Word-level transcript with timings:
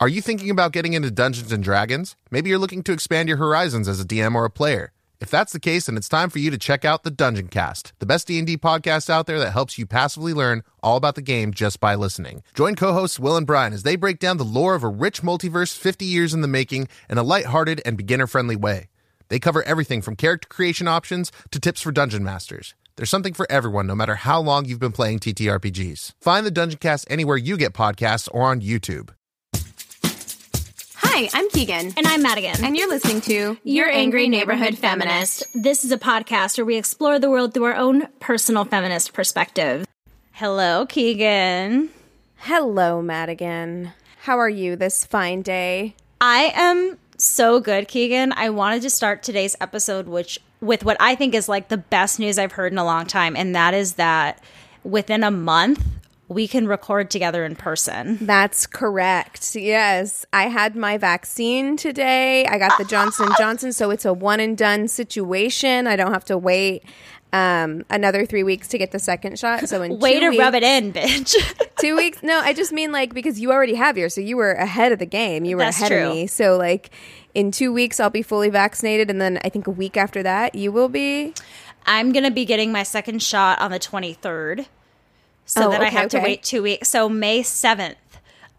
Are 0.00 0.08
you 0.08 0.20
thinking 0.20 0.50
about 0.50 0.72
getting 0.72 0.94
into 0.94 1.08
Dungeons 1.08 1.52
and 1.52 1.62
Dragons? 1.62 2.16
Maybe 2.28 2.50
you're 2.50 2.58
looking 2.58 2.82
to 2.82 2.92
expand 2.92 3.28
your 3.28 3.38
horizons 3.38 3.86
as 3.86 4.00
a 4.00 4.04
DM 4.04 4.34
or 4.34 4.44
a 4.44 4.50
player. 4.50 4.90
If 5.20 5.30
that's 5.30 5.52
the 5.52 5.60
case, 5.60 5.86
then 5.86 5.96
it's 5.96 6.08
time 6.08 6.30
for 6.30 6.40
you 6.40 6.50
to 6.50 6.58
check 6.58 6.84
out 6.84 7.04
the 7.04 7.12
Dungeon 7.12 7.46
Cast, 7.46 7.92
the 8.00 8.04
best 8.04 8.26
D&D 8.26 8.56
podcast 8.56 9.08
out 9.08 9.26
there 9.26 9.38
that 9.38 9.52
helps 9.52 9.78
you 9.78 9.86
passively 9.86 10.34
learn 10.34 10.64
all 10.82 10.96
about 10.96 11.14
the 11.14 11.22
game 11.22 11.54
just 11.54 11.78
by 11.78 11.94
listening. 11.94 12.42
Join 12.54 12.74
co-hosts 12.74 13.20
Will 13.20 13.36
and 13.36 13.46
Brian 13.46 13.72
as 13.72 13.84
they 13.84 13.94
break 13.94 14.18
down 14.18 14.36
the 14.36 14.44
lore 14.44 14.74
of 14.74 14.82
a 14.82 14.88
rich 14.88 15.22
multiverse 15.22 15.78
50 15.78 16.04
years 16.04 16.34
in 16.34 16.40
the 16.40 16.48
making 16.48 16.88
in 17.08 17.16
a 17.16 17.22
lighthearted 17.22 17.80
and 17.86 17.96
beginner-friendly 17.96 18.56
way. 18.56 18.88
They 19.28 19.38
cover 19.38 19.62
everything 19.62 20.02
from 20.02 20.16
character 20.16 20.48
creation 20.48 20.88
options 20.88 21.30
to 21.52 21.60
tips 21.60 21.80
for 21.80 21.92
dungeon 21.92 22.24
masters. 22.24 22.74
There's 22.96 23.10
something 23.10 23.32
for 23.32 23.46
everyone, 23.48 23.86
no 23.86 23.94
matter 23.94 24.16
how 24.16 24.40
long 24.40 24.64
you've 24.64 24.80
been 24.80 24.92
playing 24.92 25.20
TTRPGs. 25.20 26.14
Find 26.20 26.44
the 26.44 26.50
Dungeon 26.50 26.80
Cast 26.80 27.06
anywhere 27.08 27.36
you 27.36 27.56
get 27.56 27.72
podcasts 27.72 28.28
or 28.32 28.50
on 28.50 28.60
YouTube. 28.60 29.10
Hi, 31.16 31.28
I'm 31.32 31.48
Keegan. 31.50 31.94
And 31.96 32.08
I'm 32.08 32.22
Madigan. 32.22 32.64
And 32.64 32.76
you're 32.76 32.88
listening 32.88 33.20
to 33.20 33.56
Your 33.62 33.88
Angry 33.88 34.26
Neighborhood 34.28 34.76
Feminist. 34.76 35.44
This 35.54 35.84
is 35.84 35.92
a 35.92 35.96
podcast 35.96 36.58
where 36.58 36.64
we 36.64 36.74
explore 36.76 37.20
the 37.20 37.30
world 37.30 37.54
through 37.54 37.66
our 37.66 37.76
own 37.76 38.08
personal 38.18 38.64
feminist 38.64 39.12
perspective. 39.12 39.86
Hello, 40.32 40.86
Keegan. 40.86 41.90
Hello, 42.38 43.00
Madigan. 43.00 43.92
How 44.22 44.40
are 44.40 44.48
you 44.48 44.74
this 44.74 45.06
fine 45.06 45.42
day? 45.42 45.94
I 46.20 46.52
am 46.52 46.98
so 47.16 47.60
good, 47.60 47.86
Keegan. 47.86 48.32
I 48.32 48.50
wanted 48.50 48.82
to 48.82 48.90
start 48.90 49.22
today's 49.22 49.54
episode 49.60 50.08
which 50.08 50.40
with 50.60 50.84
what 50.84 50.96
I 50.98 51.14
think 51.14 51.36
is 51.36 51.48
like 51.48 51.68
the 51.68 51.76
best 51.76 52.18
news 52.18 52.40
I've 52.40 52.50
heard 52.50 52.72
in 52.72 52.78
a 52.78 52.84
long 52.84 53.06
time, 53.06 53.36
and 53.36 53.54
that 53.54 53.72
is 53.72 53.92
that 53.92 54.42
within 54.82 55.22
a 55.22 55.30
month 55.30 55.80
we 56.28 56.48
can 56.48 56.66
record 56.66 57.10
together 57.10 57.44
in 57.44 57.54
person. 57.54 58.18
That's 58.20 58.66
correct. 58.66 59.54
Yes, 59.54 60.24
I 60.32 60.44
had 60.44 60.74
my 60.74 60.96
vaccine 60.96 61.76
today. 61.76 62.46
I 62.46 62.58
got 62.58 62.78
the 62.78 62.84
Johnson 62.84 63.28
Johnson, 63.38 63.72
so 63.72 63.90
it's 63.90 64.04
a 64.04 64.12
one 64.12 64.40
and 64.40 64.56
done 64.56 64.88
situation. 64.88 65.86
I 65.86 65.96
don't 65.96 66.12
have 66.12 66.24
to 66.26 66.38
wait 66.38 66.82
um, 67.34 67.84
another 67.90 68.24
three 68.24 68.44
weeks 68.44 68.68
to 68.68 68.78
get 68.78 68.92
the 68.92 68.98
second 68.98 69.38
shot. 69.38 69.68
So 69.68 69.82
in 69.82 69.98
way 69.98 70.20
to 70.20 70.30
weeks, 70.30 70.40
rub 70.40 70.54
it 70.54 70.62
in, 70.62 70.92
bitch. 70.92 71.34
two 71.80 71.96
weeks. 71.96 72.22
No, 72.22 72.38
I 72.38 72.52
just 72.52 72.72
mean 72.72 72.92
like 72.92 73.12
because 73.12 73.40
you 73.40 73.50
already 73.50 73.74
have 73.74 73.98
yours, 73.98 74.14
so 74.14 74.20
you 74.20 74.36
were 74.36 74.52
ahead 74.52 74.92
of 74.92 75.00
the 75.00 75.06
game. 75.06 75.44
You 75.44 75.56
were 75.56 75.64
That's 75.64 75.78
ahead 75.78 75.90
true. 75.90 76.06
of 76.06 76.14
me. 76.14 76.26
So 76.28 76.56
like 76.56 76.90
in 77.34 77.50
two 77.50 77.72
weeks, 77.72 77.98
I'll 77.98 78.08
be 78.08 78.22
fully 78.22 78.50
vaccinated, 78.50 79.10
and 79.10 79.20
then 79.20 79.40
I 79.44 79.48
think 79.48 79.66
a 79.66 79.70
week 79.72 79.96
after 79.96 80.22
that, 80.22 80.54
you 80.54 80.70
will 80.72 80.88
be. 80.88 81.34
I'm 81.86 82.12
gonna 82.12 82.30
be 82.30 82.44
getting 82.46 82.72
my 82.72 82.82
second 82.82 83.22
shot 83.22 83.60
on 83.60 83.70
the 83.70 83.78
23rd, 83.78 84.66
so 85.46 85.66
Oh, 85.66 85.70
that 85.70 85.80
I 85.82 85.88
okay, 85.88 85.96
have 85.96 86.10
to 86.10 86.20
wait 86.20 86.42
two 86.42 86.62
weeks. 86.62 86.88
So 86.88 87.08
May 87.08 87.40
7th, 87.40 87.96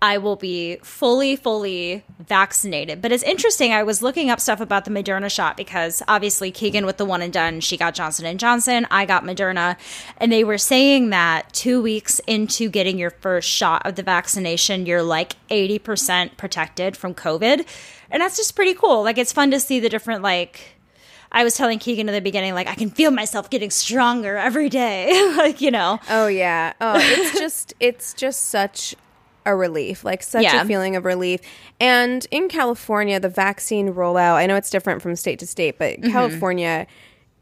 I 0.02 0.18
will 0.18 0.36
be 0.36 0.76
fully, 0.84 1.36
fully 1.36 2.04
vaccinated. 2.20 3.02
But 3.02 3.12
it's 3.12 3.24
interesting. 3.24 3.72
I 3.74 3.82
was 3.82 4.02
looking 4.02 4.30
up 4.30 4.40
stuff 4.40 4.60
about 4.60 4.86
the 4.86 4.92
Moderna 4.92 5.32
shot 5.32 5.58
because 5.58 6.04
obviously 6.08 6.52
Keegan 6.52 6.86
with 6.86 6.98
the 6.98 7.06
one 7.06 7.22
and 7.22 7.34
done, 7.34 7.60
she 7.60 7.76
got 7.78 7.96
Johnson 7.96 8.26
and 8.26 8.40
Johnson. 8.40 8.86
I 8.92 9.06
got 9.06 9.24
Moderna, 9.24 9.78
and 10.18 10.32
they 10.32 10.44
were 10.44 10.58
saying 10.60 11.10
that 11.10 11.52
two 11.54 11.82
weeks 11.82 12.20
into 12.28 12.70
getting 12.70 13.00
your 13.00 13.10
first 13.10 13.50
shot 13.50 13.84
of 13.86 13.96
the 13.96 14.04
vaccination, 14.04 14.86
you're 14.86 15.02
like 15.02 15.36
80% 15.50 16.38
protected 16.38 16.96
from 16.96 17.16
COVID, 17.16 17.66
and 18.12 18.22
that's 18.22 18.38
just 18.38 18.56
pretty 18.56 18.76
cool. 18.76 19.02
Like 19.02 19.18
it's 19.18 19.32
fun 19.34 19.50
to 19.52 19.60
see 19.60 19.80
the 19.80 19.90
different 19.90 20.22
like. 20.22 20.75
I 21.36 21.44
was 21.44 21.54
telling 21.56 21.78
Keegan 21.80 22.08
in 22.10 22.16
the 22.16 22.22
beginning, 22.22 22.54
like, 22.56 22.68
I 22.68 22.76
can 22.76 22.90
feel 22.90 23.12
myself 23.12 23.50
getting 23.50 23.70
stronger 23.70 24.38
every 24.38 24.70
day. 24.70 25.12
like, 25.38 25.60
you 25.62 25.70
know. 25.70 26.00
Oh 26.10 26.28
yeah. 26.28 26.74
Oh, 26.82 26.94
it's 26.98 27.38
just 27.40 27.74
it's 27.80 28.14
just 28.16 28.46
such 28.46 28.96
a 29.46 29.54
relief, 29.56 30.04
like 30.04 30.24
such 30.24 30.44
Yeah. 30.44 30.62
a 30.64 30.66
feeling 30.66 30.96
of 30.96 31.06
relief. 31.06 31.40
And 31.80 32.26
in 32.32 32.48
California, 32.50 33.20
the 33.20 33.30
vaccine 33.30 33.94
rollout, 33.94 34.36
I 34.36 34.48
know 34.48 34.56
it's 34.56 34.72
different 34.72 35.04
from 35.04 35.16
state 35.16 35.38
to 35.40 35.46
state, 35.48 35.78
but 35.78 36.00
Mm-hmm. 36.00 36.12
California, 36.12 36.88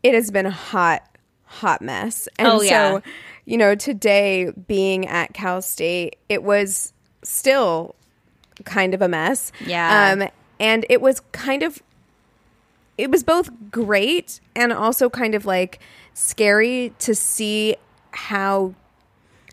it 0.02 0.13
has 0.13 0.30
been 0.31 0.45
a 0.47 0.52
hot, 0.52 1.01
hot 1.46 1.81
mess. 1.81 2.28
And 2.38 2.47
Oh, 2.50 2.62
yeah. 2.62 2.69
so, 2.96 3.01
you 3.46 3.57
know, 3.57 3.75
today 3.75 4.51
being 4.67 5.07
at 5.07 5.34
Cal 5.34 5.62
State, 5.62 6.17
it 6.28 6.44
was 6.44 6.91
still 7.23 7.96
kind 8.66 8.94
of 8.94 9.01
a 9.01 9.07
mess. 9.07 9.51
Yeah. 9.66 10.12
Um, 10.13 10.28
and 10.59 10.85
it 10.90 11.00
was 11.00 11.22
kind 11.31 11.63
of 11.63 11.81
it 12.97 13.09
was 13.09 13.23
both 13.23 13.49
great 13.71 14.39
and 14.55 14.71
also 14.71 15.09
kind 15.09 15.33
of 15.35 15.45
like 15.45 15.79
scary 16.13 16.93
to 16.99 17.15
see 17.15 17.75
how 18.11 18.73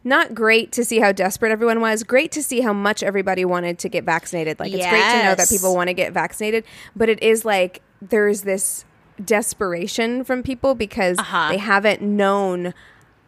not 0.04 0.34
great 0.34 0.72
to 0.72 0.84
see 0.84 0.98
how 0.98 1.12
desperate 1.12 1.52
everyone 1.52 1.80
was 1.80 2.02
great 2.04 2.32
to 2.32 2.42
see 2.42 2.60
how 2.60 2.72
much 2.72 3.02
everybody 3.02 3.44
wanted 3.44 3.78
to 3.78 3.88
get 3.88 4.04
vaccinated 4.04 4.58
like 4.58 4.72
it's 4.72 4.86
great 4.86 5.02
to 5.02 5.22
know 5.24 5.34
that 5.34 5.48
people 5.48 5.74
want 5.74 5.88
to 5.88 5.94
get 5.94 6.12
vaccinated 6.12 6.64
but 6.96 7.08
it 7.08 7.22
is 7.22 7.44
like 7.44 7.82
there's 8.00 8.42
this 8.42 8.84
desperation 9.22 10.24
from 10.24 10.42
people 10.42 10.74
because 10.74 11.18
Uh-huh. 11.18 11.48
they 11.50 11.58
haven't 11.58 12.00
known 12.02 12.72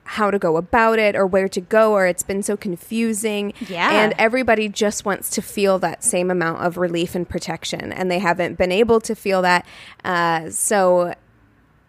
how 0.04 0.30
to 0.30 0.38
go 0.38 0.56
about 0.56 0.98
it 0.98 1.14
or 1.16 1.26
where 1.26 1.48
to 1.48 1.60
go 1.60 1.92
or 1.92 2.06
it's 2.06 2.22
been 2.22 2.42
so 2.42 2.56
confusing. 2.56 3.52
Yeah. 3.68 3.90
and 4.02 4.14
everybody 4.18 4.68
just 4.68 5.04
wants 5.04 5.30
to 5.30 5.42
feel 5.42 5.78
that 5.80 6.02
same 6.04 6.30
amount 6.30 6.62
of 6.62 6.76
relief 6.76 7.14
and 7.14 7.28
protection 7.28 7.92
and 7.92 8.10
they 8.10 8.18
haven't 8.18 8.58
been 8.58 8.72
able 8.72 9.00
to 9.00 9.14
feel 9.14 9.42
that. 9.42 9.64
Uh, 10.04 10.50
so 10.50 11.14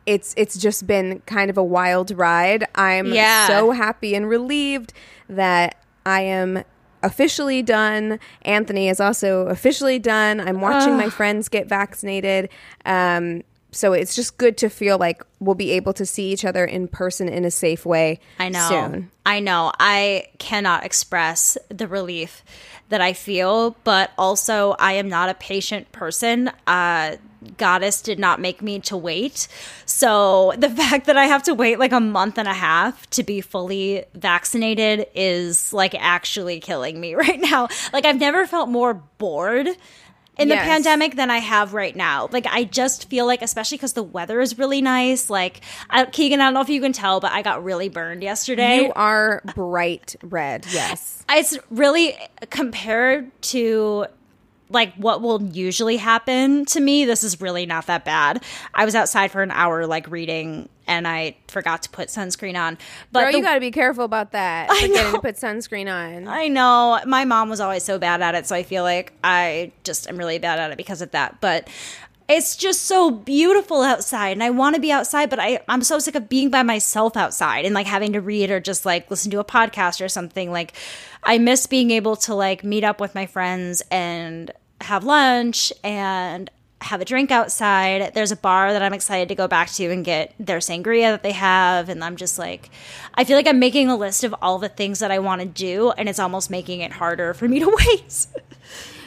it's 0.06 0.34
it's 0.38 0.58
just 0.58 0.86
been 0.86 1.22
kind 1.26 1.50
of 1.50 1.58
a 1.58 1.64
wild 1.64 2.12
ride. 2.12 2.66
I'm 2.76 3.08
Yeah. 3.14 3.48
so 3.48 3.72
happy 3.72 4.16
and 4.16 4.28
relieved 4.30 4.94
that 5.30 5.76
i 6.06 6.22
am 6.22 6.64
officially 7.02 7.62
done. 7.62 8.20
Anthony 8.44 8.88
is 8.90 9.00
also 9.02 9.48
officially 9.48 10.00
done. 10.00 10.40
I'm 10.40 10.62
watching 10.62 10.96
my 10.96 11.10
friends 11.10 11.50
get 11.50 11.68
vaccinated. 11.68 12.48
Um, 12.86 13.44
so 13.74 13.94
it's 13.94 14.16
just 14.16 14.38
good 14.38 14.58
to 14.58 14.70
feel 14.70 14.98
like 14.98 15.24
we'll 15.40 15.56
be 15.56 15.72
able 15.72 15.94
to 15.94 16.06
see 16.06 16.32
each 16.32 16.46
other 16.46 16.64
in 16.66 16.88
person 16.88 17.28
in 17.28 17.46
a 17.46 17.52
safe 17.52 17.86
way 17.86 18.20
I 18.40 18.50
know. 18.50 18.68
soon 18.70 19.12
I 19.26 19.40
know. 19.40 19.72
I 19.80 20.28
cannot 20.38 20.86
express 20.86 21.58
the 21.70 21.88
relief 21.88 22.44
that 22.90 23.02
I 23.02 23.14
feel, 23.14 23.76
but 23.84 24.12
also 24.18 24.76
I 24.80 24.94
am 24.94 25.08
not 25.08 25.30
a 25.30 25.34
patient 25.34 25.92
person. 25.92 26.52
Uh, 26.68 27.16
Goddess 27.58 28.02
did 28.02 28.20
not 28.20 28.40
make 28.40 28.62
me 28.62 28.80
to 28.82 28.98
wait. 28.98 29.48
So 29.86 30.54
the 30.58 30.70
fact 30.70 31.06
that 31.08 31.18
I 31.18 31.26
have 31.26 31.44
to 31.44 31.54
wait 31.54 31.80
like 31.80 31.92
a 31.92 32.00
month 32.00 32.38
and 32.38 32.48
a 32.48 32.54
half 32.54 33.10
to 33.12 33.24
be 33.24 33.42
fully 33.42 34.06
vaccinated 34.14 35.08
is 35.16 35.74
like 35.74 35.96
actually 35.96 36.60
killing 36.60 37.00
me 37.00 37.16
right 37.16 37.40
now. 37.40 37.70
Like 37.94 38.06
I've 38.06 38.20
never 38.20 38.46
felt 38.46 38.70
more 38.70 38.94
bored 38.94 39.70
in 40.38 40.48
the 40.50 40.56
Yes. 40.56 40.66
pandemic 40.66 41.16
than 41.16 41.30
I 41.30 41.38
have 41.38 41.74
right 41.74 41.96
now. 41.96 42.28
Like 42.32 42.48
I 42.50 42.64
just 42.64 43.10
feel 43.10 43.26
like, 43.28 43.42
especially 43.42 43.78
because 43.78 43.94
the 43.94 44.04
weather 44.04 44.42
is 44.42 44.58
really 44.58 44.82
nice. 44.82 45.30
Like 45.30 45.62
I, 45.90 46.06
Keegan, 46.06 46.42
I 46.42 46.46
don't 46.46 46.54
know 46.56 46.62
if 46.62 46.70
you 46.70 46.82
can 46.82 46.92
tell, 46.94 47.20
but 47.20 47.32
I 47.32 47.42
got 47.44 47.64
really 47.64 47.90
burned 47.90 48.24
yesterday. 48.24 48.86
you 48.86 48.94
are 48.96 49.42
bright 49.56 50.16
red 50.24 50.66
yes 50.72 51.24
it's 51.30 51.58
really 51.70 52.16
compared 52.50 53.30
to 53.44 54.06
like 54.74 54.94
what 54.96 55.22
will 55.22 55.42
usually 55.42 55.98
happen 55.98 56.66
to 56.66 56.80
me. 56.80 57.06
This 57.06 57.24
is 57.24 57.40
really 57.40 57.66
not 57.66 57.88
that 57.88 58.04
bad. 58.04 58.44
I 58.74 58.86
was 58.86 58.96
outside 58.96 59.32
for 59.32 59.42
an 59.42 59.52
hour, 59.52 59.86
like 59.86 60.10
reading, 60.10 60.68
and 60.88 61.08
I 61.08 61.38
forgot 61.48 61.84
to 61.84 61.90
put 61.90 62.10
sunscreen 62.10 62.60
on. 62.60 62.78
But 63.12 63.22
Girl, 63.22 63.32
the- 63.32 63.38
you 63.38 63.44
got 63.44 63.54
to 63.54 63.60
be 63.60 63.72
careful 63.72 64.04
about 64.04 64.32
that. 64.32 64.68
I 64.72 64.88
know. 64.88 65.12
to 65.14 65.20
put 65.20 65.36
sunscreen 65.36 65.92
on. 65.92 66.28
I 66.28 66.48
know 66.48 67.00
my 67.06 67.26
mom 67.26 67.50
was 67.50 67.60
always 67.60 67.84
so 67.84 68.00
bad 68.00 68.22
at 68.22 68.36
it, 68.36 68.48
so 68.48 68.56
I 68.56 68.64
feel 68.64 68.84
like 68.84 69.14
I 69.24 69.72
just 69.84 70.10
am 70.10 70.18
really 70.18 70.40
bad 70.40 70.60
at 70.60 70.72
it 70.72 70.78
because 70.78 71.02
of 71.02 71.12
that. 71.12 71.40
But 71.40 71.70
it's 72.30 72.56
just 72.56 72.84
so 72.84 73.12
beautiful 73.12 73.82
outside, 73.82 74.30
and 74.30 74.44
I 74.44 74.50
want 74.50 74.76
to 74.76 74.82
be 74.82 74.92
outside, 74.92 75.30
but 75.30 75.40
I 75.40 75.60
I'm 75.68 75.84
so 75.84 76.00
sick 76.00 76.16
of 76.16 76.30
being 76.30 76.50
by 76.50 76.64
myself 76.64 77.18
outside 77.18 77.66
and 77.66 77.76
like 77.76 77.86
having 77.86 78.14
to 78.14 78.22
read 78.22 78.50
or 78.50 78.60
just 78.60 78.86
like 78.86 79.10
listen 79.12 79.30
to 79.32 79.40
a 79.40 79.46
podcast 79.46 80.04
or 80.04 80.08
something. 80.08 80.52
Like 80.52 80.74
I 81.24 81.38
miss 81.38 81.68
being 81.68 81.92
able 81.92 82.16
to 82.18 82.34
like 82.34 82.64
meet 82.64 82.84
up 82.84 83.02
with 83.02 83.14
my 83.14 83.26
friends 83.26 83.84
and 83.92 84.52
have 84.84 85.04
lunch 85.04 85.72
and 85.84 86.50
have 86.82 87.00
a 87.00 87.06
drink 87.06 87.32
outside. 87.32 88.14
There's 88.14 88.32
a 88.34 88.36
bar 88.36 88.74
that 88.74 88.82
I'm 88.82 88.94
excited 88.94 89.30
to 89.30 89.36
go 89.36 89.48
back 89.48 89.70
to 89.74 89.86
and 89.90 90.04
get 90.04 90.34
their 90.38 90.58
sangria 90.60 91.12
that 91.12 91.24
they 91.24 91.32
have. 91.32 91.88
And 91.88 92.04
I'm 92.04 92.18
just 92.18 92.38
like, 92.38 92.70
I 93.14 93.24
feel 93.24 93.38
like 93.38 93.48
I'm 93.48 93.60
making 93.60 93.90
a 93.90 93.96
list 93.96 94.24
of 94.26 94.36
all 94.42 94.60
the 94.60 94.68
things 94.70 95.00
that 95.00 95.10
I 95.10 95.20
want 95.20 95.42
to 95.42 95.48
do, 95.48 95.92
and 95.92 96.10
it's 96.10 96.20
almost 96.20 96.50
making 96.50 96.82
it 96.82 96.92
harder 96.92 97.34
for 97.34 97.48
me 97.48 97.60
to 97.60 97.68
wait. 97.88 98.28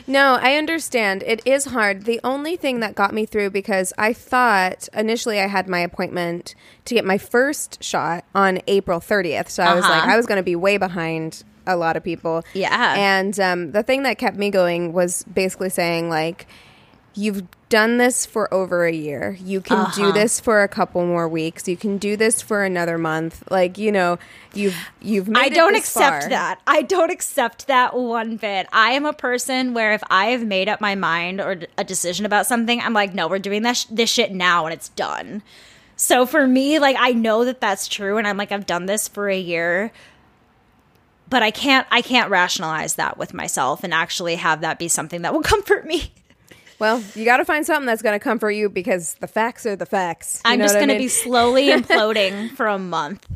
No, 0.09 0.39
I 0.41 0.55
understand. 0.55 1.25
It 1.27 1.43
is 1.45 1.67
hard. 1.67 2.05
The 2.05 2.21
only 2.23 2.57
thing 2.57 2.79
that 2.81 2.95
got 2.95 3.13
me 3.13 3.27
through 3.27 3.51
because 3.51 3.93
I 3.99 4.13
thought 4.13 4.89
initially 4.95 5.41
I 5.41 5.49
had 5.49 5.69
my 5.69 5.81
appointment 5.81 6.55
to 6.85 6.95
get 6.95 7.05
my 7.05 7.19
first 7.19 7.83
shot 7.83 8.25
on 8.35 8.61
April 8.69 9.01
30th. 9.01 9.49
So 9.51 9.65
I 9.65 9.75
was 9.75 9.83
like, 9.83 10.03
Uh-huh. 10.05 10.13
I 10.13 10.17
was 10.17 10.27
going 10.27 10.39
to 10.39 10.45
be 10.45 10.55
way 10.55 10.77
behind 10.79 11.43
a 11.67 11.77
lot 11.77 11.97
of 11.97 12.05
people. 12.05 12.45
Yeah. 12.55 12.95
And 12.97 13.39
um, 13.41 13.73
the 13.73 13.83
thing 13.83 14.03
that 14.05 14.19
kept 14.19 14.37
me 14.37 14.51
going 14.51 14.93
was 14.93 15.25
basically 15.25 15.71
saying, 15.71 16.09
like, 16.09 16.47
you've 17.15 17.43
done 17.69 17.97
this 17.97 18.25
for 18.27 18.53
over 18.55 18.85
a 18.85 18.93
year. 18.93 19.37
You 19.43 19.61
can 19.61 19.79
Uh-huh. 19.79 20.07
do 20.07 20.13
this 20.13 20.39
for 20.39 20.63
a 20.63 20.69
couple 20.69 21.05
more 21.05 21.27
weeks. 21.27 21.67
You 21.67 21.77
can 21.77 21.97
do 21.99 22.17
this 22.17 22.41
for 22.43 22.63
another 22.63 22.99
month. 22.99 23.43
Like, 23.51 23.77
you 23.79 23.91
know, 23.91 24.19
you've 24.55 24.77
you've 25.01 25.27
made 25.27 25.41
I 25.41 25.49
don't 25.49 25.73
this 25.73 25.83
accept 25.85 26.23
far. 26.25 26.31
that. 26.31 26.61
I 26.67 26.83
don't 26.83 27.11
accept 27.11 27.67
that 27.67 27.97
one 27.97 28.37
bit. 28.37 28.69
I 28.73 28.91
am 28.93 29.05
a 29.07 29.13
person 29.15 29.75
where 29.75 29.95
if 29.95 30.03
I 30.11 30.27
have 30.27 30.45
made 30.45 30.69
up 30.69 30.81
my 30.81 30.95
mind 30.95 31.41
or 31.41 31.59
a 31.79 31.83
decision 31.85 32.25
about 32.27 32.47
something, 32.47 32.81
I'm 32.81 32.93
like, 32.93 33.15
no, 33.15 33.27
we're 33.29 33.39
doing 33.41 33.63
that 33.63 33.79
sh- 33.79 33.87
this 33.91 34.11
shit 34.11 34.31
now 34.33 34.67
and 34.67 34.73
it's 34.75 34.91
done. 34.91 35.43
So 35.97 36.27
for 36.27 36.47
me, 36.47 36.79
like 36.79 36.97
I 37.01 37.13
know 37.15 37.47
that 37.47 37.61
that's 37.61 37.89
true 37.89 38.19
and 38.19 38.29
I'm 38.29 38.37
like 38.37 38.53
I've 38.53 38.67
done 38.67 38.85
this 38.87 39.09
for 39.09 39.29
a 39.31 39.39
year. 39.39 39.91
But 41.29 41.43
I 41.43 41.51
can't 41.51 41.87
I 41.91 42.03
can't 42.03 42.31
rationalize 42.31 42.95
that 42.95 43.19
with 43.19 43.35
myself 43.35 43.83
and 43.85 43.93
actually 43.93 44.37
have 44.37 44.61
that 44.61 44.79
be 44.79 44.89
something 44.89 45.23
that 45.23 45.33
will 45.33 45.43
comfort 45.55 45.87
me. 45.87 46.13
Well, 46.79 47.03
you 47.15 47.25
got 47.25 47.39
to 47.39 47.45
find 47.45 47.65
something 47.65 47.87
that's 47.87 48.03
going 48.03 48.19
to 48.19 48.23
comfort 48.23 48.51
you 48.51 48.69
because 48.69 49.15
the 49.15 49.27
facts 49.27 49.65
are 49.65 49.77
the 49.77 49.87
facts. 49.87 50.43
You 50.45 50.53
I'm 50.53 50.61
just 50.61 50.75
going 50.75 50.89
to 50.89 50.99
be 50.99 51.09
slowly 51.09 51.69
imploding 51.71 52.51
for 52.51 52.67
a 52.67 52.79
month. 52.79 53.27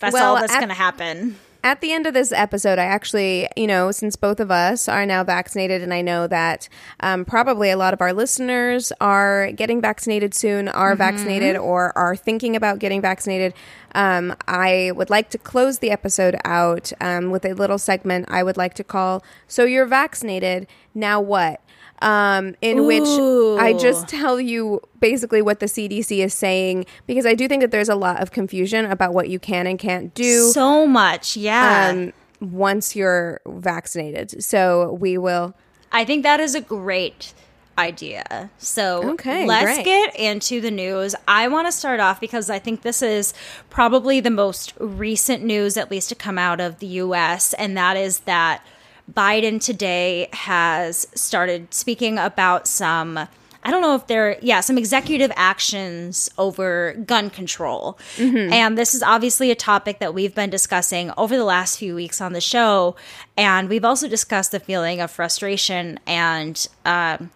That's 0.00 0.12
Well, 0.12 0.34
all 0.34 0.40
that's 0.40 0.54
going 0.54 0.68
to 0.68 0.74
happen. 0.74 1.36
At 1.66 1.80
the 1.80 1.90
end 1.90 2.06
of 2.06 2.14
this 2.14 2.30
episode, 2.30 2.78
I 2.78 2.84
actually, 2.84 3.48
you 3.56 3.66
know, 3.66 3.90
since 3.90 4.14
both 4.14 4.38
of 4.38 4.52
us 4.52 4.88
are 4.88 5.04
now 5.04 5.24
vaccinated, 5.24 5.82
and 5.82 5.92
I 5.92 6.00
know 6.00 6.28
that 6.28 6.68
um, 7.00 7.24
probably 7.24 7.70
a 7.70 7.76
lot 7.76 7.92
of 7.92 8.00
our 8.00 8.12
listeners 8.12 8.92
are 9.00 9.50
getting 9.50 9.80
vaccinated 9.80 10.32
soon, 10.32 10.68
are 10.68 10.92
Mm-hmm. 10.92 10.98
vaccinated, 10.98 11.56
or 11.56 11.90
are 11.98 12.14
thinking 12.14 12.54
about 12.54 12.78
getting 12.78 13.00
vaccinated, 13.02 13.52
um, 13.96 14.36
I 14.46 14.92
would 14.94 15.10
like 15.10 15.28
to 15.30 15.38
close 15.38 15.80
the 15.80 15.90
episode 15.90 16.36
out 16.44 16.92
um, 17.00 17.30
with 17.30 17.44
a 17.44 17.52
little 17.54 17.78
segment 17.78 18.26
I 18.28 18.44
would 18.44 18.56
like 18.56 18.74
to 18.74 18.84
call 18.84 19.24
So 19.48 19.64
You're 19.64 19.86
Vaccinated, 19.86 20.68
Now 20.94 21.20
What? 21.20 21.60
Um, 22.02 22.54
in 22.60 22.86
which 22.86 23.04
I 23.06 23.72
just 23.78 24.06
tell 24.08 24.38
you 24.38 24.82
basically 25.00 25.40
what 25.40 25.60
the 25.60 25.66
CDC 25.66 26.22
is 26.24 26.34
saying 26.34 26.84
because 27.06 27.24
I 27.24 27.34
do 27.34 27.48
think 27.48 27.62
that 27.62 27.70
there's 27.70 27.88
a 27.88 27.94
lot 27.94 28.20
of 28.22 28.32
confusion 28.32 28.84
about 28.84 29.14
what 29.14 29.28
you 29.30 29.38
can 29.38 29.66
and 29.66 29.78
can't 29.78 30.12
do 30.14 30.50
So 30.50 30.86
much. 30.86 31.36
Yeah. 31.38 31.88
um, 31.94 32.12
once 32.40 32.94
you're 32.94 33.40
vaccinated. 33.46 34.44
So 34.44 34.92
we 35.00 35.16
will. 35.16 35.54
I 35.90 36.04
think 36.04 36.22
that 36.24 36.38
is 36.38 36.54
a 36.54 36.60
great 36.60 37.32
idea. 37.78 38.50
So 38.58 39.12
Okay, 39.12 39.46
let's 39.46 39.64
great. 39.64 39.84
get 39.84 40.16
into 40.16 40.60
the 40.60 40.70
news. 40.70 41.14
I 41.28 41.48
want 41.48 41.66
to 41.66 41.72
start 41.72 42.00
off 42.00 42.20
because 42.20 42.48
I 42.50 42.58
think 42.58 42.82
this 42.82 43.02
is 43.02 43.32
probably 43.70 44.20
the 44.20 44.30
most 44.30 44.72
recent 44.78 45.44
news, 45.44 45.76
at 45.76 45.90
least 45.90 46.08
to 46.10 46.14
come 46.14 46.38
out 46.38 46.60
of 46.60 46.78
the 46.78 46.86
US, 46.86 47.52
and 47.54 47.76
that 47.76 47.96
is 47.96 48.20
that 48.20 48.62
Biden 49.12 49.62
today 49.62 50.28
has 50.32 51.06
started 51.14 51.72
speaking 51.72 52.18
about 52.18 52.66
some. 52.66 53.18
I 53.62 53.70
don't 53.70 53.80
know 53.80 53.96
if 53.96 54.06
they're, 54.06 54.38
yeah, 54.42 54.60
some 54.60 54.78
executive 54.78 55.32
actions 55.34 56.30
over 56.38 56.94
gun 57.04 57.30
control. 57.30 57.98
And 58.52 58.78
this 58.78 58.94
is 58.94 59.02
obviously 59.02 59.50
a 59.50 59.56
topic 59.56 59.98
that 59.98 60.14
we've 60.14 60.34
been 60.34 60.50
discussing 60.50 61.10
over 61.16 61.36
the 61.36 61.44
last 61.44 61.78
few 61.78 61.94
weeks 61.96 62.20
on 62.20 62.32
the 62.32 62.40
show. 62.40 62.94
And 63.36 63.68
we've 63.68 63.84
also 63.84 64.06
discussed 64.06 64.52
the 64.52 64.60
feeling 64.60 65.00
of 65.00 65.10
frustration 65.10 65.98
and, 66.06 66.64
um, 66.84 67.30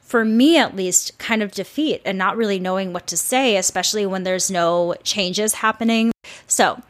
for 0.00 0.24
me 0.24 0.56
at 0.56 0.74
least, 0.74 1.18
kind 1.18 1.42
of 1.42 1.52
defeat 1.52 2.02
and 2.04 2.18
not 2.18 2.36
really 2.36 2.58
knowing 2.58 2.92
what 2.92 3.06
to 3.08 3.16
say, 3.16 3.56
especially 3.56 4.06
when 4.06 4.24
there's 4.24 4.50
no 4.50 4.94
changes 5.04 5.54
happening. 5.54 6.12
So, 6.46 6.82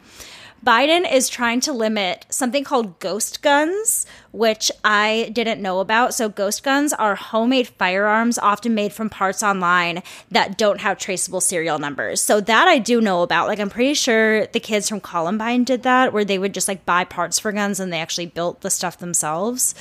Biden 0.65 1.11
is 1.11 1.29
trying 1.29 1.61
to 1.61 1.71
limit 1.71 2.25
something 2.29 2.63
called 2.63 2.99
ghost 2.99 3.41
guns, 3.41 4.05
which 4.37 4.71
I 4.83 5.31
didn't 5.33 5.61
know 5.61 5.79
about. 5.79 6.13
So, 6.13 6.29
ghost 6.29 6.63
guns 6.63 6.93
are 6.93 7.15
homemade 7.15 7.67
firearms, 7.67 8.37
often 8.37 8.75
made 8.75 8.93
from 8.93 9.09
parts 9.09 9.41
online 9.41 10.03
that 10.29 10.57
don't 10.57 10.81
have 10.81 10.97
traceable 10.97 11.41
serial 11.41 11.79
numbers. 11.79 12.21
So, 12.21 12.39
that 12.41 12.67
I 12.67 12.77
do 12.77 13.01
know 13.01 13.23
about. 13.23 13.47
Like, 13.47 13.59
I'm 13.59 13.69
pretty 13.69 13.95
sure 13.95 14.45
the 14.47 14.59
kids 14.59 14.87
from 14.87 15.01
Columbine 15.01 15.63
did 15.63 15.83
that, 15.83 16.13
where 16.13 16.25
they 16.25 16.37
would 16.37 16.53
just 16.53 16.67
like 16.67 16.85
buy 16.85 17.03
parts 17.03 17.39
for 17.39 17.51
guns 17.51 17.79
and 17.79 17.91
they 17.91 17.99
actually 17.99 18.27
built 18.27 18.61
the 18.61 18.69
stuff 18.69 18.99
themselves. 18.99 19.73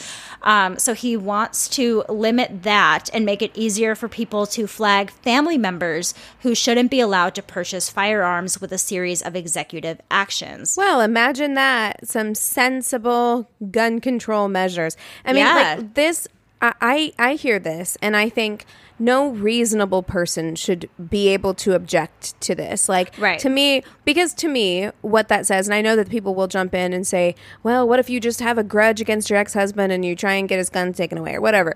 Um, 0.42 0.78
so, 0.78 0.94
he 0.94 1.16
wants 1.16 1.68
to 1.70 2.04
limit 2.08 2.62
that 2.62 3.10
and 3.12 3.26
make 3.26 3.42
it 3.42 3.52
easier 3.54 3.94
for 3.94 4.08
people 4.08 4.46
to 4.46 4.66
flag 4.66 5.10
family 5.10 5.58
members 5.58 6.14
who 6.40 6.54
shouldn't 6.54 6.90
be 6.90 7.00
allowed 7.00 7.34
to 7.34 7.42
purchase 7.42 7.90
firearms 7.90 8.60
with 8.60 8.72
a 8.72 8.78
series 8.78 9.20
of 9.20 9.36
executive 9.36 10.00
actions. 10.10 10.76
Well, 10.76 11.00
imagine 11.00 11.54
that 11.54 12.06
some 12.06 12.34
sensible 12.34 13.50
gun 13.70 14.00
control 14.00 14.45
measures. 14.48 14.96
I 15.24 15.32
mean, 15.32 15.44
Yeah. 15.44 15.54
like 15.78 15.94
this. 15.94 16.28
I, 16.62 16.72
I 16.80 17.12
I 17.18 17.34
hear 17.34 17.58
this, 17.58 17.98
and 18.00 18.16
I 18.16 18.28
think 18.30 18.64
no 18.98 19.28
reasonable 19.28 20.02
person 20.02 20.54
should 20.56 20.88
be 21.10 21.28
able 21.28 21.52
to 21.52 21.74
object 21.74 22.40
to 22.40 22.54
this. 22.54 22.88
Like, 22.88 23.12
Right. 23.18 23.38
to 23.40 23.50
me, 23.50 23.82
because 24.06 24.32
to 24.34 24.48
me, 24.48 24.88
what 25.02 25.28
that 25.28 25.44
says, 25.46 25.66
and 25.68 25.74
I 25.74 25.82
know 25.82 25.96
that 25.96 26.08
people 26.08 26.34
will 26.34 26.46
jump 26.48 26.74
in 26.74 26.94
and 26.94 27.06
say, 27.06 27.34
"Well, 27.62 27.86
what 27.86 27.98
if 27.98 28.08
you 28.08 28.20
just 28.20 28.40
have 28.40 28.56
a 28.56 28.64
grudge 28.64 29.02
against 29.02 29.28
your 29.28 29.38
ex 29.38 29.52
husband 29.52 29.92
and 29.92 30.02
you 30.02 30.16
try 30.16 30.32
and 30.34 30.48
get 30.48 30.56
his 30.56 30.70
gun 30.70 30.94
taken 30.94 31.18
away 31.18 31.34
or 31.34 31.42
whatever?" 31.42 31.74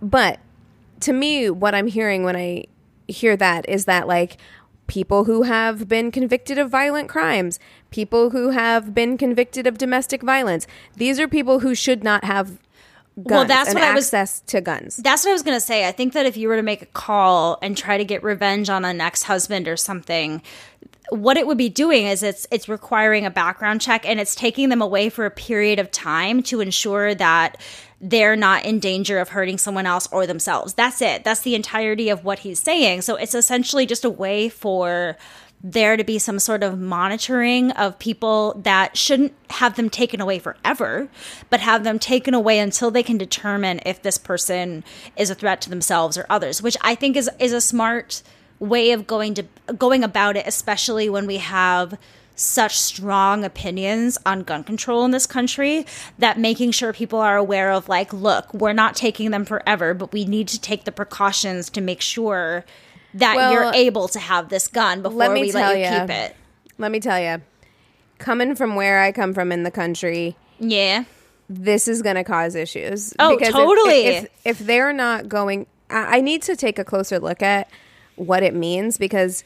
But 0.00 0.38
to 1.00 1.12
me, 1.12 1.50
what 1.50 1.74
I'm 1.74 1.88
hearing 1.88 2.22
when 2.22 2.36
I 2.36 2.66
hear 3.08 3.36
that 3.36 3.68
is 3.68 3.84
that 3.86 4.06
like 4.06 4.36
people 4.86 5.24
who 5.24 5.42
have 5.42 5.88
been 5.88 6.10
convicted 6.10 6.58
of 6.58 6.70
violent 6.70 7.08
crimes, 7.08 7.58
people 7.90 8.30
who 8.30 8.50
have 8.50 8.94
been 8.94 9.18
convicted 9.18 9.66
of 9.66 9.78
domestic 9.78 10.22
violence, 10.22 10.66
these 10.96 11.18
are 11.18 11.28
people 11.28 11.60
who 11.60 11.74
should 11.74 12.04
not 12.04 12.24
have 12.24 12.58
guns 13.16 13.30
Well, 13.30 13.44
that's 13.46 13.70
and 13.70 13.78
what 13.78 13.88
I 13.88 13.94
was- 13.94 14.04
access 14.12 14.40
to 14.48 14.60
guns. 14.60 14.96
That's 14.98 15.24
what 15.24 15.30
I 15.30 15.32
was 15.32 15.42
going 15.42 15.56
to 15.56 15.60
say. 15.60 15.88
I 15.88 15.92
think 15.92 16.12
that 16.12 16.26
if 16.26 16.36
you 16.36 16.48
were 16.48 16.56
to 16.56 16.62
make 16.62 16.82
a 16.82 16.86
call 16.86 17.58
and 17.62 17.76
try 17.76 17.96
to 17.96 18.04
get 18.04 18.22
revenge 18.22 18.68
on 18.68 18.84
an 18.84 19.00
ex-husband 19.00 19.66
or 19.68 19.76
something, 19.76 20.42
what 21.10 21.36
it 21.36 21.46
would 21.46 21.56
be 21.56 21.68
doing 21.68 22.06
is 22.06 22.22
it's 22.24 22.46
it's 22.50 22.68
requiring 22.68 23.24
a 23.24 23.30
background 23.30 23.80
check 23.80 24.04
and 24.04 24.18
it's 24.20 24.34
taking 24.34 24.68
them 24.70 24.82
away 24.82 25.08
for 25.08 25.24
a 25.24 25.30
period 25.30 25.78
of 25.78 25.90
time 25.92 26.42
to 26.42 26.60
ensure 26.60 27.14
that 27.14 27.60
they're 28.00 28.36
not 28.36 28.64
in 28.64 28.78
danger 28.78 29.18
of 29.18 29.30
hurting 29.30 29.58
someone 29.58 29.86
else 29.86 30.08
or 30.12 30.26
themselves. 30.26 30.74
That's 30.74 31.00
it. 31.00 31.24
That's 31.24 31.40
the 31.40 31.54
entirety 31.54 32.08
of 32.08 32.24
what 32.24 32.40
he's 32.40 32.58
saying. 32.58 33.02
So 33.02 33.16
it's 33.16 33.34
essentially 33.34 33.86
just 33.86 34.04
a 34.04 34.10
way 34.10 34.48
for 34.48 35.16
there 35.62 35.96
to 35.96 36.04
be 36.04 36.18
some 36.18 36.38
sort 36.38 36.62
of 36.62 36.78
monitoring 36.78 37.70
of 37.72 37.98
people 37.98 38.60
that 38.62 38.96
shouldn't 38.96 39.32
have 39.50 39.76
them 39.76 39.88
taken 39.88 40.20
away 40.20 40.38
forever, 40.38 41.08
but 41.48 41.60
have 41.60 41.82
them 41.82 41.98
taken 41.98 42.34
away 42.34 42.58
until 42.58 42.90
they 42.90 43.02
can 43.02 43.16
determine 43.16 43.80
if 43.86 44.02
this 44.02 44.18
person 44.18 44.84
is 45.16 45.30
a 45.30 45.34
threat 45.34 45.60
to 45.62 45.70
themselves 45.70 46.18
or 46.18 46.26
others, 46.28 46.62
which 46.62 46.76
I 46.82 46.94
think 46.94 47.16
is 47.16 47.30
is 47.38 47.52
a 47.52 47.60
smart 47.60 48.22
way 48.58 48.92
of 48.92 49.06
going 49.06 49.34
to 49.34 49.42
going 49.76 50.04
about 50.04 50.36
it, 50.36 50.46
especially 50.46 51.08
when 51.08 51.26
we 51.26 51.38
have 51.38 51.98
such 52.36 52.78
strong 52.78 53.44
opinions 53.44 54.16
on 54.24 54.42
gun 54.42 54.62
control 54.62 55.04
in 55.04 55.10
this 55.10 55.26
country 55.26 55.84
that 56.18 56.38
making 56.38 56.70
sure 56.70 56.92
people 56.92 57.18
are 57.18 57.36
aware 57.36 57.72
of 57.72 57.88
like 57.88 58.12
look 58.12 58.52
we're 58.54 58.72
not 58.74 58.94
taking 58.94 59.30
them 59.30 59.44
forever 59.44 59.94
but 59.94 60.12
we 60.12 60.24
need 60.24 60.46
to 60.46 60.60
take 60.60 60.84
the 60.84 60.92
precautions 60.92 61.70
to 61.70 61.80
make 61.80 62.00
sure 62.00 62.64
that 63.14 63.34
Well, 63.36 63.52
you're 63.52 63.72
able 63.74 64.06
to 64.08 64.18
have 64.20 64.50
this 64.50 64.68
gun 64.68 65.00
before 65.02 65.18
let 65.18 65.32
me 65.32 65.40
we 65.40 65.50
tell 65.50 65.70
let 65.72 65.78
you 65.78 65.84
ya. 65.84 66.00
keep 66.00 66.10
it 66.10 66.36
Let 66.78 66.92
me 66.92 67.00
tell 67.00 67.18
you, 67.18 67.42
coming 68.18 68.54
from 68.54 68.74
where 68.76 69.00
I 69.00 69.12
come 69.12 69.32
from 69.32 69.50
in 69.50 69.62
the 69.62 69.70
country, 69.70 70.36
yeah 70.58 71.04
this 71.48 71.86
is 71.86 72.02
going 72.02 72.16
to 72.16 72.24
cause 72.24 72.56
issues. 72.56 73.14
Oh, 73.20 73.38
if- 73.38 73.50
totally. 73.50 74.06
If, 74.06 74.28
if, 74.44 74.58
they're 74.58 74.92
not 74.92 75.28
going, 75.28 75.66
I 75.88 76.16
I 76.18 76.20
need 76.20 76.42
to 76.42 76.56
take 76.56 76.76
a 76.78 76.84
closer 76.84 77.18
look 77.20 77.40
at 77.40 77.70
what 78.16 78.42
it 78.42 78.52
means 78.54 78.98
because 78.98 79.44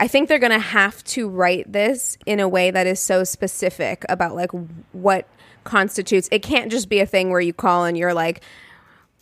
I 0.00 0.08
think 0.08 0.28
they're 0.28 0.38
going 0.38 0.50
to 0.50 0.58
have 0.58 1.04
to 1.04 1.28
write 1.28 1.70
this 1.70 2.16
in 2.24 2.40
a 2.40 2.48
way 2.48 2.70
that 2.70 2.86
is 2.86 2.98
so 2.98 3.22
specific 3.22 4.04
about 4.08 4.34
like 4.34 4.50
what 4.92 5.28
constitutes. 5.62 6.26
It 6.32 6.42
can't 6.42 6.70
just 6.72 6.88
be 6.88 7.00
a 7.00 7.06
thing 7.06 7.28
where 7.30 7.40
you 7.40 7.52
call 7.52 7.84
and 7.84 7.96
you're 7.98 8.14
like, 8.14 8.42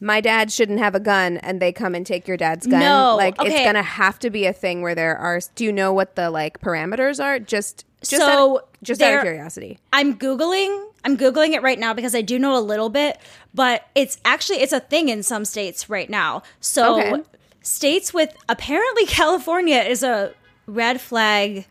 my 0.01 0.21
dad 0.21 0.53
shouldn't 0.53 0.79
have 0.79 0.95
a 0.95 1.01
gun 1.01 1.39
and 1.39 1.61
they 1.61 1.73
come 1.73 1.97
and 1.97 2.07
take 2.07 2.29
your 2.29 2.37
dad's 2.37 2.67
gun. 2.67 2.79
No, 2.79 3.17
like 3.17 3.35
it's 3.43 3.57
going 3.57 3.75
to 3.75 3.83
have 3.83 4.21
to 4.21 4.31
be 4.31 4.47
a 4.47 4.53
thing 4.53 4.81
where 4.81 4.95
there 4.95 5.17
are 5.19 5.41
do 5.57 5.65
you 5.65 5.73
know 5.73 5.93
what 5.93 6.15
the 6.15 6.31
like 6.31 6.61
parameters 6.61 7.23
are? 7.23 7.41
Just 7.41 7.85
just 8.01 8.13
So, 8.13 8.59
out, 8.59 8.69
just 8.81 9.03
out 9.03 9.15
of 9.15 9.23
curiosity. 9.23 9.81
I'm 9.93 10.17
googling. 10.17 10.87
I'm 11.05 11.17
googling 11.17 11.55
it 11.55 11.63
right 11.63 11.79
now 11.81 11.95
because 11.95 12.15
I 12.15 12.23
do 12.23 12.39
know 12.39 12.57
a 12.57 12.63
little 12.63 12.91
bit, 12.91 13.19
but 13.53 13.85
it's 13.97 14.19
actually 14.25 14.59
it's 14.59 14.73
a 14.73 14.79
thing 14.79 15.09
in 15.09 15.25
some 15.25 15.45
states 15.45 15.91
right 15.91 16.09
now. 16.09 16.45
So 16.61 17.01
Okay. 17.01 17.23
states 17.63 18.15
with 18.15 18.37
apparently 18.49 19.07
California 19.07 19.79
is 19.79 20.05
a 20.05 20.33
red 20.69 21.01
flag 21.01 21.67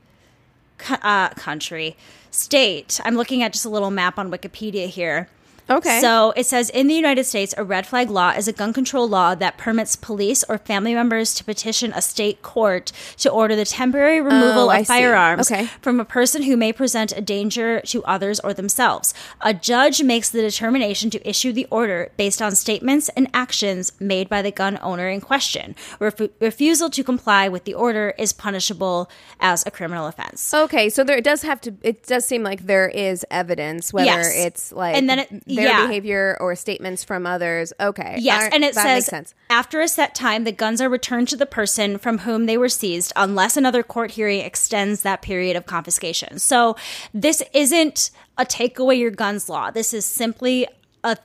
uh, 0.89 1.29
country 1.29 1.95
state. 2.31 2.99
I'm 3.05 3.15
looking 3.15 3.41
at 3.43 3.53
just 3.53 3.63
a 3.63 3.69
little 3.69 3.91
map 3.91 4.19
on 4.19 4.29
Wikipedia 4.29 4.87
here. 4.87 5.29
Okay. 5.69 5.99
So 5.99 6.33
it 6.35 6.45
says 6.45 6.69
in 6.69 6.87
the 6.87 6.93
United 6.95 7.25
States, 7.25 7.53
a 7.57 7.63
red 7.63 7.85
flag 7.85 8.09
law 8.09 8.31
is 8.31 8.47
a 8.47 8.53
gun 8.53 8.71
control 8.73 9.07
law 9.07 9.35
that 9.35 9.57
permits 9.57 9.95
police 9.95 10.43
or 10.47 10.57
family 10.57 10.93
members 10.93 11.33
to 11.35 11.43
petition 11.43 11.91
a 11.93 12.01
state 12.01 12.41
court 12.41 12.91
to 13.17 13.29
order 13.29 13.55
the 13.55 13.65
temporary 13.65 14.21
removal 14.21 14.69
Oh, 14.69 14.71
of 14.71 14.79
see. 14.79 14.85
firearms 14.85 15.51
Okay. 15.51 15.65
from 15.81 15.99
a 15.99 16.05
person 16.05 16.43
who 16.43 16.55
may 16.55 16.71
present 16.71 17.11
a 17.17 17.21
danger 17.21 17.81
to 17.87 18.03
others 18.05 18.39
or 18.39 18.53
themselves. 18.53 19.13
A 19.41 19.53
judge 19.53 20.01
makes 20.01 20.29
the 20.29 20.41
determination 20.41 21.09
to 21.09 21.29
issue 21.29 21.51
the 21.51 21.67
order 21.69 22.11
based 22.17 22.41
on 22.41 22.55
statements 22.55 23.09
and 23.17 23.27
actions 23.33 23.91
made 23.99 24.29
by 24.29 24.41
the 24.41 24.51
gun 24.51 24.79
owner 24.81 25.09
in 25.09 25.19
question. 25.21 25.75
Refu- 25.99 26.29
refusal 26.39 26.89
to 26.91 27.03
comply 27.03 27.49
with 27.49 27.65
the 27.65 27.73
order 27.73 28.13
is 28.17 28.31
punishable 28.31 29.09
as 29.39 29.65
a 29.65 29.71
criminal 29.71 30.07
offense. 30.07 30.53
Okay, 30.53 30.89
so 30.89 31.03
there 31.03 31.17
it 31.17 31.23
does 31.23 31.41
have 31.41 31.59
to. 31.61 31.73
It 31.83 32.05
does 32.07 32.25
seem 32.25 32.43
like 32.43 32.65
there 32.67 32.87
is 32.87 33.25
evidence, 33.29 33.91
whether 33.91 34.05
Yes. 34.05 34.33
it's 34.35 34.71
like 34.71 34.95
And 34.95 35.09
then 35.09 35.19
it- 35.19 35.29
their 35.57 35.67
yeah. 35.67 35.85
behavior 35.85 36.37
or 36.39 36.55
statements 36.55 37.03
from 37.03 37.25
others. 37.25 37.73
Okay, 37.79 38.15
Yes, 38.19 38.49
and 38.53 38.63
it 38.63 38.73
says 38.75 39.33
after 39.49 39.81
a 39.81 39.87
set 39.87 40.15
time, 40.15 40.43
the 40.43 40.51
guns 40.51 40.79
are 40.81 40.89
returned 40.89 41.27
to 41.29 41.35
the 41.35 41.45
person 41.45 41.97
from 41.97 42.19
whom 42.19 42.45
they 42.45 42.57
were 42.57 42.69
seized, 42.69 43.11
unless 43.15 43.57
another 43.57 43.83
court 43.83 44.11
hearing 44.11 44.41
extends 44.41 45.01
that 45.01 45.21
period 45.21 45.55
of 45.55 45.65
confiscation. 45.65 46.39
So 46.39 46.75
this 47.13 47.43
isn't 47.53 48.11
a 48.37 48.45
take 48.45 48.79
away 48.79 48.95
your 48.95 49.11
guns 49.11 49.49
law. 49.49 49.71
This 49.71 49.93
is 49.93 50.05
simply 50.05 50.67
a 51.03 51.17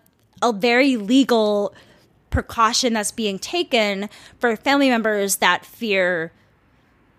a 0.43 0.53
very 0.53 0.97
legal 0.97 1.75
precaution 2.31 2.95
that's 2.95 3.13
being 3.13 3.39
taken 3.39 4.09
for 4.39 4.57
family 4.57 4.89
members 4.89 5.37
that 5.37 5.65
fear 5.65 6.33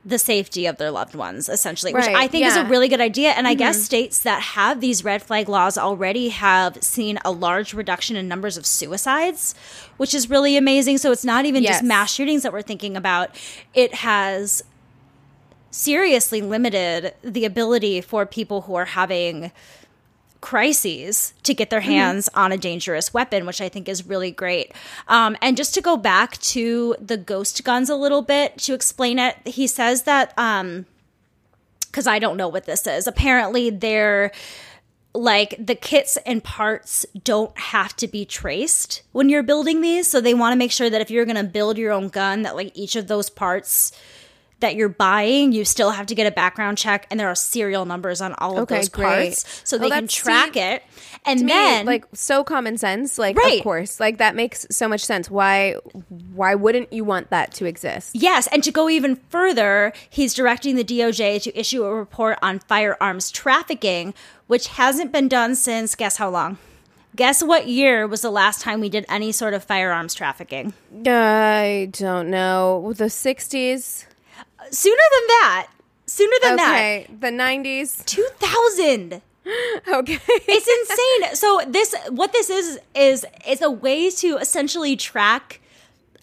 the 0.05 0.19
safety 0.19 0.65
of 0.65 0.77
their 0.77 0.91
loved 0.91 1.15
ones, 1.15 1.48
essentially, 1.48 1.93
which 1.93 2.05
I 2.05 2.27
think 2.27 2.45
is 2.45 2.57
a 2.57 2.65
really 2.65 2.89
good 2.89 3.00
idea. 3.00 3.29
And 3.31 3.48
I 3.48 3.53
guess 3.53 3.77
mm-hmm. 3.77 3.83
states 3.86 4.19
that 4.24 4.41
have 4.41 4.81
these 4.81 5.03
red 5.03 5.24
flag 5.24 5.48
laws 5.48 5.77
already 5.77 6.29
have 6.29 6.83
seen 6.83 7.19
a 7.24 7.31
large 7.31 7.74
reduction 7.74 8.17
in 8.17 8.27
numbers 8.27 8.57
of 8.57 8.65
suicides, 8.65 9.55
which 9.95 10.13
is 10.13 10.29
really 10.29 10.57
amazing. 10.57 10.98
So 10.98 11.12
it's 11.12 11.24
not 11.24 11.45
even 11.45 11.63
Yes. 11.63 11.75
just 11.75 11.83
mass 11.83 12.13
shootings 12.13 12.43
that 12.43 12.51
we're 12.51 12.62
thinking 12.62 12.98
about, 12.98 13.29
it 13.74 13.95
has 13.95 14.63
seriously 15.72 16.41
limited 16.41 17.13
the 17.24 17.45
ability 17.45 18.01
for 18.01 18.25
people 18.25 18.62
who 18.62 18.75
are 18.75 18.86
having 18.86 19.51
crises 20.43 21.33
to 21.43 21.53
get 21.53 21.69
their 21.69 21.79
Mm-hmm. 21.79 21.91
hands 21.91 22.29
on 22.35 22.51
a 22.51 22.57
dangerous 22.57 23.13
weapon, 23.13 23.45
which 23.45 23.62
I 23.62 23.69
think 23.69 23.88
is 23.88 24.05
really 24.05 24.29
great. 24.29 24.73
Um, 25.07 25.38
and 25.41 25.55
just 25.55 25.73
to 25.75 25.81
go 25.81 25.95
back 25.95 26.38
to 26.39 26.97
the 27.00 27.15
ghost 27.15 27.63
guns 27.63 27.89
a 27.89 27.95
little 27.95 28.21
bit 28.21 28.57
to 28.59 28.73
explain 28.73 29.19
it, 29.19 29.38
he 29.45 29.67
says 29.67 30.03
that 30.03 30.38
um, 30.38 30.85
because 31.85 32.07
I 32.07 32.19
don't 32.19 32.35
know 32.35 32.50
what 32.50 32.65
this 32.65 32.85
is. 32.85 33.07
Apparently, 33.07 33.69
they're 33.69 34.31
like 35.13 35.55
the 35.57 35.75
kits 35.75 36.17
and 36.25 36.43
parts 36.43 37.05
don't 37.23 37.57
have 37.57 37.95
to 37.97 38.07
be 38.07 38.25
traced 38.25 39.03
when 39.13 39.29
you're 39.29 39.43
building 39.43 39.79
these. 39.79 40.07
So 40.07 40.19
they 40.19 40.33
want 40.33 40.51
to 40.53 40.57
make 40.57 40.71
sure 40.73 40.89
that 40.89 41.00
if 41.01 41.09
you're 41.09 41.25
going 41.25 41.38
to 41.38 41.43
build 41.43 41.77
your 41.77 41.93
own 41.93 42.09
gun, 42.09 42.41
that 42.41 42.55
like 42.55 42.71
each 42.75 42.95
of 42.97 43.07
those 43.07 43.29
parts 43.29 43.91
that 44.60 44.75
you're 44.75 44.88
buying, 44.89 45.51
you 45.51 45.65
still 45.65 45.91
have 45.91 46.05
to 46.07 46.15
get 46.15 46.25
a 46.25 46.31
background 46.31 46.77
check, 46.77 47.05
and 47.12 47.19
there 47.19 47.27
are 47.27 47.36
serial 47.36 47.86
numbers 47.86 48.22
on 48.22 48.33
all 48.38 48.57
of 48.57 48.63
Okay, 48.63 48.77
those 48.77 48.89
great. 48.89 49.05
parts, 49.05 49.62
so 49.65 49.75
Oh, 49.75 49.79
they 49.79 49.89
can 49.89 50.07
track 50.07 50.53
see, 50.53 50.60
it. 50.62 50.83
And 51.25 51.39
To 51.39 51.45
me, 51.45 51.51
then, 51.51 51.86
like 51.86 52.05
so 52.13 52.43
common 52.43 52.77
sense. 52.77 53.17
Like, 53.17 53.38
Right. 53.38 53.57
of 53.57 53.63
course, 53.63 54.00
like 54.00 54.17
that 54.19 54.36
makes 54.36 54.65
so 54.72 54.88
much 54.88 55.03
sense. 55.05 55.29
Why? 55.29 55.74
Why 56.33 56.55
wouldn't 56.55 56.91
you 56.93 57.03
want 57.03 57.29
that 57.29 57.53
to 57.55 57.65
exist? 57.65 58.12
Yes, 58.13 58.48
and 58.48 58.63
to 58.63 58.72
go 58.72 58.89
even 58.89 59.17
further, 59.29 59.91
he's 60.10 60.33
directing 60.33 60.75
the 60.75 60.83
DOJ 60.83 61.41
to 61.43 61.60
issue 61.60 61.83
a 61.83 61.93
report 61.93 62.39
on 62.41 62.60
firearms 62.60 63.31
trafficking, 63.31 64.13
which 64.48 64.67
hasn't 64.67 65.12
been 65.12 65.27
done 65.27 65.55
since 65.55 65.95
guess 65.95 66.17
how 66.17 66.29
long? 66.29 66.57
Guess 67.15 67.43
what 67.43 67.67
year 67.67 68.07
was 68.07 68.22
the 68.22 68.31
last 68.31 68.62
time 68.62 68.81
we 68.81 68.89
did 68.89 69.05
any 69.07 69.31
sort 69.31 69.53
of 69.53 69.63
firearms 69.63 70.13
trafficking? 70.15 70.74
I 71.05 71.89
don't 71.91 72.29
know. 72.31 72.91
The 72.95 73.05
'60s. 73.05 74.05
Sooner 74.72 74.96
than 75.12 75.27
that. 75.27 75.67
Sooner 76.05 76.36
than 76.41 76.55
that. 76.58 76.74
Okay, 76.74 77.08
the 77.20 77.27
'90s. 77.29 78.05
2000. 78.05 79.22
Okay. 79.86 80.20
It's 80.25 80.67
insane. 80.89 81.36
So 81.36 81.62
this 81.67 81.93
what 82.10 82.32
this 82.32 82.50
is 82.50 82.79
is 82.96 83.25
it's 83.46 83.62
a 83.62 83.70
way 83.70 84.10
to 84.10 84.38
essentially 84.38 84.96
track 84.96 85.60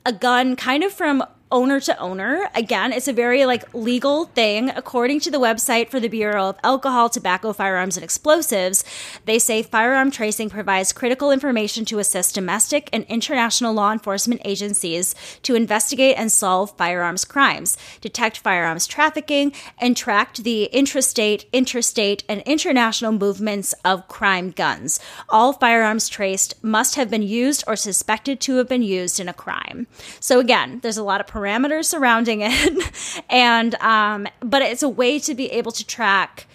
a 0.06 0.12
gun 0.12 0.56
kind 0.56 0.82
of 0.82 0.90
from 0.90 1.22
owner 1.52 1.80
to 1.80 1.98
owner. 1.98 2.48
Again, 2.54 2.92
it's 2.92 3.08
a 3.08 3.12
very 3.12 3.44
like 3.46 3.72
legal 3.74 4.26
thing. 4.26 4.70
According 4.70 5.20
to 5.20 5.30
the 5.30 5.38
website 5.38 5.88
for 5.88 6.00
the 6.00 6.08
Bureau 6.08 6.50
of 6.50 6.58
Alcohol, 6.62 7.08
Tobacco, 7.08 7.52
Firearms 7.52 7.96
and 7.96 8.04
Explosives, 8.04 8.84
they 9.24 9.38
say 9.38 9.62
firearm 9.62 10.10
tracing 10.10 10.50
provides 10.50 10.92
critical 10.92 11.30
information 11.30 11.84
to 11.86 11.98
assist 11.98 12.34
domestic 12.34 12.88
and 12.92 13.04
international 13.04 13.74
law 13.74 13.92
enforcement 13.92 14.40
agencies 14.44 15.14
to 15.42 15.54
investigate 15.54 16.16
and 16.16 16.30
solve 16.30 16.76
firearms 16.76 17.24
crimes, 17.24 17.76
detect 18.00 18.38
firearms 18.38 18.86
trafficking, 18.86 19.52
and 19.78 19.96
track 19.96 20.34
the 20.36 20.68
intrastate, 20.72 21.50
interstate, 21.52 22.22
and 22.28 22.42
international 22.42 23.12
movements 23.12 23.74
of 23.84 24.06
crime 24.08 24.50
guns. 24.50 25.00
All 25.28 25.52
firearms 25.52 26.08
traced 26.08 26.62
must 26.62 26.94
have 26.94 27.10
been 27.10 27.22
used 27.22 27.64
or 27.66 27.76
suspected 27.76 28.40
to 28.40 28.56
have 28.56 28.68
been 28.68 28.82
used 28.82 29.18
in 29.18 29.28
a 29.28 29.34
crime. 29.34 29.86
So 30.20 30.38
again, 30.38 30.80
there's 30.82 30.98
a 30.98 31.02
lot 31.02 31.20
of 31.20 31.26
parameters 31.40 31.86
surrounding 31.86 32.40
it, 32.42 33.22
and 33.30 33.74
um, 33.76 34.26
but 34.40 34.62
it's 34.62 34.82
a 34.82 34.88
way 34.88 35.18
to 35.18 35.34
be 35.34 35.46
able 35.46 35.72
to 35.72 35.86
track 35.86 36.46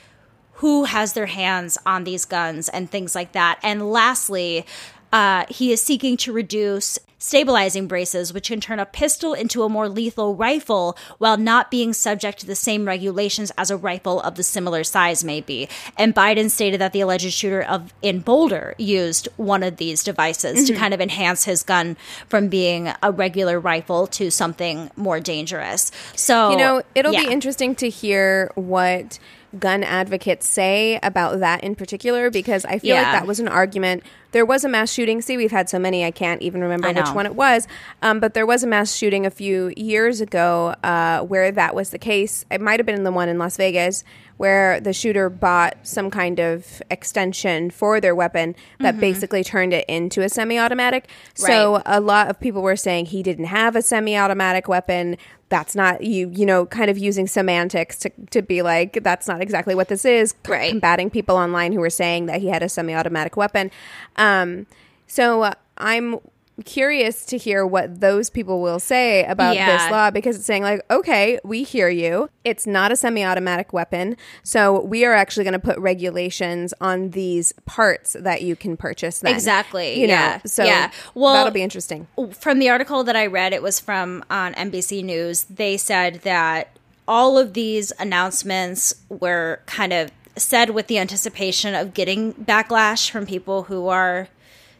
who 0.60 0.86
has 0.86 1.14
their 1.14 1.26
hands 1.26 1.78
on 1.86 2.06
these 2.06 2.24
guns 2.24 2.70
and 2.70 2.90
things 2.90 3.14
like 3.14 3.34
that. 3.34 3.60
And 3.62 3.92
lastly, 3.92 4.66
uh, 5.12 5.46
he 5.50 5.72
is 5.72 5.82
seeking 5.82 6.18
to 6.18 6.32
reduce 6.32 7.00
stabilizing 7.18 7.88
braces, 7.88 8.34
which 8.34 8.50
can 8.50 8.62
turn 8.62 8.80
a 8.80 8.86
pistol 8.86 9.34
into 9.34 9.64
a 9.64 9.70
more 9.70 9.90
lethal 9.90 10.36
rifle 10.36 10.98
while 11.18 11.38
not 11.38 11.72
being 11.72 11.92
subject 11.94 12.40
to 12.40 12.46
the 12.46 12.56
same 12.56 12.86
regulations 12.86 13.52
as 13.58 13.72
a 13.72 13.78
rifle 13.78 14.22
of 14.22 14.36
the 14.36 14.44
similar 14.44 14.84
size 14.84 15.24
may 15.24 15.42
be. 15.42 15.68
And 15.98 16.14
Biden 16.14 16.52
stated 16.52 16.80
that 16.82 16.94
the 16.94 17.02
alleged 17.02 17.32
shooter 17.32 17.64
of 17.64 17.94
in 18.02 18.20
Boulder 18.20 18.76
used 18.78 19.28
one 19.38 19.64
of 19.64 19.78
these 19.78 20.04
devices 20.04 20.68
to 20.68 20.76
kind 20.76 20.94
of 20.94 21.02
enhance 21.02 21.46
his 21.46 21.64
gun 21.64 21.98
from 22.28 22.48
being 22.48 22.92
a 23.02 23.12
regular 23.12 23.60
rifle 23.60 24.08
to 24.08 24.30
something 24.30 24.92
more 24.96 25.20
dangerous. 25.20 25.92
So 26.16 26.52
You 26.52 26.58
know, 26.58 26.84
it'll 26.94 27.14
yeah. 27.14 27.26
be 27.26 27.32
interesting 27.32 27.76
to 27.76 27.90
hear 27.90 28.52
what 28.56 29.18
gun 29.60 29.84
advocates 29.84 30.48
say 30.48 31.00
about 31.04 31.40
that 31.40 31.64
in 31.64 31.76
particular 31.76 32.30
because 32.30 32.66
I 32.66 32.80
feel 32.80 32.96
Yeah. 32.96 33.04
like 33.04 33.12
that 33.22 33.28
was 33.28 33.40
an 33.40 33.48
argument. 33.48 34.04
There 34.32 34.46
was 34.46 34.66
a 34.66 34.70
mass 34.70 34.92
shooting. 34.92 35.22
See, 35.22 35.38
we've 35.38 35.52
had 35.52 35.70
so 35.70 35.80
many, 35.80 36.04
I 36.04 36.12
can't 36.12 36.42
even 36.42 36.62
remember 36.62 36.92
which 36.92 37.10
one 37.12 37.26
it 37.26 37.36
was. 37.36 37.68
Um, 38.02 38.20
but 38.20 38.34
there 38.34 38.46
was 38.46 38.64
a 38.64 38.68
mass 38.68 38.94
shooting 38.94 39.26
a 39.26 39.30
few 39.32 39.72
years 39.78 40.20
ago 40.20 40.76
uh, 40.84 41.22
where 41.22 41.52
that 41.52 41.74
was 41.74 41.92
the 41.92 41.98
case. 42.00 42.46
It 42.52 42.60
might 42.60 42.80
have 42.80 42.86
been 42.86 43.04
the 43.06 43.14
one 43.14 43.30
in 43.30 43.38
Las 43.38 43.56
Vegas 43.56 44.04
where 44.38 44.82
the 44.82 44.92
shooter 44.92 45.30
bought 45.30 45.78
some 45.84 46.12
kind 46.12 46.42
of 46.42 46.82
extension 46.92 47.70
for 47.72 48.02
their 48.02 48.14
weapon 48.14 48.54
that 48.82 49.00
basically 49.00 49.42
turned 49.46 49.72
it 49.72 49.86
into 49.88 50.22
a 50.22 50.28
semi 50.28 50.60
automatic. 50.60 51.08
So 51.36 51.46
Mm-hmm. 51.76 51.82
A 51.86 52.00
lot 52.02 52.30
of 52.30 52.40
people 52.40 52.62
were 52.62 52.76
saying 52.76 53.06
he 53.08 53.24
didn't 53.24 53.46
have 53.46 53.76
a 53.78 53.82
semi-automatic 53.82 54.68
weapon 54.68 55.18
that's 55.50 55.76
not 55.76 56.04
you 56.04 56.32
you 56.34 56.46
know 56.46 56.66
kind 56.66 56.90
of 56.90 56.98
using 56.98 57.28
semantics 57.28 57.98
to, 58.00 58.10
to 58.32 58.42
be 58.42 58.62
like 58.62 59.04
that's 59.04 59.28
not 59.28 59.42
exactly 59.42 59.76
what 59.76 59.88
this 59.90 60.04
is 60.06 60.32
c- 60.46 60.52
Right. 60.52 60.72
combating 60.72 61.10
people 61.10 61.36
online 61.38 61.72
who 61.72 61.80
were 61.80 61.90
saying 61.90 62.26
that 62.26 62.42
he 62.42 62.48
had 62.48 62.64
a 62.64 62.70
semi-automatic 62.70 63.38
weapon 63.38 63.70
um, 64.16 64.66
so 65.08 65.54
i'm 65.78 66.18
curious 66.64 67.26
to 67.26 67.38
hear 67.38 67.66
what 67.66 68.00
those 68.00 68.30
people 68.30 68.62
will 68.62 68.80
say 68.80 69.26
about 69.26 69.56
Yeah. 69.56 69.78
this 69.78 69.92
law 69.92 70.10
because 70.10 70.38
it's 70.38 70.46
saying 70.46 70.64
like 70.64 70.82
okay 70.90 71.38
we 71.44 71.64
hear 71.64 71.90
you 71.90 72.30
it's 72.46 72.66
not 72.66 72.94
a 72.94 72.96
semi-automatic 72.96 73.74
weapon 73.74 74.16
so 74.42 74.80
we 74.80 75.04
are 75.04 75.14
actually 75.14 75.44
going 75.44 75.52
to 75.54 75.60
put 75.60 75.78
regulations 75.80 76.74
on 76.80 77.10
these 77.10 77.52
parts 77.66 78.16
that 78.20 78.42
you 78.42 78.56
can 78.56 78.78
purchase 78.78 79.20
then. 79.20 79.34
Exactly, 79.34 80.00
you 80.00 80.08
know 80.08 80.14
yeah, 80.14 80.40
so 80.46 80.64
yeah. 80.64 80.92
Well- 81.14 81.34
that'll 81.34 81.52
be 81.52 81.62
interesting 81.62 82.08
from 82.32 82.60
the 82.60 82.70
article 82.70 83.04
that 83.04 83.16
I 83.16 83.26
read, 83.26 83.52
it 83.52 83.62
was 83.62 83.80
from 83.80 84.24
on 84.30 84.54
NBC 84.54 85.04
News. 85.04 85.44
They 85.50 85.76
said 85.78 86.22
that 86.24 86.70
all 87.08 87.38
of 87.38 87.54
these 87.54 87.92
announcements 88.00 88.96
were 89.10 89.60
kind 89.66 89.94
of 89.94 90.12
said 90.38 90.72
with 90.72 90.88
the 90.88 90.98
anticipation 90.98 91.76
of 91.76 91.94
getting 91.94 92.34
backlash 92.34 93.10
from 93.10 93.26
people 93.26 93.64
who 93.64 93.88
are 93.88 94.28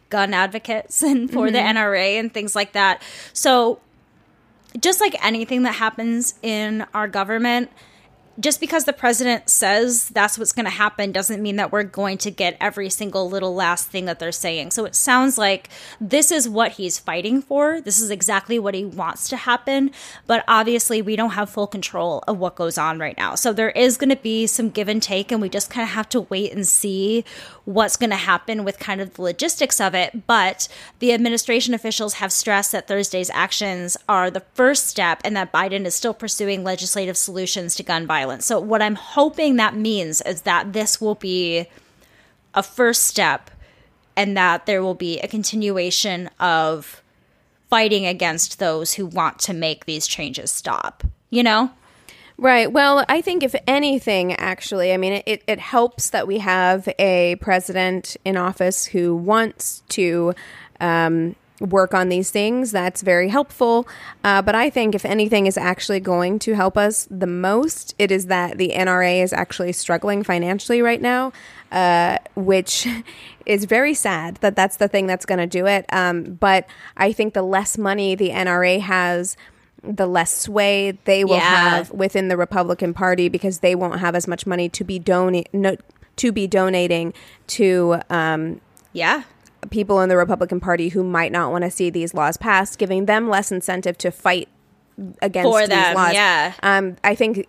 gun 0.10 0.34
advocates 0.34 1.02
and 1.04 1.32
for 1.32 1.52
the 1.52 1.58
mm-hmm. 1.58 1.78
NRA 1.78 2.20
and 2.20 2.34
things 2.34 2.56
like 2.56 2.74
that. 2.74 3.02
So, 3.34 3.80
just 4.80 5.00
like 5.00 5.16
anything 5.24 5.64
that 5.64 5.76
happens 5.76 6.36
in 6.42 6.86
our 6.94 7.08
government, 7.08 7.72
just 8.40 8.60
because 8.60 8.84
the 8.84 8.94
president 8.94 9.50
says 9.50 10.10
that's 10.10 10.38
what's 10.38 10.52
going 10.52 10.66
to 10.66 10.70
happen 10.70 11.12
doesn't 11.12 11.42
mean 11.42 11.56
that 11.56 11.72
we're 11.72 11.84
going 11.84 12.18
to 12.18 12.32
get 12.32 12.58
every 12.60 12.90
single 12.90 13.30
little 13.30 13.56
last 13.56 13.88
thing 13.88 14.06
that 14.06 14.20
they're 14.20 14.32
saying. 14.32 14.72
So 14.72 14.84
it 14.86 14.96
sounds 14.96 15.38
like 15.38 15.70
this 16.02 16.32
is 16.32 16.50
what 16.50 16.74
he's 16.74 17.00
fighting 17.00 17.42
for. 17.42 17.80
This 17.80 18.00
is 18.00 18.10
exactly 18.10 18.60
what 18.60 18.74
he 18.74 18.84
wants 18.84 19.30
to 19.30 19.38
happen. 19.38 19.92
But 20.28 20.44
obviously, 20.48 21.02
we 21.02 21.16
don't 21.16 21.32
have 21.32 21.50
full 21.50 21.68
control 21.68 22.24
of 22.28 22.38
what 22.38 22.56
goes 22.56 22.78
on 22.78 23.00
right 23.00 23.18
now. 23.18 23.36
So 23.36 23.54
there 23.54 23.72
is 23.72 23.96
going 23.96 24.10
to 24.10 24.16
be 24.18 24.48
some 24.48 24.70
give 24.70 24.90
and 24.90 25.02
take, 25.02 25.32
and 25.32 25.42
we 25.42 25.48
just 25.48 25.70
kind 25.70 25.84
of 25.84 25.94
have 25.94 26.10
to 26.10 26.22
wait 26.22 26.52
and 26.52 26.68
see 26.68 27.24
what's 27.64 27.96
going 27.96 28.10
to 28.10 28.16
happen 28.16 28.64
with 28.64 28.80
kind 28.80 29.00
of 29.02 29.14
the 29.14 29.22
logistics 29.22 29.80
of 29.80 29.96
it. 29.96 30.28
But 30.28 30.68
the 31.00 31.14
administration 31.14 31.74
officials 31.74 32.16
have 32.16 32.34
stressed 32.34 32.74
that 32.74 32.88
Thursday's 32.88 33.30
actions 33.30 33.96
are 34.10 34.30
the 34.30 34.44
first 34.54 34.88
step 34.88 35.22
and 35.24 35.36
that 35.38 35.54
Biden 35.54 35.86
is 35.86 35.96
still 35.96 36.14
pursuing 36.14 36.64
legislative 36.64 37.18
solutions 37.18 37.76
to 37.76 37.84
gun 37.84 38.06
violence. 38.06 38.25
So, 38.42 38.60
what 38.60 38.82
I'm 38.82 38.96
hoping 38.96 39.56
that 39.56 39.76
means 39.76 40.22
is 40.22 40.44
that 40.44 40.74
this 40.74 41.00
will 41.00 41.16
be 41.16 41.68
a 42.54 42.64
first 42.64 43.04
step 43.04 43.52
and 44.16 44.38
that 44.38 44.66
there 44.66 44.82
will 44.82 44.96
be 44.96 45.20
a 45.20 45.28
continuation 45.28 46.30
of 46.40 47.02
fighting 47.70 48.06
against 48.06 48.60
those 48.60 48.94
who 48.94 49.06
want 49.06 49.40
to 49.40 49.54
make 49.54 49.86
these 49.86 50.08
changes 50.08 50.52
stop. 50.52 51.04
You 51.30 51.44
know? 51.44 51.72
Right. 52.38 52.72
Well, 52.72 53.06
I 53.08 53.22
think 53.22 53.44
if 53.44 53.56
anything, 53.66 54.34
actually, 54.34 54.94
I 54.94 54.98
mean, 54.98 55.24
it, 55.26 55.42
it 55.48 55.60
helps 55.60 56.10
that 56.10 56.28
we 56.28 56.40
have 56.40 56.88
a 57.00 57.36
president 57.38 58.18
in 58.26 58.36
office 58.36 58.86
who 58.86 59.16
wants 59.16 59.84
to 59.90 60.34
um, 60.82 61.36
work 61.62 61.94
on 61.94 62.10
these 62.10 62.32
things. 62.32 62.72
That's 62.72 63.02
very 63.02 63.30
helpful. 63.30 63.88
Uh, 64.24 64.42
but 64.42 64.56
I 64.56 64.70
think 64.70 64.94
if 64.96 65.06
anything 65.06 65.48
is 65.48 65.58
actually 65.58 66.00
going 66.02 66.40
to 66.40 66.54
help 66.54 66.78
us 66.78 67.08
the 67.10 67.28
most, 67.28 67.96
it 67.98 68.12
is 68.12 68.26
that 68.26 68.58
the 68.58 68.74
NRA 68.76 69.24
is 69.24 69.32
actually 69.32 69.72
struggling 69.72 70.22
financially 70.24 70.82
right 70.82 71.02
now, 71.02 71.32
uh, 71.72 72.18
which 72.36 72.88
is 73.46 73.66
very 73.66 73.94
sad 73.94 74.36
that 74.38 74.56
that's 74.56 74.78
the 74.78 74.88
thing 74.88 75.08
that's 75.08 75.26
going 75.26 75.40
to 75.40 75.48
do 75.48 75.66
it. 75.66 75.86
Um, 75.94 76.24
but 76.34 76.68
I 76.98 77.12
think 77.14 77.34
the 77.34 77.42
less 77.44 77.78
money 77.78 78.16
the 78.16 78.32
NRA 78.32 78.82
has, 78.82 79.38
the 79.82 80.08
less 80.08 80.36
sway 80.36 80.98
they 81.06 81.24
will 81.24 81.38
Yeah. 81.38 81.70
have 81.78 81.92
within 81.92 82.28
the 82.28 82.36
Republican 82.38 82.94
Party 82.94 83.30
because 83.30 83.60
they 83.60 83.76
won't 83.76 84.00
have 84.00 84.16
as 84.16 84.28
much 84.28 84.46
money 84.46 84.68
to 84.70 84.84
be 84.84 85.00
donate 85.00 85.48
no, 85.54 85.78
to 86.18 86.32
be 86.32 86.48
donating 86.48 87.14
to 87.48 87.98
um, 88.10 88.60
Yeah. 88.94 89.24
People 89.70 90.02
in 90.02 90.10
the 90.10 90.18
Republican 90.18 90.60
Party 90.60 90.90
who 90.90 91.04
might 91.04 91.32
not 91.32 91.52
want 91.52 91.64
to 91.64 91.72
see 91.72 91.90
these 91.90 92.14
laws 92.14 92.38
passed, 92.38 92.78
giving 92.78 93.06
them 93.06 93.30
less 93.30 93.52
incentive 93.52 93.98
to 94.00 94.12
fight 94.12 94.48
against 95.22 95.50
For 95.52 95.62
these 95.62 95.70
them, 95.70 95.96
laws. 95.96 96.14
yeah. 96.14 96.54
Um, 96.64 96.96
I 97.04 97.16
think 97.16 97.48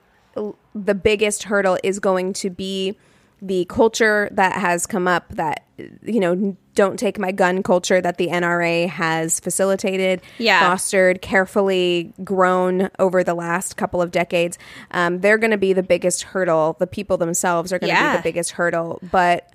the 0.74 0.94
biggest 0.94 1.44
hurdle 1.44 1.78
is 1.82 1.98
going 2.00 2.32
to 2.34 2.50
be 2.50 2.96
the 3.42 3.66
culture 3.66 4.28
that 4.32 4.54
has 4.60 4.86
come 4.86 5.06
up 5.06 5.28
that 5.28 5.62
you 6.02 6.18
know 6.20 6.56
don't 6.74 6.98
take 6.98 7.18
my 7.18 7.30
gun 7.30 7.62
culture 7.62 8.00
that 8.00 8.16
the 8.16 8.28
NRA 8.28 8.88
has 8.88 9.38
facilitated 9.40 10.22
Yeah. 10.38 10.60
fostered 10.60 11.20
carefully 11.20 12.14
grown 12.24 12.88
over 12.98 13.22
the 13.22 13.34
last 13.34 13.76
couple 13.76 14.00
of 14.00 14.10
decades 14.10 14.56
um, 14.90 15.20
they're 15.20 15.36
going 15.36 15.50
to 15.50 15.58
be 15.58 15.74
the 15.74 15.82
biggest 15.82 16.22
hurdle 16.22 16.76
the 16.78 16.86
people 16.86 17.18
themselves 17.18 17.74
are 17.74 17.78
going 17.78 17.94
to 17.94 18.10
be 18.12 18.16
the 18.16 18.22
biggest 18.22 18.52
hurdle 18.52 19.00
but 19.10 19.50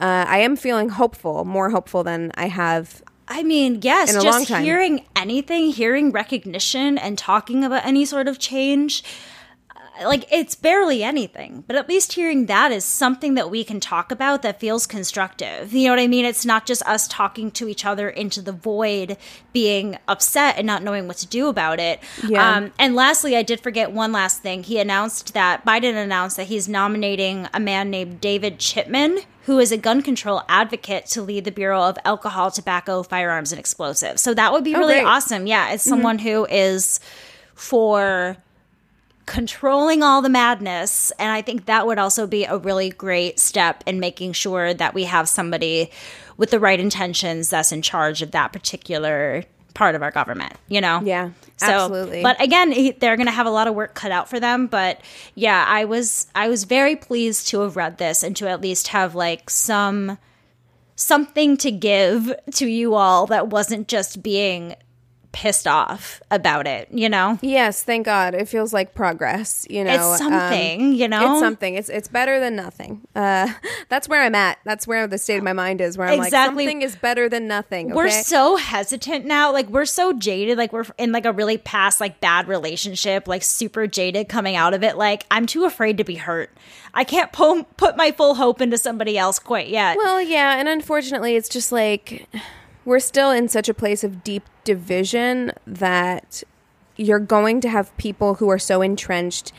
uh, 0.00 0.24
I 0.28 0.38
am 0.38 0.56
feeling 0.56 0.90
hopeful, 0.90 1.44
more 1.44 1.70
hopeful 1.70 2.04
than 2.04 2.30
I 2.34 2.46
have. 2.46 3.02
I 3.26 3.42
mean, 3.42 3.80
yes, 3.82 4.12
just 4.22 4.48
hearing 4.48 5.04
anything, 5.14 5.70
hearing 5.70 6.12
recognition 6.12 6.96
and 6.96 7.18
talking 7.18 7.64
about 7.64 7.84
any 7.84 8.04
sort 8.04 8.26
of 8.28 8.38
change, 8.38 9.02
like 10.04 10.26
it's 10.30 10.54
barely 10.54 11.02
anything, 11.02 11.64
but 11.66 11.76
at 11.76 11.88
least 11.88 12.12
hearing 12.12 12.46
that 12.46 12.72
is 12.72 12.84
something 12.84 13.34
that 13.34 13.50
we 13.50 13.64
can 13.64 13.80
talk 13.80 14.10
about 14.10 14.42
that 14.42 14.60
feels 14.60 14.86
constructive. 14.86 15.72
You 15.72 15.88
know 15.88 15.92
what 15.92 16.00
I 16.00 16.06
mean? 16.06 16.24
It's 16.24 16.46
not 16.46 16.66
just 16.66 16.82
us 16.86 17.08
talking 17.08 17.50
to 17.52 17.68
each 17.68 17.84
other 17.84 18.08
into 18.08 18.42
the 18.42 18.52
void, 18.52 19.16
being 19.52 19.98
upset 20.06 20.56
and 20.56 20.66
not 20.66 20.82
knowing 20.82 21.06
what 21.06 21.16
to 21.18 21.26
do 21.26 21.48
about 21.48 21.80
it. 21.80 22.00
Yeah. 22.26 22.56
Um, 22.56 22.72
and 22.78 22.94
lastly, 22.94 23.36
I 23.36 23.42
did 23.42 23.60
forget 23.60 23.92
one 23.92 24.12
last 24.12 24.42
thing. 24.42 24.62
He 24.62 24.78
announced 24.78 25.34
that 25.34 25.64
Biden 25.64 25.94
announced 25.94 26.36
that 26.36 26.46
he's 26.46 26.68
nominating 26.68 27.48
a 27.52 27.60
man 27.60 27.90
named 27.90 28.20
David 28.20 28.58
Chipman, 28.58 29.20
who 29.42 29.58
is 29.58 29.72
a 29.72 29.78
gun 29.78 30.02
control 30.02 30.42
advocate 30.48 31.06
to 31.06 31.22
lead 31.22 31.44
the 31.44 31.50
Bureau 31.50 31.82
of 31.82 31.96
Alcohol, 32.04 32.50
Tobacco, 32.50 33.02
Firearms, 33.02 33.50
and 33.50 33.58
Explosives. 33.58 34.20
So 34.20 34.34
that 34.34 34.52
would 34.52 34.64
be 34.64 34.74
really 34.74 34.94
great. 34.94 35.04
awesome. 35.04 35.46
Yeah, 35.46 35.72
it's 35.72 35.84
someone 35.84 36.18
who 36.18 36.46
is 36.46 37.00
for 37.54 38.36
controlling 39.28 40.02
all 40.02 40.22
the 40.22 40.30
madness. 40.30 41.12
And 41.18 41.30
I 41.30 41.42
think 41.42 41.66
that 41.66 41.86
would 41.86 41.98
also 41.98 42.26
be 42.26 42.44
a 42.44 42.56
really 42.56 42.88
great 42.88 43.38
step 43.38 43.84
in 43.86 44.00
making 44.00 44.32
sure 44.32 44.72
that 44.72 44.94
we 44.94 45.04
have 45.04 45.28
somebody 45.28 45.90
with 46.38 46.50
the 46.50 46.58
right 46.58 46.80
intentions 46.80 47.50
that's 47.50 47.70
in 47.70 47.82
charge 47.82 48.22
of 48.22 48.30
that 48.30 48.54
particular 48.54 49.44
part 49.74 49.94
of 49.94 50.02
our 50.02 50.10
government, 50.10 50.54
you 50.68 50.80
know? 50.80 51.02
Yeah, 51.04 51.32
So, 51.58 51.66
absolutely. 51.66 52.22
But 52.22 52.42
again, 52.42 52.70
they're 52.98 53.16
going 53.16 53.26
to 53.26 53.32
have 53.32 53.46
a 53.46 53.50
lot 53.50 53.68
of 53.68 53.74
work 53.74 53.94
cut 53.94 54.10
out 54.10 54.30
for 54.30 54.40
them. 54.40 54.66
But 54.66 55.02
yeah, 55.34 55.62
I 55.68 55.84
was 55.84 56.26
I 56.34 56.48
was 56.48 56.64
very 56.64 56.96
pleased 56.96 57.48
to 57.48 57.60
have 57.60 57.76
read 57.76 57.98
this 57.98 58.22
and 58.22 58.34
to 58.36 58.48
at 58.48 58.62
least 58.62 58.88
have 58.88 59.14
like 59.14 59.50
some 59.50 60.16
something 60.96 61.58
to 61.58 61.70
give 61.70 62.34
to 62.54 62.66
you 62.66 62.94
all 62.94 63.26
that 63.26 63.48
wasn't 63.48 63.88
just 63.88 64.22
being 64.22 64.74
pissed 65.38 65.68
off 65.68 66.20
about 66.32 66.66
it, 66.66 66.88
you 66.90 67.08
know? 67.08 67.38
Yes, 67.42 67.84
thank 67.84 68.04
God. 68.04 68.34
It 68.34 68.48
feels 68.48 68.72
like 68.72 68.92
progress. 68.92 69.64
You 69.70 69.84
know, 69.84 69.92
It's 69.94 70.20
um, 70.20 70.32
something, 70.32 70.94
you 70.94 71.06
know? 71.06 71.34
It's 71.34 71.40
something. 71.40 71.76
It's 71.76 71.88
it's 71.88 72.08
better 72.08 72.40
than 72.40 72.56
nothing. 72.56 73.06
Uh, 73.14 73.52
that's 73.88 74.08
where 74.08 74.20
I'm 74.24 74.34
at. 74.34 74.58
That's 74.64 74.84
where 74.84 75.06
the 75.06 75.16
state 75.16 75.36
of 75.36 75.44
my 75.44 75.52
mind 75.52 75.80
is. 75.80 75.96
Where 75.96 76.08
I'm 76.08 76.14
Exactly. 76.20 76.64
like, 76.64 76.72
something 76.72 76.82
is 76.82 76.96
better 76.96 77.28
than 77.28 77.46
nothing. 77.46 77.90
We're 77.94 78.10
so 78.10 78.56
hesitant 78.56 79.26
now. 79.26 79.52
Like 79.52 79.68
we're 79.68 79.84
so 79.84 80.12
jaded. 80.12 80.58
Like 80.58 80.72
we're 80.72 80.86
in 80.98 81.12
like 81.12 81.24
a 81.24 81.32
really 81.32 81.56
past 81.56 82.00
like 82.00 82.20
bad 82.20 82.48
relationship, 82.48 83.28
like 83.28 83.44
super 83.44 83.86
jaded 83.86 84.28
coming 84.28 84.56
out 84.56 84.74
of 84.74 84.82
it. 84.82 84.96
Like 84.96 85.24
I'm 85.30 85.46
too 85.46 85.66
afraid 85.66 85.98
to 85.98 86.04
be 86.04 86.16
hurt. 86.16 86.50
I 86.94 87.04
can't 87.04 87.30
po- 87.30 87.62
put 87.76 87.96
my 87.96 88.10
full 88.10 88.34
hope 88.34 88.60
into 88.60 88.76
somebody 88.76 89.16
else 89.16 89.38
quite 89.38 89.68
yet. 89.68 89.96
Well, 89.98 90.20
yeah, 90.20 90.58
and 90.58 90.68
unfortunately, 90.68 91.36
it's 91.36 91.48
just 91.48 91.70
like 91.70 92.26
we're 92.88 92.98
still 92.98 93.30
in 93.30 93.48
such 93.48 93.68
a 93.68 93.74
place 93.74 94.02
of 94.02 94.24
deep 94.24 94.44
division 94.64 95.52
that 95.66 96.42
you're 96.96 97.18
going 97.18 97.60
to 97.60 97.68
have 97.68 97.94
people 97.98 98.36
who 98.36 98.48
are 98.48 98.58
so 98.58 98.80
entrenched 98.80 99.52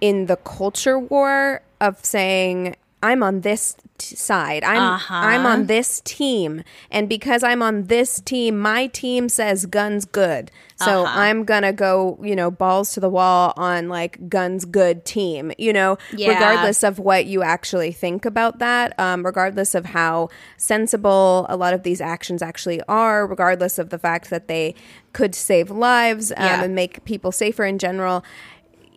in 0.00 0.26
the 0.26 0.36
culture 0.36 0.96
war 0.96 1.60
of 1.80 2.04
saying 2.04 2.76
I'm 3.02 3.20
on 3.20 3.40
this 3.40 3.76
side. 4.02 4.64
I'm 4.64 4.82
Uh-huh. 4.82 5.14
I'm 5.14 5.46
on 5.46 5.66
this 5.66 6.00
team, 6.04 6.62
and 6.90 7.08
because 7.08 7.42
I'm 7.42 7.62
on 7.62 7.84
this 7.84 8.20
team, 8.20 8.58
my 8.58 8.86
team 8.88 9.28
says 9.28 9.66
guns 9.66 10.04
good. 10.04 10.50
So 10.76 11.04
Uh-huh. 11.04 11.20
I'm 11.20 11.44
gonna 11.44 11.72
go, 11.72 12.18
you 12.22 12.34
know, 12.34 12.50
balls 12.50 12.92
to 12.94 13.00
the 13.00 13.08
wall 13.08 13.52
on 13.56 13.88
like 13.88 14.28
guns 14.28 14.64
good 14.64 15.04
team. 15.04 15.52
You 15.58 15.72
know, 15.72 15.96
Yeah. 16.12 16.30
regardless 16.30 16.82
of 16.82 16.98
what 16.98 17.26
you 17.26 17.42
actually 17.42 17.92
think 17.92 18.24
about 18.24 18.58
that, 18.58 18.98
um, 18.98 19.24
regardless 19.24 19.74
of 19.74 19.86
how 19.86 20.28
sensible 20.56 21.46
a 21.48 21.56
lot 21.56 21.74
of 21.74 21.82
these 21.82 22.00
actions 22.00 22.42
actually 22.42 22.80
are, 22.88 23.26
regardless 23.26 23.78
of 23.78 23.90
the 23.90 23.98
fact 23.98 24.30
that 24.30 24.48
they 24.48 24.74
could 25.12 25.34
save 25.34 25.70
lives 25.70 26.32
um, 26.36 26.44
Yeah. 26.46 26.64
and 26.64 26.74
make 26.74 27.04
people 27.04 27.30
safer 27.32 27.64
in 27.64 27.78
general. 27.78 28.24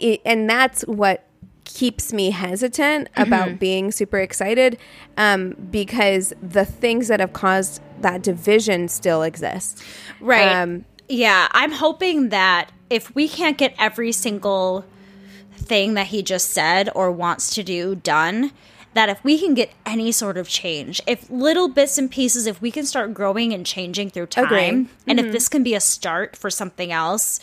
I 0.02 0.20
and 0.26 0.50
that's 0.50 0.82
what 0.84 1.24
keeps 1.75 2.11
me 2.13 2.31
hesitant 2.31 3.09
Mm-hmm. 3.11 3.21
about 3.21 3.59
being 3.59 3.91
super 3.91 4.17
excited 4.19 4.77
um, 5.17 5.55
because 5.69 6.33
the 6.41 6.65
things 6.65 7.07
that 7.09 7.19
have 7.19 7.33
caused 7.33 7.81
that 8.01 8.23
division 8.23 8.88
still 8.88 9.21
exist. 9.23 9.83
Right. 10.19 10.47
Um, 10.47 10.85
yeah, 11.07 11.47
I'm 11.51 11.71
hoping 11.71 12.29
that 12.29 12.71
if 12.89 13.13
we 13.13 13.27
can't 13.27 13.57
get 13.57 13.75
every 13.77 14.11
single 14.11 14.85
thing 15.53 15.93
that 15.95 16.07
he 16.07 16.23
just 16.23 16.51
said 16.51 16.89
or 16.95 17.11
wants 17.11 17.53
to 17.55 17.63
do 17.63 17.95
done, 17.95 18.51
that 18.93 19.09
if 19.09 19.23
we 19.23 19.38
can 19.39 19.53
get 19.53 19.71
any 19.85 20.11
sort 20.11 20.38
of 20.38 20.47
change, 20.47 21.01
if 21.05 21.29
little 21.29 21.67
bits 21.67 21.97
and 21.97 22.09
pieces, 22.09 22.47
if 22.47 22.61
we 22.61 22.71
can 22.71 22.85
start 22.85 23.13
growing 23.13 23.53
and 23.53 23.65
changing 23.65 24.09
through 24.09 24.27
time, 24.27 24.89
and 25.07 25.19
if 25.19 25.31
this 25.31 25.49
can 25.49 25.63
be 25.63 25.73
a 25.75 25.79
start 25.81 26.35
for 26.35 26.49
something 26.49 26.91
else, 26.91 27.39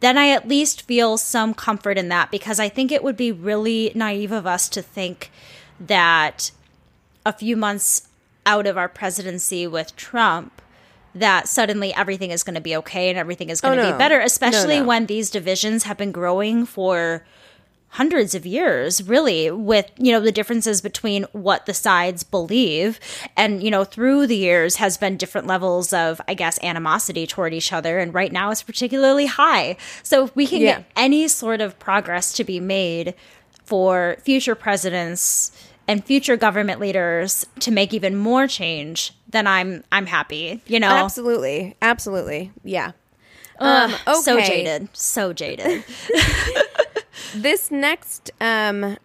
then 0.00 0.16
I 0.18 0.30
at 0.30 0.46
least 0.48 0.82
feel 0.82 1.16
some 1.18 1.54
comfort 1.54 1.98
in 1.98 2.08
that 2.08 2.30
because 2.30 2.60
I 2.60 2.68
think 2.68 2.92
it 2.92 3.02
would 3.02 3.16
be 3.16 3.32
really 3.32 3.90
naive 3.94 4.32
of 4.32 4.46
us 4.46 4.68
to 4.70 4.82
think 4.82 5.30
that 5.80 6.50
a 7.26 7.32
few 7.32 7.56
months 7.56 8.08
out 8.46 8.66
of 8.66 8.78
our 8.78 8.88
presidency 8.88 9.66
with 9.66 9.94
Trump 9.96 10.62
that 11.14 11.48
suddenly 11.48 11.92
everything 11.94 12.30
is 12.30 12.42
going 12.42 12.54
to 12.54 12.60
be 12.60 12.76
okay 12.76 13.08
and 13.08 13.18
everything 13.18 13.50
is 13.50 13.60
going 13.60 13.76
to 13.76 13.82
Oh, 13.82 13.86
no. 13.86 13.92
be 13.92 13.98
better 13.98 14.18
No, 14.20 14.24
especially 14.24 14.78
no. 14.80 14.84
when 14.86 15.06
these 15.06 15.30
divisions 15.30 15.84
have 15.84 15.96
been 15.96 16.12
growing 16.12 16.64
for 16.64 17.24
hundreds 17.90 18.34
of 18.34 18.44
years 18.44 19.02
really 19.02 19.50
with 19.50 19.90
you 19.96 20.12
know 20.12 20.20
the 20.20 20.30
differences 20.30 20.80
between 20.82 21.24
what 21.32 21.64
the 21.66 21.72
sides 21.72 22.22
believe 22.22 23.00
and 23.36 23.62
you 23.62 23.70
know 23.70 23.82
through 23.82 24.26
the 24.26 24.36
years 24.36 24.76
has 24.76 24.98
been 24.98 25.16
different 25.16 25.46
levels 25.46 25.92
of 25.92 26.20
i 26.28 26.34
guess 26.34 26.62
animosity 26.62 27.26
toward 27.26 27.54
each 27.54 27.72
other 27.72 27.98
and 27.98 28.12
right 28.12 28.30
now 28.30 28.50
it's 28.50 28.62
particularly 28.62 29.24
high 29.26 29.74
so 30.02 30.24
if 30.24 30.36
we 30.36 30.46
can 30.46 30.60
Yeah. 30.60 30.76
get 30.78 30.84
any 30.96 31.28
sort 31.28 31.60
of 31.62 31.78
progress 31.78 32.32
to 32.34 32.44
be 32.44 32.60
made 32.60 33.14
for 33.64 34.16
future 34.22 34.54
presidents 34.54 35.50
and 35.86 36.04
future 36.04 36.36
government 36.36 36.80
leaders 36.80 37.46
to 37.60 37.70
make 37.70 37.94
even 37.94 38.14
more 38.14 38.46
change, 38.46 39.14
then 39.26 39.46
I'm 39.46 39.82
I'm 39.90 40.04
happy. 40.04 40.60
You 40.66 40.80
know, 40.80 40.88
Absolutely. 40.90 41.76
Absolutely. 41.80 42.52
Yeah. 42.62 42.92
Um, 43.58 43.92
so 44.22 44.38
jaded, 44.38 44.88
so 44.92 45.32
jaded. 45.32 45.82
This 47.38 47.70
next 47.70 48.32
um, 48.40 48.96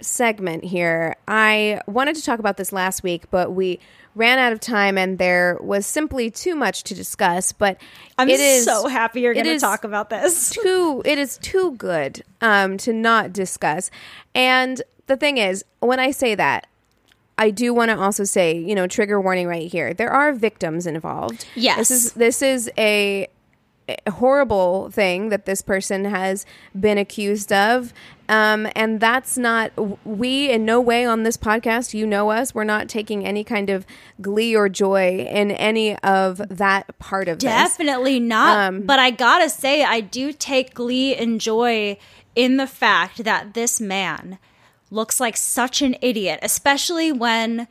segment 0.00 0.64
here, 0.64 1.16
I 1.26 1.80
wanted 1.86 2.14
to 2.16 2.22
talk 2.22 2.38
about 2.38 2.56
this 2.56 2.72
last 2.72 3.02
week, 3.02 3.24
but 3.32 3.52
we 3.52 3.80
ran 4.14 4.38
out 4.38 4.52
of 4.52 4.60
time 4.60 4.96
and 4.96 5.18
there 5.18 5.58
was 5.60 5.86
simply 5.86 6.30
too 6.30 6.54
much 6.54 6.84
to 6.84 6.94
discuss. 6.94 7.50
But 7.50 7.80
I'm 8.16 8.28
it 8.28 8.38
is 8.38 8.64
so 8.64 8.86
happy 8.86 9.22
you're 9.22 9.34
going 9.34 9.46
to 9.46 9.58
talk 9.58 9.82
about 9.82 10.08
this. 10.08 10.50
too 10.62 11.02
it 11.04 11.18
is 11.18 11.36
too 11.38 11.72
good 11.72 12.22
um, 12.40 12.76
to 12.78 12.92
not 12.92 13.32
discuss. 13.32 13.90
And 14.36 14.80
the 15.06 15.16
thing 15.16 15.38
is, 15.38 15.64
when 15.80 15.98
I 15.98 16.12
say 16.12 16.36
that, 16.36 16.68
I 17.38 17.50
do 17.50 17.74
want 17.74 17.90
to 17.90 17.98
also 17.98 18.22
say, 18.22 18.56
you 18.56 18.74
know, 18.74 18.86
trigger 18.86 19.20
warning 19.20 19.48
right 19.48 19.70
here. 19.70 19.94
There 19.94 20.12
are 20.12 20.32
victims 20.32 20.86
involved. 20.86 21.46
Yes. 21.56 21.78
This 21.78 21.90
is 21.90 22.12
this 22.12 22.42
is 22.42 22.70
a 22.76 23.24
a 23.24 23.28
horrible 24.08 24.90
thing 24.90 25.28
that 25.30 25.46
this 25.46 25.62
person 25.62 26.04
has 26.04 26.46
been 26.78 26.98
accused 26.98 27.52
of. 27.52 27.92
Um, 28.28 28.68
and 28.76 29.00
that's 29.00 29.36
not, 29.36 29.72
we 30.06 30.50
in 30.50 30.64
no 30.64 30.80
way 30.80 31.04
on 31.04 31.24
this 31.24 31.36
podcast, 31.36 31.94
you 31.94 32.06
know 32.06 32.30
us, 32.30 32.54
we're 32.54 32.62
not 32.62 32.88
taking 32.88 33.26
any 33.26 33.42
kind 33.42 33.68
of 33.70 33.84
glee 34.20 34.54
or 34.54 34.68
joy 34.68 35.26
in 35.28 35.50
any 35.50 35.96
of 35.98 36.36
that 36.48 36.96
part 37.00 37.26
of 37.28 37.40
this. 37.40 37.50
Definitely 37.50 38.20
not. 38.20 38.56
Um, 38.56 38.82
but 38.82 39.00
I 39.00 39.10
gotta 39.10 39.50
say, 39.50 39.82
I 39.82 40.00
do 40.00 40.32
take 40.32 40.74
glee 40.74 41.16
and 41.16 41.40
joy 41.40 41.98
in 42.36 42.56
the 42.56 42.68
fact 42.68 43.24
that 43.24 43.54
this 43.54 43.80
man 43.80 44.38
looks 44.92 45.18
like 45.18 45.36
such 45.36 45.82
an 45.82 45.96
idiot, 46.00 46.38
especially 46.42 47.10
when 47.10 47.66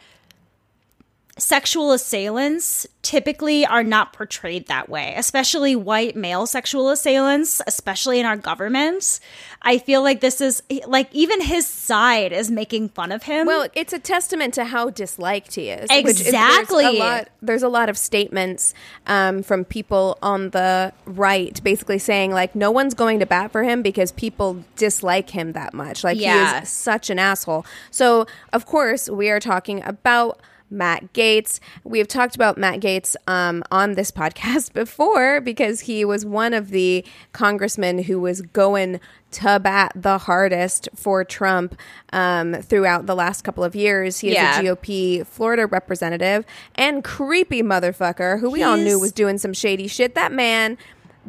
sexual 1.40 1.92
assailants 1.92 2.88
typically 3.02 3.66
are 3.66 3.84
not 3.84 4.14
portrayed 4.14 4.68
that 4.68 4.90
way, 4.90 5.14
especially 5.18 5.76
white 5.76 6.16
male 6.16 6.46
sexual 6.46 6.90
assailants, 6.90 7.62
especially 7.66 8.20
in 8.20 8.26
our 8.26 8.36
government. 8.38 9.20
I 9.62 9.78
feel 9.78 10.04
like 10.04 10.22
this 10.22 10.42
is 10.42 10.62
like 10.86 11.10
even 11.14 11.42
his 11.42 11.66
side 11.66 12.32
is 12.32 12.52
making 12.52 12.90
fun 12.90 13.12
of 13.12 13.24
him. 13.24 13.48
Well, 13.48 13.68
it's 13.74 13.94
a 13.94 14.00
testament 14.00 14.54
to 14.56 14.66
how 14.66 14.90
disliked 14.90 15.56
he 15.56 15.70
is. 15.70 15.88
Exactly. 15.90 16.84
there's, 16.84 16.96
a 16.96 17.00
lot, 17.00 17.30
there's 17.42 17.64
a 17.64 17.70
lot 17.70 17.90
of 17.90 17.98
statements 17.98 18.74
um, 19.08 19.44
from 19.44 19.66
people 19.66 20.18
on 20.22 20.50
the 20.52 20.94
right 21.06 21.62
basically 21.64 22.00
saying, 22.00 22.32
like, 22.32 22.54
no 22.56 22.70
one's 22.70 22.94
going 22.94 23.20
to 23.20 23.26
bat 23.26 23.52
for 23.52 23.64
him 23.64 23.82
because 23.82 24.12
people 24.12 24.64
dislike 24.76 25.30
him 25.30 25.54
that 25.54 25.74
much. 25.74 26.04
Like, 26.04 26.18
he 26.18 26.26
is 26.28 26.70
such 26.70 27.10
an 27.10 27.18
asshole. 27.20 27.66
So, 27.92 28.28
of 28.54 28.66
course, 28.66 29.10
we 29.10 29.30
are 29.30 29.40
talking 29.40 29.84
about. 29.84 30.40
Matt 30.70 31.14
Gaetz. 31.14 31.60
We 31.84 32.00
have 32.00 32.08
talked 32.08 32.36
about 32.36 32.58
Matt 32.58 32.80
Gaetz 32.80 33.16
um, 33.28 33.64
on 33.72 33.94
this 33.94 34.12
podcast 34.20 34.74
before 34.74 35.42
because 35.42 35.82
he 35.82 36.06
was 36.06 36.26
one 36.26 36.54
of 36.54 36.70
the 36.70 37.06
congressmen 37.34 38.04
who 38.04 38.20
was 38.20 38.42
going 38.42 39.00
to 39.32 39.60
bat 39.60 39.92
the 39.96 40.18
hardest 40.18 40.90
for 40.96 41.24
Trump 41.24 41.80
um, 42.12 42.56
throughout 42.56 43.06
the 43.06 43.16
last 43.16 43.44
couple 43.44 43.64
of 43.64 43.76
years. 43.76 44.20
He 44.20 44.30
is 44.30 44.38
a 44.38 44.62
GOP 44.62 45.26
Florida 45.26 45.68
representative 45.68 46.46
and 46.76 47.04
creepy 47.04 47.62
motherfucker 47.62 48.40
who 48.40 48.50
we 48.50 48.64
all 48.64 48.78
knew 48.78 49.00
was 49.00 49.12
doing 49.12 49.38
some 49.38 49.54
shady 49.54 49.88
shit. 49.88 50.16
That 50.16 50.32
man. 50.32 50.78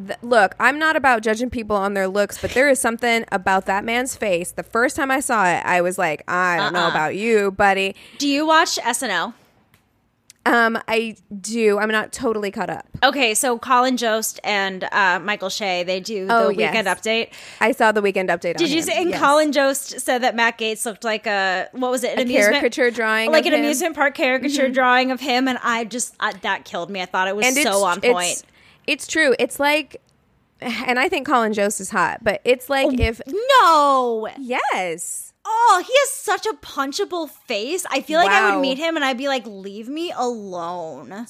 Th- 0.06 0.18
Look, 0.22 0.54
I'm 0.60 0.78
not 0.78 0.96
about 0.96 1.22
judging 1.22 1.50
people 1.50 1.76
on 1.76 1.94
their 1.94 2.08
looks, 2.08 2.40
but 2.40 2.52
there 2.52 2.68
is 2.68 2.80
something 2.80 3.24
about 3.32 3.66
that 3.66 3.84
man's 3.84 4.16
face. 4.16 4.52
The 4.52 4.62
first 4.62 4.96
time 4.96 5.10
I 5.10 5.20
saw 5.20 5.46
it, 5.46 5.62
I 5.64 5.80
was 5.80 5.98
like, 5.98 6.22
I 6.28 6.56
don't 6.58 6.72
know 6.72 6.80
Uh-uh. 6.84 6.90
about 6.90 7.16
you, 7.16 7.50
buddy. 7.50 7.94
do 8.18 8.26
you 8.28 8.46
watch 8.46 8.76
SNL? 8.76 9.34
Um, 10.46 10.78
I 10.88 11.16
do. 11.38 11.78
I'm 11.78 11.90
not 11.90 12.12
totally 12.12 12.50
caught 12.50 12.70
up. 12.70 12.86
Okay, 13.04 13.34
so 13.34 13.58
Colin 13.58 13.98
Jost 13.98 14.40
and 14.42 14.84
uh, 14.84 15.20
Michael 15.22 15.50
Che, 15.50 15.82
they 15.84 16.00
do 16.00 16.26
Oh, 16.30 16.44
the 16.44 16.48
weekend 16.54 16.86
yes. 16.86 16.98
update. 17.00 17.28
I 17.60 17.72
saw 17.72 17.92
the 17.92 18.00
weekend 18.00 18.30
update. 18.30 18.56
Did 18.56 18.70
you 18.70 18.78
him. 18.78 18.82
say? 18.84 19.02
And 19.02 19.10
Yes. 19.10 19.20
Colin 19.20 19.52
Jost 19.52 20.00
said 20.00 20.22
that 20.22 20.34
Matt 20.34 20.56
Gaetz 20.56 20.86
looked 20.86 21.04
like 21.04 21.26
a 21.26 21.68
what 21.72 21.90
was 21.90 22.04
it? 22.04 22.12
An 22.14 22.20
A 22.20 22.22
amusement 22.22 22.54
caricature 22.54 22.90
drawing 22.90 23.30
like 23.30 23.44
an 23.44 23.52
him. 23.52 23.60
amusement 23.60 23.94
park 23.94 24.14
caricature 24.14 24.68
drawing 24.70 25.10
of 25.10 25.20
him, 25.20 25.46
and 25.46 25.58
I 25.62 25.84
just 25.84 26.14
I, 26.18 26.32
that 26.32 26.64
killed 26.64 26.88
me. 26.88 27.02
I 27.02 27.06
thought 27.06 27.28
it 27.28 27.36
was 27.36 27.44
and 27.46 27.56
so 27.58 27.84
on 27.84 28.00
point. 28.00 28.42
It's, 28.86 29.06
true. 29.06 29.34
It's 29.38 29.60
like, 29.60 30.00
and 30.60 30.98
I 30.98 31.08
think 31.08 31.26
Colin 31.26 31.52
Jost 31.52 31.80
is 31.80 31.90
hot, 31.90 32.22
but 32.22 32.40
it's 32.44 32.68
like 32.68 32.88
oh, 32.88 32.96
if 32.98 33.20
no, 33.26 34.28
yes, 34.38 35.30
oh, 35.44 35.84
he 35.86 35.92
has 35.92 36.10
such 36.10 36.46
a 36.46 36.54
punchable 36.54 37.28
face. 37.28 37.86
I 37.90 38.00
feel 38.00 38.18
like 38.18 38.30
I 38.30 38.54
would 38.54 38.60
meet 38.60 38.78
him 38.78 38.96
and 38.96 39.04
I'd 39.04 39.18
be 39.18 39.28
like, 39.28 39.46
leave 39.46 39.88
me 39.88 40.12
alone. 40.16 41.26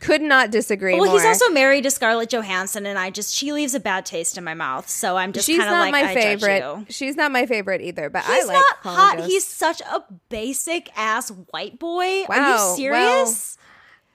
could 0.00 0.22
not 0.22 0.50
disagree. 0.50 0.94
Well, 0.94 1.06
more. 1.06 1.14
he's 1.14 1.24
also 1.24 1.48
married 1.50 1.84
to 1.84 1.90
Scarlett 1.90 2.30
Johansson, 2.30 2.86
and 2.86 2.98
I 2.98 3.10
just 3.10 3.34
she 3.34 3.52
leaves 3.52 3.74
a 3.74 3.80
bad 3.80 4.04
taste 4.06 4.36
in 4.36 4.44
my 4.44 4.54
mouth. 4.54 4.88
So 4.88 5.16
I'm 5.16 5.32
just 5.32 5.46
she's 5.46 5.58
kind 5.58 5.68
of 5.68 5.74
not 5.74 5.80
like, 5.80 5.92
my 5.92 6.10
I 6.10 6.14
favorite. 6.14 6.92
She's 6.92 7.16
not 7.16 7.32
my 7.32 7.46
favorite 7.46 7.80
either, 7.80 8.10
but 8.10 8.24
He's 8.24 8.44
I 8.44 8.46
like 8.46 8.54
not 8.54 8.80
Colin 8.82 8.96
hot. 8.96 9.18
Jost. 9.18 9.30
He's 9.30 9.46
such 9.46 9.80
a 9.82 10.04
basic 10.28 10.90
ass 10.96 11.30
white 11.30 11.78
boy. 11.78 12.24
Are 12.24 12.50
you 12.50 12.76
serious? 12.76 13.56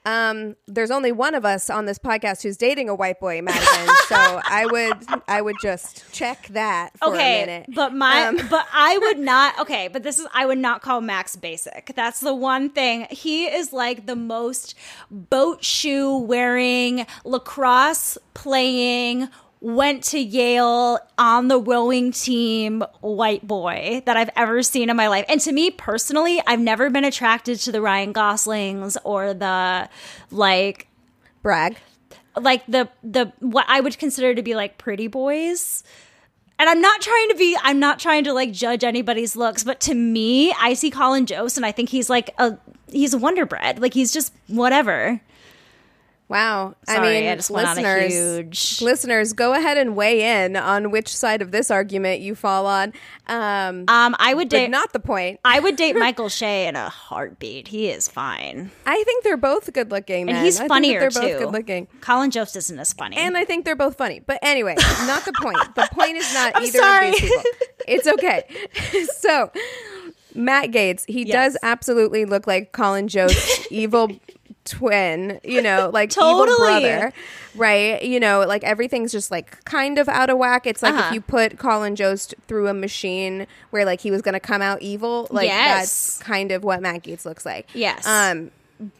Um, 0.06 0.56
there's 0.66 0.90
only 0.90 1.12
one 1.12 1.34
of 1.34 1.44
us 1.44 1.68
on 1.68 1.84
this 1.84 1.98
podcast 1.98 2.42
who's 2.42 2.56
dating 2.56 2.88
a 2.88 2.94
white 2.94 3.20
boy, 3.20 3.42
Madigan. 3.42 3.94
so 4.06 4.16
I 4.44 4.66
would, 4.70 5.22
I 5.28 5.42
would 5.42 5.56
just 5.60 6.10
check 6.12 6.46
that 6.48 6.96
for 6.98 7.06
a 7.06 7.14
okay, 7.14 7.40
minute. 7.44 7.66
but 7.74 7.92
my, 7.92 8.26
Um, 8.28 8.36
but 8.50 8.66
I 8.72 8.96
would 8.96 9.18
not. 9.18 9.58
Okay, 9.60 9.88
but 9.88 10.02
this 10.02 10.18
is 10.18 10.26
I 10.32 10.46
would 10.46 10.58
not 10.58 10.80
call 10.80 11.00
Max 11.02 11.36
basic. 11.36 11.92
That's 11.94 12.20
the 12.20 12.34
one 12.34 12.70
thing. 12.70 13.06
He 13.10 13.46
is 13.46 13.72
like 13.72 14.06
the 14.06 14.16
most 14.16 14.74
boat 15.10 15.62
shoe 15.62 16.16
wearing, 16.16 17.04
lacrosse 17.24 18.16
playing. 18.34 19.28
Went 19.60 20.04
to 20.04 20.20
Yale 20.20 21.00
on 21.18 21.48
the 21.48 21.58
rowing 21.58 22.12
team, 22.12 22.84
white 23.00 23.46
boy 23.46 24.02
that 24.06 24.16
I've 24.16 24.30
ever 24.36 24.62
seen 24.62 24.88
in 24.88 24.96
my 24.96 25.08
life. 25.08 25.24
And 25.28 25.40
to 25.40 25.52
me 25.52 25.70
personally, 25.70 26.40
I've 26.46 26.60
never 26.60 26.90
been 26.90 27.04
attracted 27.04 27.58
to 27.60 27.72
the 27.72 27.80
Ryan 27.82 28.12
Goslings 28.12 28.96
or 29.02 29.34
the 29.34 29.88
like 30.30 30.86
brag. 31.42 31.76
like 32.40 32.64
the 32.66 32.88
the 33.02 33.32
what 33.40 33.66
I 33.68 33.80
would 33.80 33.98
consider 33.98 34.34
to 34.34 34.42
be 34.42 34.54
like 34.54 34.78
pretty 34.78 35.08
boys. 35.08 35.82
And 36.60 36.68
I'm 36.68 36.80
not 36.80 37.00
trying 37.00 37.28
to 37.30 37.34
be 37.36 37.56
I'm 37.62 37.78
not 37.78 37.98
trying 37.98 38.24
to 38.24 38.32
like 38.32 38.52
judge 38.52 38.84
anybody's 38.84 39.36
looks, 39.36 39.64
but 39.64 39.80
to 39.82 39.94
me, 39.94 40.52
I 40.60 40.74
see 40.74 40.90
Colin 40.90 41.26
Jost 41.26 41.56
and 41.56 41.64
I 41.66 41.72
think 41.72 41.88
he's 41.88 42.10
like 42.10 42.30
a 42.38 42.58
he's 42.90 43.14
a 43.14 43.18
wonder 43.18 43.46
bread. 43.46 43.80
Like 43.80 43.94
he's 43.94 44.12
just 44.12 44.32
whatever. 44.48 45.20
Wow. 46.28 46.74
I 46.86 47.00
mean, 47.00 47.26
I 47.26 47.36
just 47.36 47.50
went 47.50 47.66
on 47.68 47.78
a 47.78 47.80
listeners, 47.80 48.12
huge- 48.12 48.82
listeners, 48.82 49.32
go 49.32 49.54
ahead 49.54 49.78
and 49.78 49.96
weigh 49.96 50.44
in 50.44 50.56
on 50.56 50.90
which 50.90 51.08
side 51.08 51.40
of 51.40 51.52
this 51.52 51.70
argument 51.70 52.20
you 52.20 52.34
fall 52.34 52.66
on. 52.66 52.92
Um, 53.28 53.84
Um 53.88 54.14
I 54.18 54.34
would 54.34 54.50
date 54.50 54.68
not 54.68 54.92
the 54.92 55.00
point. 55.00 55.40
I 55.44 55.58
would 55.58 55.76
date 55.76 55.96
Michael 55.96 56.28
Che 56.28 56.66
in 56.68 56.76
a 56.76 56.90
heartbeat. 56.90 57.68
He 57.68 57.88
is 57.88 58.08
fine. 58.08 58.70
I 58.84 59.02
think 59.04 59.24
they're 59.24 59.38
both 59.38 59.72
good 59.72 59.90
looking, 59.90 60.28
And 60.28 60.36
he's 60.44 60.60
I 60.60 60.68
funnier 60.68 61.00
they're 61.00 61.10
too. 61.10 61.20
both 61.20 61.38
good 61.38 61.52
looking. 61.52 61.88
Colin 62.02 62.30
Jost 62.30 62.56
isn't 62.56 62.78
as 62.78 62.92
funny. 62.92 63.16
And 63.16 63.34
I 63.36 63.44
think 63.46 63.64
they're 63.64 63.74
both 63.76 63.96
funny. 63.96 64.20
But 64.20 64.38
anyway, 64.42 64.74
not 65.06 65.24
the 65.24 65.32
point. 65.40 65.74
The 65.76 65.88
point 65.92 66.16
is 66.18 66.34
not 66.34 66.56
either 66.62 66.78
sorry. 66.78 67.08
of 67.08 67.14
these 67.14 67.22
people. 67.22 67.42
It's 67.86 68.06
okay. 68.06 68.44
so, 69.18 69.50
Matt 70.34 70.70
Gaetz, 70.72 71.04
he 71.08 71.24
Yes. 71.26 71.52
does 71.54 71.58
absolutely 71.62 72.24
look 72.26 72.46
like 72.46 72.72
Colin 72.72 73.08
Jost's 73.08 73.66
evil 73.70 74.10
twin, 74.68 75.40
you 75.44 75.62
know, 75.62 75.90
like 75.94 76.10
Totally. 76.10 76.52
evil 76.52 76.56
brother, 76.64 77.12
right? 77.54 78.02
You 78.02 78.20
know, 78.20 78.44
like 78.46 78.64
everything's 78.64 79.12
just 79.12 79.30
like 79.30 79.64
kind 79.64 79.98
of 79.98 80.08
out 80.08 80.30
of 80.30 80.38
whack. 80.38 80.66
It's 80.66 80.82
like 80.82 80.94
Uh-huh. 80.94 81.08
if 81.08 81.14
you 81.14 81.20
put 81.20 81.58
Colin 81.58 81.96
Jost 81.96 82.34
through 82.46 82.68
a 82.68 82.74
machine 82.74 83.46
where 83.70 83.84
like 83.84 84.00
he 84.00 84.10
was 84.10 84.22
going 84.22 84.34
to 84.34 84.40
come 84.40 84.62
out 84.62 84.82
evil, 84.82 85.26
like 85.30 85.46
Yes. 85.46 85.78
that's 86.16 86.18
kind 86.22 86.52
of 86.52 86.64
what 86.64 86.80
Matt 86.82 87.02
Gaetz 87.04 87.24
looks 87.24 87.44
like. 87.46 87.68
Yes. 87.74 88.06
Um, 88.06 88.50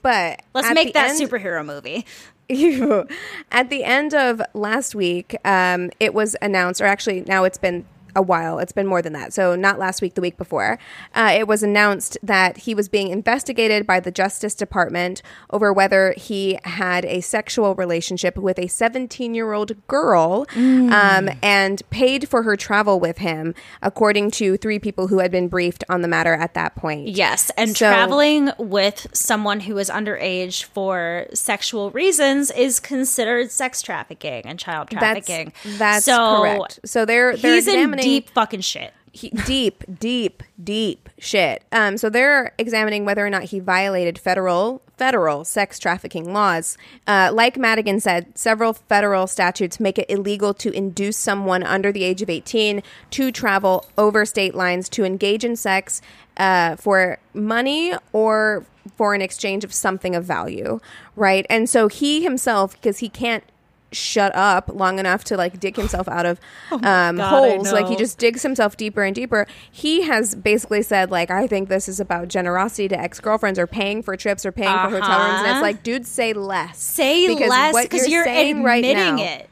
but 0.03 0.43
Let's 0.55 0.73
make 0.75 0.93
that 0.95 1.11
end- 1.11 1.21
superhero 1.31 1.65
movie. 1.65 2.05
At 3.53 3.69
the 3.71 3.85
end 3.85 4.15
of 4.15 4.41
last 4.55 4.95
week, 4.95 5.37
um, 5.45 5.91
it 6.01 6.15
was 6.15 6.35
announced, 6.41 6.81
or 6.81 6.87
actually 6.87 7.21
now 7.27 7.45
it's 7.45 7.59
been 7.59 7.85
a 8.19 8.23
while. 8.23 8.59
It's 8.59 8.73
been 8.73 8.87
more 8.87 9.01
than 9.01 9.13
that. 9.15 9.33
So 9.33 9.55
not 9.57 9.79
last 9.79 10.03
week, 10.03 10.15
the 10.15 10.21
week 10.21 10.37
before. 10.37 10.79
Uh, 11.15 11.33
it 11.35 11.47
was 11.47 11.63
announced 11.63 12.19
that 12.23 12.59
he 12.59 12.75
was 12.75 12.89
being 12.89 13.09
investigated 13.09 13.87
by 13.87 14.01
the 14.01 14.11
Justice 14.11 14.55
Department 14.55 15.23
over 15.51 15.73
whether 15.73 16.13
he 16.17 16.59
had 16.65 17.05
a 17.05 17.21
sexual 17.21 17.75
relationship 17.77 18.37
with 18.37 18.59
a 18.59 18.67
17 18.67 19.35
year 19.35 19.53
old 19.53 19.87
girl 19.87 20.47
um, 20.57 21.31
and 21.43 21.83
paid 21.91 22.29
for 22.29 22.43
her 22.43 22.57
travel 22.57 22.99
with 23.01 23.19
him, 23.19 23.55
according 23.83 24.31
to 24.33 24.57
three 24.57 24.79
people 24.79 25.07
who 25.09 25.21
had 25.21 25.31
been 25.31 25.49
briefed 25.49 25.85
on 25.89 26.03
the 26.03 26.09
matter 26.09 26.35
at 26.35 26.55
that 26.55 26.75
point. 26.75 27.09
Yes, 27.09 27.51
and 27.57 27.77
So- 27.77 27.89
traveling 27.89 28.51
with 28.59 29.07
someone 29.13 29.61
who 29.61 29.79
is 29.79 29.89
underage 29.89 30.65
for 30.65 31.27
sexual 31.33 31.91
reasons 31.93 32.51
is 32.51 32.81
considered 32.81 33.51
sex 33.53 33.81
trafficking 33.83 34.43
and 34.45 34.59
child 34.59 34.91
trafficking. 34.91 35.53
that's 35.79 36.05
so 36.05 36.39
correct. 36.41 36.81
So 36.85 37.05
they're 37.05 37.37
they're 37.37 37.55
he's 37.55 37.69
in 37.69 37.75
examining 37.77 38.05
deep 38.09 38.31
fucking 38.31 38.61
shit. 38.61 38.93
he, 39.13 39.31
deep, 39.31 39.85
deep, 39.99 40.43
deep 40.63 41.09
shit. 41.19 41.65
Um, 41.73 41.97
so 41.97 42.09
they're 42.09 42.53
examining 42.59 43.05
whether 43.05 43.27
or 43.27 43.31
not 43.31 43.45
he 43.45 43.61
violated 43.61 44.19
federal 44.19 44.83
federal 44.97 45.45
sex 45.45 45.79
trafficking 45.79 46.33
laws. 46.33 46.77
Uh, 47.07 47.31
like 47.33 47.57
Madigan 47.57 48.01
said, 48.01 48.37
several 48.37 48.73
federal 48.73 49.29
statutes 49.29 49.79
make 49.79 49.97
it 49.97 50.07
illegal 50.11 50.53
to 50.55 50.73
induce 50.73 51.17
someone 51.17 51.63
under 51.63 51.93
the 51.93 52.03
age 52.03 52.21
of 52.21 52.29
18 52.29 52.83
to 53.11 53.31
travel 53.31 53.87
over 53.97 54.27
state 54.27 54.57
lines 54.57 54.89
to 54.89 55.05
engage 55.05 55.45
in 55.45 55.55
sex 55.55 56.03
uh, 56.37 56.75
for 56.77 57.19
money 57.33 57.95
or 58.13 58.67
for 58.97 59.15
an 59.15 59.23
exchange 59.23 59.63
of 59.65 59.73
something 59.73 60.17
of 60.17 60.25
value, 60.25 60.81
right? 61.15 61.47
And 61.49 61.71
so 61.71 61.87
he 61.87 62.25
himself, 62.25 62.73
because 62.73 62.99
he 62.99 63.09
can't 63.09 63.45
shut 63.91 64.35
up 64.35 64.71
long 64.73 64.99
enough 64.99 65.25
to 65.25 65.37
like 65.37 65.59
dig 65.61 65.75
himself 65.77 66.07
out 66.09 66.27
of 66.27 66.39
um, 66.73 67.17
God, 67.17 67.19
holes. 67.19 67.73
Like 67.73 67.87
he 67.89 67.97
just 67.97 68.19
digs 68.19 68.43
himself 68.43 68.77
deeper 68.77 69.03
and 69.03 69.15
deeper. 69.15 69.47
He 69.71 70.03
has 70.03 70.35
basically 70.35 70.83
said 70.83 71.11
like, 71.11 71.31
I 71.31 71.47
think 71.47 71.69
this 71.69 71.89
is 71.89 71.99
about 72.01 72.29
generosity 72.29 72.89
to 72.89 72.99
ex 73.01 73.19
girlfriends 73.21 73.59
or 73.59 73.67
paying 73.67 74.03
for 74.03 74.17
trips 74.17 74.45
or 74.45 74.53
paying 74.53 74.73
for 74.73 74.91
hotel 74.91 75.19
rooms. 75.19 75.39
And 75.39 75.47
it's 75.47 75.51
Uh-huh. 75.53 75.61
like, 75.63 75.83
dude, 75.83 76.07
say 76.07 76.33
less. 76.35 76.79
Say 76.79 77.29
Because 77.29 77.49
less 77.49 77.83
because 77.83 78.09
you're, 78.09 78.25
saying 78.25 78.59
admitting 78.59 78.65
right 78.65 78.95
now- 79.17 79.23
it. 79.23 79.49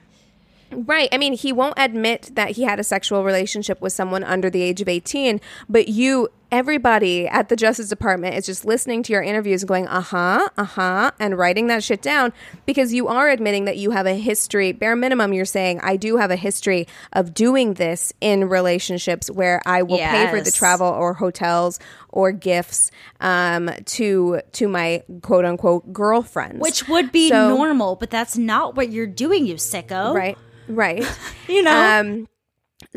Right. 0.72 1.08
I 1.12 1.16
mean, 1.18 1.32
he 1.34 1.52
won't 1.52 1.74
admit 1.76 2.32
that 2.34 2.50
he 2.52 2.64
had 2.64 2.80
a 2.80 2.84
sexual 2.84 3.22
relationship 3.22 3.80
with 3.80 3.92
someone 3.92 4.24
under 4.24 4.50
the 4.50 4.62
age 4.62 4.80
of 4.82 4.88
18, 4.88 5.40
but 5.68 5.86
you, 5.88 6.28
everybody 6.52 7.26
at 7.28 7.48
the 7.48 7.56
Justice 7.56 7.88
Department 7.88 8.34
is 8.34 8.46
just 8.46 8.64
listening 8.64 9.02
to 9.04 9.12
your 9.12 9.22
interviews 9.22 9.62
and 9.62 9.68
going, 9.68 9.86
uh 9.88 10.00
huh, 10.00 10.48
uh 10.56 10.64
huh, 10.64 11.10
and 11.18 11.36
writing 11.36 11.66
that 11.66 11.82
shit 11.84 12.02
down 12.02 12.32
because 12.66 12.92
you 12.92 13.08
are 13.08 13.28
admitting 13.28 13.64
that 13.64 13.76
you 13.76 13.90
have 13.90 14.06
a 14.06 14.14
history. 14.14 14.72
Bare 14.72 14.96
minimum, 14.96 15.32
you're 15.32 15.44
saying, 15.44 15.80
I 15.82 15.96
do 15.96 16.16
have 16.16 16.30
a 16.30 16.36
history 16.36 16.86
of 17.12 17.34
doing 17.34 17.74
this 17.74 18.12
in 18.20 18.48
relationships 18.48 19.30
where 19.30 19.60
I 19.66 19.82
will 19.82 19.98
pay 19.98 20.28
for 20.30 20.40
the 20.40 20.50
travel 20.50 20.86
or 20.86 21.14
hotels 21.14 21.78
or 22.10 22.32
gifts 22.32 22.90
um, 23.20 23.70
to 23.86 24.40
to 24.52 24.68
my 24.68 25.02
quote 25.22 25.44
unquote 25.44 25.92
girlfriends, 25.92 26.60
Which 26.60 26.88
would 26.88 27.12
be 27.12 27.28
So- 27.28 27.54
normal, 27.56 27.96
but 27.96 28.10
that's 28.10 28.36
not 28.36 28.74
what 28.76 28.90
you're 28.90 29.06
doing, 29.06 29.46
you 29.46 29.54
sicko. 29.56 30.14
right, 30.14 30.38
right. 30.68 31.04
You 31.48 31.62
know? 31.62 32.00
Um, 32.00 32.28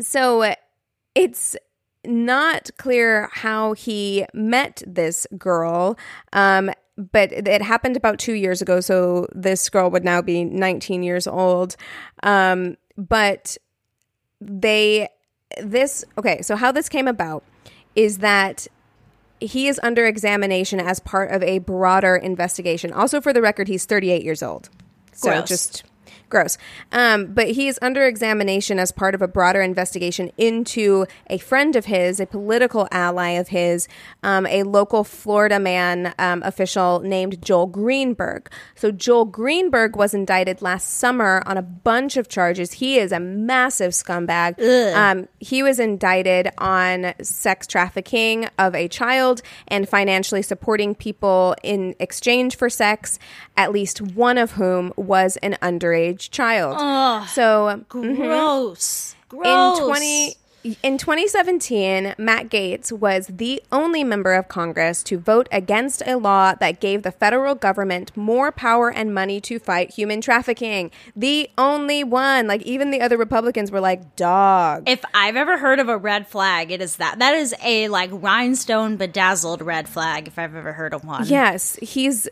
so 0.00 0.54
it's 1.14 1.56
not 2.04 2.70
clear 2.78 3.28
how 3.32 3.72
he 3.74 4.26
met 4.32 4.82
this 4.86 5.26
girl. 5.36 5.98
Um, 6.32 6.70
but 7.12 7.32
it 7.32 7.62
happened 7.62 7.96
about 7.96 8.18
two 8.18 8.34
years 8.34 8.60
ago. 8.60 8.80
So 8.80 9.26
this 9.34 9.68
girl 9.70 9.90
would 9.90 10.04
now 10.04 10.20
be 10.20 10.44
19 10.44 11.02
years 11.02 11.26
old. 11.26 11.76
Um, 12.22 12.76
but 12.96 13.56
they, 14.40 15.08
this, 15.62 16.04
okay, 16.18 16.42
so 16.42 16.56
how 16.56 16.72
this 16.72 16.88
came 16.88 17.08
about 17.08 17.42
is 17.94 18.18
that 18.18 18.66
he 19.40 19.68
is 19.68 19.80
under 19.82 20.06
examination 20.06 20.78
as 20.78 21.00
part 21.00 21.30
of 21.30 21.42
a 21.42 21.58
broader 21.60 22.16
investigation. 22.16 22.92
Also, 22.92 23.20
for 23.20 23.32
the 23.32 23.40
record, 23.40 23.68
he's 23.68 23.86
38 23.86 24.22
years 24.22 24.42
old. 24.42 24.68
So 25.12 25.30
Gross. 25.30 25.48
just 25.48 25.84
gross. 26.30 26.56
Um, 26.92 27.26
but 27.26 27.50
he 27.50 27.68
is 27.68 27.78
under 27.82 28.06
examination 28.06 28.78
as 28.78 28.92
part 28.92 29.14
of 29.14 29.22
a 29.22 29.28
broader 29.28 29.60
investigation 29.60 30.30
into 30.38 31.06
a 31.28 31.38
friend 31.38 31.76
of 31.76 31.86
his, 31.86 32.20
a 32.20 32.26
political 32.26 32.88
ally 32.90 33.30
of 33.30 33.48
his, 33.48 33.88
um, 34.22 34.46
a 34.46 34.62
local 34.62 35.04
Florida 35.04 35.58
man 35.58 36.14
um, 36.18 36.42
official 36.44 37.00
named 37.00 37.42
Joel 37.42 37.66
Greenberg. 37.66 38.50
So 38.74 38.90
Joel 38.90 39.24
Greenberg 39.24 39.96
was 39.96 40.14
indicted 40.14 40.62
last 40.62 40.88
summer 40.94 41.42
on 41.46 41.56
a 41.56 41.62
bunch 41.62 42.16
of 42.16 42.28
charges. 42.28 42.72
He 42.72 42.98
is 42.98 43.12
a 43.12 43.20
massive 43.20 43.92
scumbag. 43.92 44.58
Um, 44.94 45.28
he 45.40 45.62
was 45.62 45.78
indicted 45.80 46.50
on 46.58 47.14
sex 47.22 47.66
trafficking 47.66 48.48
of 48.58 48.74
a 48.74 48.88
child 48.88 49.42
and 49.68 49.88
financially 49.88 50.42
supporting 50.42 50.94
people 50.94 51.56
in 51.62 51.94
exchange 51.98 52.56
for 52.56 52.70
sex, 52.70 53.18
at 53.56 53.72
least 53.72 54.00
one 54.00 54.38
of 54.38 54.52
whom 54.52 54.92
was 54.96 55.36
an 55.38 55.56
underage 55.62 56.19
child. 56.28 57.28
so 57.28 57.84
Gross. 57.88 59.14
Mm-hmm. 59.30 59.36
Gross. 59.36 59.76
in 59.78 59.86
20 59.86 60.36
in 60.82 60.98
2017, 60.98 62.14
Matt 62.18 62.50
Gaetz 62.50 62.92
was 62.92 63.28
the 63.28 63.62
only 63.72 64.04
member 64.04 64.34
of 64.34 64.48
Congress 64.48 65.02
to 65.04 65.18
vote 65.18 65.48
against 65.50 66.02
a 66.06 66.16
law 66.16 66.54
that 66.54 66.80
gave 66.80 67.02
the 67.02 67.10
federal 67.10 67.54
government 67.54 68.14
more 68.14 68.52
power 68.52 68.90
and 68.90 69.14
money 69.14 69.40
to 69.40 69.58
fight 69.58 69.94
human 69.94 70.20
trafficking. 70.20 70.90
The 71.16 71.50
only 71.56 72.04
one. 72.04 72.46
Like 72.46 72.62
even 72.62 72.90
the 72.90 73.00
other 73.00 73.16
Republicans 73.16 73.70
were 73.70 73.80
like, 73.80 74.16
"Dog." 74.16 74.82
If 74.86 75.02
I've 75.14 75.36
ever 75.36 75.56
heard 75.56 75.78
of 75.78 75.88
a 75.88 75.96
red 75.96 76.28
flag, 76.28 76.70
it 76.70 76.82
is 76.82 76.96
that. 76.96 77.18
That 77.18 77.34
is 77.34 77.54
a 77.64 77.88
like 77.88 78.10
rhinestone 78.12 78.96
bedazzled 78.96 79.62
red 79.62 79.88
flag. 79.88 80.28
If 80.28 80.38
I've 80.38 80.54
ever 80.54 80.74
heard 80.74 80.92
of 80.92 81.04
one. 81.04 81.26
Yes, 81.26 81.76
he's. 81.80 82.28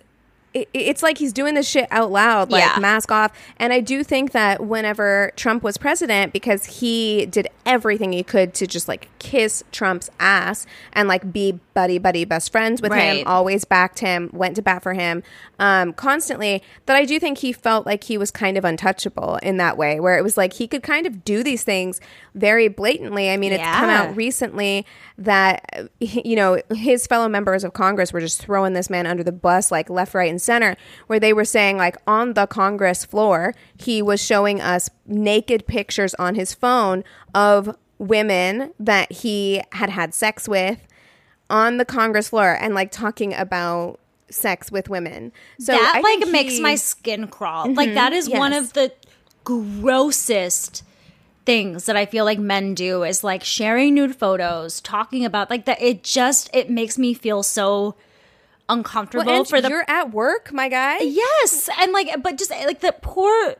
It- 0.54 0.68
It's 0.72 1.02
like 1.02 1.18
he's 1.18 1.32
doing 1.32 1.54
this 1.54 1.68
shit 1.68 1.87
out 1.90 2.11
loud, 2.11 2.50
like 2.50 2.62
Yeah. 2.64 2.78
mask 2.80 3.12
off. 3.12 3.32
And 3.58 3.72
I 3.72 3.80
do 3.80 4.02
think 4.02 4.32
that 4.32 4.64
whenever 4.64 5.30
Trump 5.37 5.62
was 5.62 5.76
president, 5.76 6.32
because 6.32 6.64
he 6.80 7.26
did 7.26 7.48
everything 7.66 8.12
he 8.12 8.22
could 8.22 8.54
to 8.54 8.66
just 8.66 8.88
like 8.88 9.08
kiss 9.18 9.62
Trump's 9.72 10.08
ass 10.18 10.66
and 10.94 11.06
like 11.08 11.32
be 11.32 11.61
buddy 11.74 11.98
buddy 11.98 12.24
best 12.24 12.50
friends 12.50 12.80
with 12.82 12.90
Right. 12.92 13.18
him, 13.18 13.26
always 13.26 13.64
backed 13.64 13.98
him, 14.00 14.30
went 14.32 14.56
to 14.56 14.62
bat 14.62 14.82
for 14.82 14.94
him 14.94 15.22
um, 15.61 15.92
constantly. 15.92 16.62
That 16.87 16.96
I 16.96 17.04
do 17.04 17.20
think 17.20 17.38
he 17.38 17.52
felt 17.52 17.84
like 17.87 18.04
he 18.04 18.16
was 18.16 18.30
kind 18.30 18.56
of 18.56 18.64
untouchable 18.64 19.37
in 19.42 19.58
that 19.58 19.76
way, 19.76 20.00
where 20.00 20.16
it 20.16 20.22
was 20.22 20.37
like 20.37 20.54
he 20.54 20.66
could 20.66 20.82
kind 20.82 21.06
of 21.06 21.24
do 21.24 21.42
these 21.42 21.62
things 21.62 22.00
very 22.34 22.68
blatantly. 22.68 23.30
I 23.30 23.37
mean, 23.37 23.52
it's 23.52 23.62
come 23.62 23.90
out 23.90 24.16
recently 24.16 24.87
that 25.18 25.88
you 26.00 26.37
know 26.37 26.61
his 26.74 27.06
fellow 27.06 27.28
members 27.28 27.64
of 27.64 27.72
Congress 27.74 28.12
were 28.12 28.20
just 28.20 28.40
throwing 28.40 28.72
this 28.72 28.88
man 28.88 29.06
under 29.06 29.22
the 29.22 29.32
bus, 29.32 29.70
like 29.70 29.90
left, 29.90 30.14
right, 30.14 30.30
and 30.30 30.38
center, 30.38 30.77
where 31.07 31.20
they 31.20 31.33
were 31.33 31.44
saying 31.44 31.77
like 31.77 31.96
on 32.07 32.35
the 32.35 32.46
Congress 32.46 33.05
floor, 33.05 33.55
he 33.77 34.03
was 34.03 34.22
showing 34.22 34.61
us 34.61 34.90
naked 35.07 35.66
pictures 35.66 36.14
on 36.14 36.35
his 36.35 36.55
phone 36.55 37.05
of 37.35 37.77
women 37.98 38.72
that 38.79 39.11
he 39.11 39.62
had 39.72 39.90
had 39.90 40.14
sex 40.14 40.48
with 40.48 40.87
on 41.51 41.79
the 41.79 41.85
Congress 41.85 42.29
floor 42.29 42.57
and 42.61 42.74
like 42.74 42.90
talking 42.90 43.35
about 43.35 43.98
sex 44.31 44.70
with 44.70 44.88
women. 44.88 45.33
So 45.59 45.72
that 45.72 46.01
like 46.03 46.20
think 46.20 46.31
makes 46.31 46.55
he- 46.55 46.62
my 46.62 46.74
skin 46.74 47.29
crawl. 47.29 47.72
Like 47.72 47.88
mm-hmm. 47.88 47.94
that 47.94 48.12
is 48.12 48.29
one 48.29 48.53
of 48.53 48.72
the 48.74 48.92
grossest 49.44 50.83
things 51.46 51.87
that 51.87 51.96
I 51.96 52.05
feel 52.05 52.27
like 52.27 52.38
men 52.38 52.74
do 52.74 53.05
is 53.05 53.24
like 53.24 53.42
sharing 53.42 53.94
nude 53.94 54.14
photos, 54.14 54.81
talking 54.81 55.24
about 55.24 55.48
like 55.48 55.64
that. 55.64 55.81
It 55.81 56.05
just 56.05 56.51
it 56.53 56.70
makes 56.70 56.98
me 56.98 57.14
feel 57.14 57.42
so 57.42 57.94
uncomfortable 58.68 59.24
Well, 59.26 59.44
for 59.44 59.61
the 59.61 59.68
you're 59.68 59.85
at 59.88 60.12
work, 60.12 60.52
my 60.52 60.68
guy. 60.68 60.98
yes, 61.00 61.68
and 61.78 61.92
like 61.92 62.22
but 62.22 62.37
just 62.38 62.50
like 62.50 62.81
the 62.81 62.94
poor 63.00 63.54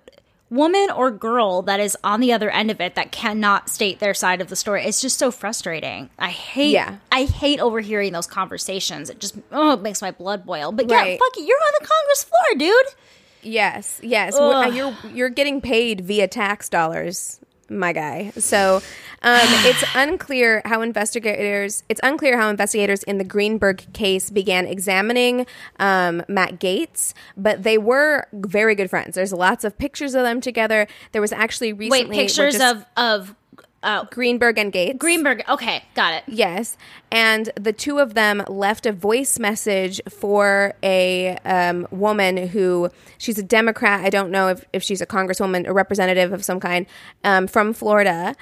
woman 0.51 0.91
or 0.91 1.11
girl 1.11 1.61
that 1.61 1.79
is 1.79 1.95
on 2.03 2.21
the 2.21 2.33
other 2.33 2.49
end 2.51 2.71
of 2.71 2.81
it 2.81 2.95
that 2.95 3.13
cannot 3.13 3.69
state 3.69 3.99
their 3.99 4.15
side 4.15 4.41
of 4.41 4.49
the 4.49 4.57
story. 4.57 4.83
It's 4.85 5.01
just 5.03 5.19
so 5.19 5.31
frustrating. 5.31 6.09
I 6.19 6.31
hate 6.31 6.71
Yeah. 6.71 6.97
I 7.13 7.25
hate 7.25 7.61
overhearing 7.61 8.13
those 8.15 8.27
conversations. 8.27 9.11
It 9.11 9.21
just 9.21 9.37
oh 9.53 9.73
it 9.73 9.83
makes 9.83 10.01
my 10.01 10.11
blood 10.11 10.47
boil. 10.47 10.73
But 10.73 10.89
yeah, 10.89 11.03
fuck 11.05 11.37
it, 11.37 11.45
you're 11.47 11.59
on 11.59 11.73
the 11.81 11.87
Congress 11.87 12.25
floor, 12.25 12.59
dude. 12.59 12.95
Yes, 13.43 14.01
yes. 14.03 14.35
Ugh. 14.39 14.75
You're 14.75 14.97
you're 15.13 15.29
getting 15.29 15.61
paid 15.61 16.01
via 16.01 16.27
tax 16.29 16.69
dollars, 16.69 17.41
my 17.71 17.93
guy. 17.93 18.31
So 18.37 18.77
um, 19.23 19.41
it's 19.43 19.85
unclear 19.95 20.63
how 20.65 20.81
investigators 20.83 21.83
it's 21.89 22.01
unclear 22.03 22.39
how 22.39 22.49
investigators 22.49 23.03
in 23.03 23.19
the 23.19 23.25
Greenberg 23.25 23.93
case 23.93 24.31
began 24.31 24.67
examining 24.67 25.47
um, 25.79 26.23
Matt 26.29 26.59
Gaetz, 26.61 27.15
but 27.37 27.63
they 27.63 27.79
were 27.79 28.27
very 28.33 28.75
good 28.75 28.91
friends. 28.91 29.15
There's 29.15 29.33
lots 29.33 29.65
of 29.65 29.77
pictures 29.79 30.15
of 30.15 30.23
them 30.23 30.41
together. 30.41 30.87
There 31.13 31.23
was 31.23 31.33
actually 31.33 31.73
recently 31.73 32.17
Wait, 32.17 32.27
pictures 32.27 32.55
just 32.55 32.77
of 32.77 32.87
of 32.97 33.35
uh, 33.83 34.05
Greenberg 34.11 34.59
and 34.59 34.73
Gaetz. 34.73 34.99
Greenberg. 34.99 35.43
Okay, 35.49 35.85
got 35.95 36.15
it. 36.15 36.25
Yes, 36.27 36.77
and 37.13 37.51
the 37.59 37.73
two 37.73 37.99
of 37.99 38.15
them 38.15 38.43
left 38.49 38.87
a 38.87 38.93
voice 38.93 39.39
message 39.39 40.01
for 40.09 40.75
a 40.83 41.37
um, 41.45 41.87
woman 41.91 42.49
who 42.49 42.91
she's 43.19 43.39
a 43.39 43.43
Democrat. 43.43 44.05
I 44.05 44.11
don't 44.11 44.31
know 44.31 44.49
if, 44.49 44.65
if 44.73 44.83
she's 44.83 45.01
a 45.01 45.07
congresswoman, 45.07 45.67
a 45.67 45.73
representative 45.73 46.33
of 46.33 46.45
some 46.45 46.61
kind 46.61 46.87
um, 47.25 47.47
from 47.47 47.73
Florida. 47.73 48.35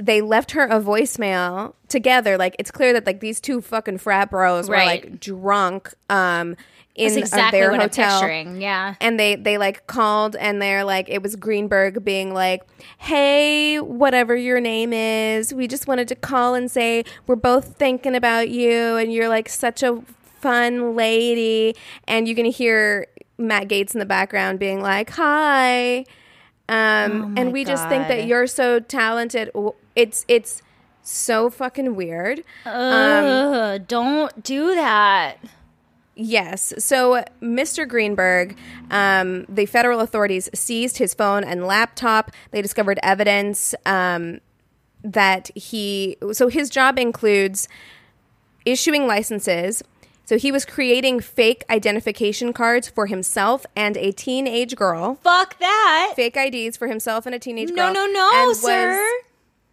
They 0.00 0.20
left 0.20 0.52
her 0.52 0.62
a 0.64 0.80
voicemail 0.80 1.74
together. 1.88 2.38
Like 2.38 2.54
it's 2.58 2.70
clear 2.70 2.92
that 2.92 3.04
like 3.04 3.18
these 3.20 3.40
two 3.40 3.60
fucking 3.60 3.98
frat 3.98 4.30
bros 4.30 4.68
were 4.68 4.76
Right. 4.76 5.04
like 5.04 5.18
drunk 5.20 5.92
um, 6.08 6.54
in 6.98 7.18
exactly 7.18 7.60
their 7.60 7.70
what 7.70 7.80
hotel 7.80 8.16
I'm 8.16 8.20
picturing. 8.20 8.60
Yeah. 8.60 8.94
and 9.00 9.18
they 9.18 9.36
they 9.36 9.58
like 9.58 9.86
called 9.86 10.36
and 10.36 10.60
they're 10.60 10.84
like 10.84 11.08
it 11.08 11.22
was 11.22 11.36
Greenberg 11.36 12.04
being 12.04 12.34
like, 12.34 12.62
"Hey, 12.98 13.78
whatever 13.80 14.36
your 14.36 14.60
name 14.60 14.92
is, 14.92 15.54
we 15.54 15.66
just 15.68 15.86
wanted 15.86 16.08
to 16.08 16.14
call 16.14 16.54
and 16.54 16.70
say 16.70 17.04
we're 17.26 17.36
both 17.36 17.76
thinking 17.76 18.14
about 18.14 18.48
you 18.50 18.96
and 18.96 19.12
you're 19.12 19.28
like 19.28 19.48
such 19.48 19.82
a 19.82 20.02
fun 20.40 20.94
lady." 20.96 21.74
And 22.06 22.26
you're 22.28 22.34
going 22.36 22.50
to 22.50 22.56
hear 22.56 23.06
Matt 23.38 23.68
Gaetz 23.68 23.94
in 23.94 24.00
the 24.00 24.06
background 24.06 24.58
being 24.58 24.80
like, 24.82 25.10
"Hi." 25.10 26.04
Um, 26.70 27.34
and 27.38 27.50
we 27.52 27.64
just 27.64 27.88
think 27.88 28.08
that 28.08 28.26
you're 28.26 28.46
so 28.46 28.78
talented. 28.80 29.50
It's 29.96 30.26
it's 30.28 30.62
So 31.02 31.48
fucking 31.48 31.94
weird. 31.96 32.44
Ugh, 32.66 33.80
don't 33.88 34.42
do 34.42 34.74
that. 34.74 35.36
Yes. 36.20 36.74
So, 36.78 37.22
Mr. 37.40 37.86
Greenberg, 37.88 38.56
um, 38.90 39.44
the 39.48 39.66
federal 39.66 40.00
authorities 40.00 40.48
seized 40.52 40.98
his 40.98 41.14
phone 41.14 41.44
and 41.44 41.64
laptop. 41.64 42.32
They 42.50 42.60
discovered 42.60 42.98
evidence 43.04 43.72
um, 43.86 44.40
that 45.04 45.48
he, 45.56 46.16
so 46.32 46.48
his 46.48 46.70
job 46.70 46.98
includes 46.98 47.68
issuing 48.64 49.06
licenses. 49.06 49.84
So, 50.24 50.36
he 50.38 50.50
was 50.50 50.64
creating 50.66 51.20
fake 51.20 51.62
identification 51.70 52.52
cards 52.52 52.88
for 52.88 53.06
himself 53.06 53.64
and 53.76 53.96
a 53.96 54.10
teenage 54.10 54.74
girl, 54.74 55.20
Fuck 55.22 55.58
that. 55.60 56.14
fake 56.16 56.36
IDs 56.36 56.76
for 56.76 56.88
himself 56.88 57.26
and 57.26 57.34
a 57.34 57.38
teenage 57.38 57.70
No, 57.70 57.92
girl. 57.92 57.94
no, 57.94 58.06
no, 58.06 58.44
was 58.48 58.60
sir. 58.60 59.00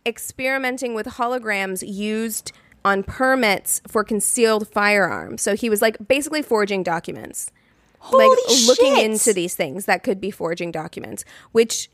experimenting 0.06 0.94
with 0.94 1.08
holograms 1.08 1.84
used 1.86 2.52
on 2.86 3.04
permits 3.04 3.82
for 3.88 4.04
concealed 4.04 4.70
firearms. 4.70 5.42
So 5.42 5.56
he 5.56 5.70
was 5.70 5.82
like 5.82 5.98
basically 6.08 6.44
forging 6.44 6.84
documents. 6.84 7.52
Holy 8.00 8.28
like 8.28 8.38
looking 8.68 8.98
into 8.98 9.34
these 9.34 9.56
things 9.56 9.86
that 9.86 10.04
could 10.04 10.22
be 10.22 10.30
forging 10.30 10.72
documents, 10.72 11.26
which 11.52 11.90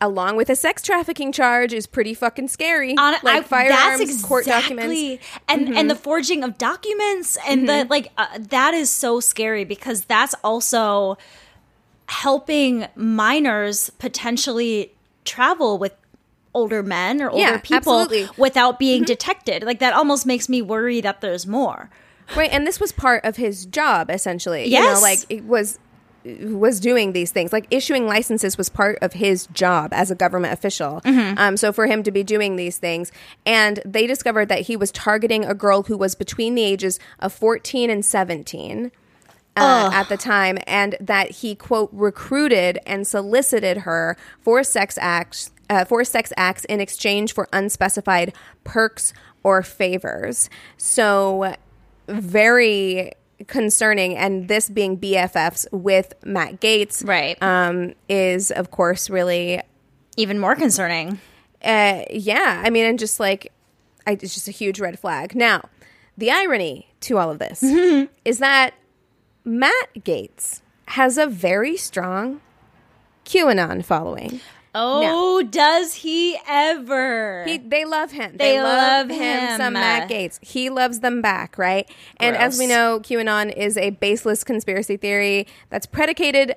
along 0.00 0.36
with 0.36 0.48
a 0.48 0.54
sex 0.54 0.80
trafficking 0.82 1.32
charge 1.32 1.72
is 1.72 1.88
pretty 1.88 2.14
fucking 2.14 2.46
scary. 2.46 2.96
On, 2.96 3.14
like 3.24 3.24
I, 3.24 3.42
firearms, 3.42 3.98
that's 3.98 4.24
court 4.24 4.46
exactly, 4.46 4.76
documents. 4.76 5.24
Mm-hmm. 5.24 5.38
and 5.48 5.76
and 5.76 5.90
the 5.90 5.96
forging 5.96 6.44
of 6.44 6.56
documents, 6.56 7.36
and 7.46 7.68
the 7.68 7.86
like. 7.90 8.12
Uh, 8.16 8.26
that 8.38 8.72
is 8.74 8.88
so 8.88 9.18
scary 9.18 9.64
because 9.64 10.04
that's 10.04 10.36
also 10.44 11.18
helping 12.06 12.86
minors 12.94 13.90
potentially 13.98 14.92
travel 15.24 15.76
with 15.78 15.94
older 16.54 16.82
men 16.82 17.20
or 17.22 17.30
older 17.30 17.42
Yeah, 17.42 17.58
people 17.58 17.76
absolutely. 18.00 18.22
Mm-hmm. 18.24 18.40
without 18.42 18.78
being 18.78 19.04
detected. 19.04 19.62
Like 19.62 19.78
that 19.80 19.92
almost 19.94 20.26
makes 20.26 20.48
me 20.48 20.62
worry 20.62 21.00
that 21.00 21.20
there's 21.20 21.46
more. 21.46 21.90
Right, 22.36 22.50
and 22.52 22.66
this 22.66 22.78
was 22.80 22.92
part 22.92 23.24
of 23.24 23.36
his 23.36 23.64
job 23.66 24.10
essentially. 24.10 24.64
You 24.64 24.72
Yes. 24.72 24.96
know, 24.96 25.02
like 25.02 25.18
it 25.28 25.44
was 25.44 25.78
was 26.42 26.78
doing 26.80 27.12
these 27.12 27.30
things. 27.30 27.52
Like 27.52 27.66
issuing 27.70 28.06
licenses 28.06 28.58
was 28.58 28.68
part 28.68 28.98
of 29.00 29.14
his 29.14 29.46
job 29.48 29.90
as 29.94 30.10
a 30.10 30.14
government 30.14 30.52
official. 30.52 31.00
Mm-hmm. 31.04 31.38
Um, 31.38 31.56
so 31.56 31.72
for 31.72 31.86
him 31.86 32.02
to 32.02 32.10
be 32.10 32.22
doing 32.22 32.56
these 32.56 32.76
things, 32.76 33.12
and 33.46 33.80
they 33.84 34.06
discovered 34.06 34.48
that 34.50 34.62
he 34.62 34.76
was 34.76 34.90
targeting 34.90 35.44
a 35.44 35.54
girl 35.54 35.84
who 35.84 35.96
was 35.96 36.14
between 36.14 36.54
the 36.54 36.62
ages 36.64 36.98
of 37.18 37.32
fourteen 37.32 37.88
and 37.88 38.04
seventeen. 38.04 38.90
Uh, 39.56 39.90
at 39.92 40.08
the 40.08 40.16
time, 40.16 40.56
and 40.68 40.94
that 41.00 41.32
he 41.32 41.52
quote 41.56 41.90
recruited 41.92 42.78
and 42.86 43.04
solicited 43.08 43.78
her 43.78 44.16
for 44.40 44.62
sex 44.62 44.96
acts 45.00 45.50
uh, 45.70 45.84
for 45.84 46.04
sex 46.04 46.32
acts 46.36 46.64
in 46.66 46.80
exchange 46.80 47.32
for 47.34 47.48
unspecified 47.52 48.34
perks 48.64 49.12
or 49.42 49.62
favors. 49.62 50.48
So 50.76 51.54
very 52.08 53.12
concerning 53.46 54.16
and 54.16 54.48
this 54.48 54.68
being 54.68 54.98
BFFs 54.98 55.66
with 55.70 56.12
Matt 56.24 56.60
Gaetz 56.60 57.06
Right. 57.06 57.40
um 57.40 57.94
is 58.08 58.50
of 58.50 58.70
course 58.72 59.08
really 59.08 59.62
Even 60.16 60.40
more 60.40 60.56
concerning. 60.56 61.20
uh 61.64 62.02
yeah 62.10 62.62
I 62.64 62.70
mean 62.70 62.84
and 62.86 62.98
just 62.98 63.20
like 63.20 63.52
I, 64.08 64.12
it's 64.12 64.34
just 64.34 64.48
a 64.48 64.50
huge 64.50 64.80
red 64.80 64.98
flag 64.98 65.36
now 65.36 65.68
the 66.16 66.32
irony 66.32 66.88
to 67.02 67.18
all 67.18 67.30
of 67.30 67.38
this 67.38 67.62
is 68.24 68.38
that 68.38 68.74
Matt 69.44 69.88
Gaetz 70.00 70.62
has 70.86 71.16
a 71.16 71.26
very 71.28 71.76
strong 71.76 72.40
QAnon 73.24 73.84
following 73.84 74.40
Oh, 74.74 75.42
does 75.42 75.94
he 75.94 76.38
ever? 76.46 77.44
He, 77.46 77.58
they 77.58 77.84
love 77.84 78.12
him. 78.12 78.32
They, 78.36 78.52
They 78.52 78.62
love, 78.62 79.08
love 79.08 79.10
him. 79.10 79.48
him. 79.48 79.56
Some 79.56 79.72
Matt 79.74 80.08
Gaetz. 80.08 80.38
He 80.44 80.70
loves 80.70 81.00
them 81.00 81.20
back, 81.22 81.56
right? 81.58 81.88
And 82.18 82.36
as 82.36 82.58
we 82.58 82.66
know, 82.66 83.00
QAnon 83.00 83.52
is 83.56 83.76
a 83.76 83.90
baseless 83.90 84.44
conspiracy 84.44 84.96
theory 84.96 85.46
that's 85.70 85.86
predicated. 85.86 86.54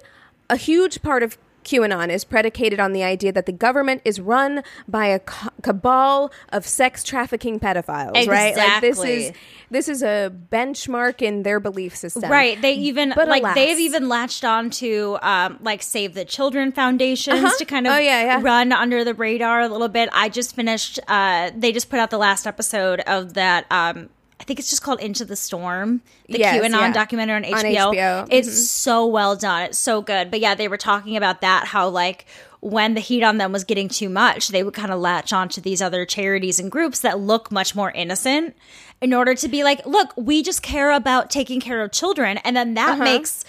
A 0.49 0.57
huge 0.57 1.01
part 1.01 1.23
of 1.23 1.37
QAnon 1.63 2.09
is 2.09 2.23
predicated 2.23 2.79
on 2.79 2.93
the 2.93 3.03
idea 3.03 3.31
that 3.31 3.45
the 3.45 3.51
government 3.51 4.01
is 4.05 4.19
run 4.19 4.63
by 4.87 5.07
a 5.07 5.19
cabal 5.61 6.31
of 6.49 6.65
sex 6.67 7.03
trafficking 7.03 7.59
pedophiles, 7.59 8.27
right? 8.27 8.55
Like 8.55 8.81
this 8.81 9.03
is 9.03 9.31
this 9.69 9.87
is 9.87 10.03
a 10.03 10.31
benchmark 10.51 11.21
in 11.21 11.43
their 11.43 11.59
belief 11.59 11.95
system, 11.95 12.29
Right. 12.29 12.61
They 12.61 12.73
even 12.73 13.13
But 13.15 13.27
like 13.27 13.41
alas. 13.43 13.55
they've 13.55 13.79
even 13.79 14.09
latched 14.09 14.43
on 14.43 14.69
to 14.71 15.17
um 15.21 15.59
like 15.61 15.81
Save 15.81 16.13
the 16.13 16.25
Children 16.25 16.71
foundations 16.71 17.43
Uh-huh. 17.43 17.57
to 17.57 17.65
kind 17.65 17.87
of 17.87 17.93
Oh, 17.93 17.97
yeah, 17.97 18.23
yeah. 18.23 18.39
run 18.41 18.71
under 18.73 19.03
the 19.03 19.13
radar 19.13 19.61
a 19.61 19.67
little 19.69 19.87
bit. 19.87 20.09
I 20.13 20.29
just 20.29 20.55
finished 20.55 20.99
uh 21.07 21.51
they 21.55 21.71
just 21.71 21.89
put 21.89 21.99
out 21.99 22.09
the 22.09 22.17
last 22.17 22.45
episode 22.47 22.99
of 23.01 23.33
that 23.35 23.65
um 23.71 24.09
I 24.41 24.43
think 24.43 24.57
it's 24.59 24.71
just 24.71 24.81
called 24.81 24.99
Into 24.99 25.23
the 25.23 25.35
Storm, 25.35 26.01
the 26.27 26.39
Yes, 26.39 26.59
QAnon 26.65 26.71
yeah. 26.71 26.91
documentary 26.91 27.35
on 27.35 27.45
On 27.45 27.63
HBO. 27.63 27.93
HBO. 27.93 28.27
It's 28.31 28.67
so 28.67 29.05
well 29.05 29.35
done. 29.35 29.61
It's 29.63 29.77
so 29.77 30.01
good. 30.01 30.31
But 30.31 30.39
yeah, 30.39 30.55
they 30.55 30.67
were 30.67 30.77
talking 30.77 31.15
about 31.15 31.41
that 31.41 31.67
how 31.67 31.87
like 31.89 32.25
when 32.59 32.95
the 32.95 32.99
heat 32.99 33.21
on 33.23 33.37
them 33.37 33.51
was 33.51 33.63
getting 33.63 33.87
too 33.87 34.09
much, 34.09 34.47
they 34.47 34.63
would 34.63 34.73
kind 34.73 34.91
of 34.91 34.99
latch 34.99 35.31
onto 35.31 35.61
these 35.61 35.79
other 35.81 36.05
charities 36.05 36.59
and 36.59 36.71
groups 36.71 37.01
that 37.01 37.19
look 37.19 37.51
much 37.51 37.75
more 37.75 37.91
innocent 37.91 38.55
in 38.99 39.13
order 39.13 39.35
to 39.35 39.47
be 39.47 39.63
like, 39.63 39.85
look, 39.85 40.11
we 40.17 40.41
just 40.43 40.61
care 40.63 40.91
about 40.91 41.29
taking 41.29 41.59
care 41.61 41.81
of 41.83 41.91
children. 41.91 42.37
And 42.39 42.55
then 42.57 42.73
that 42.73 42.93
Uh-huh. 42.93 43.03
makes, 43.03 43.45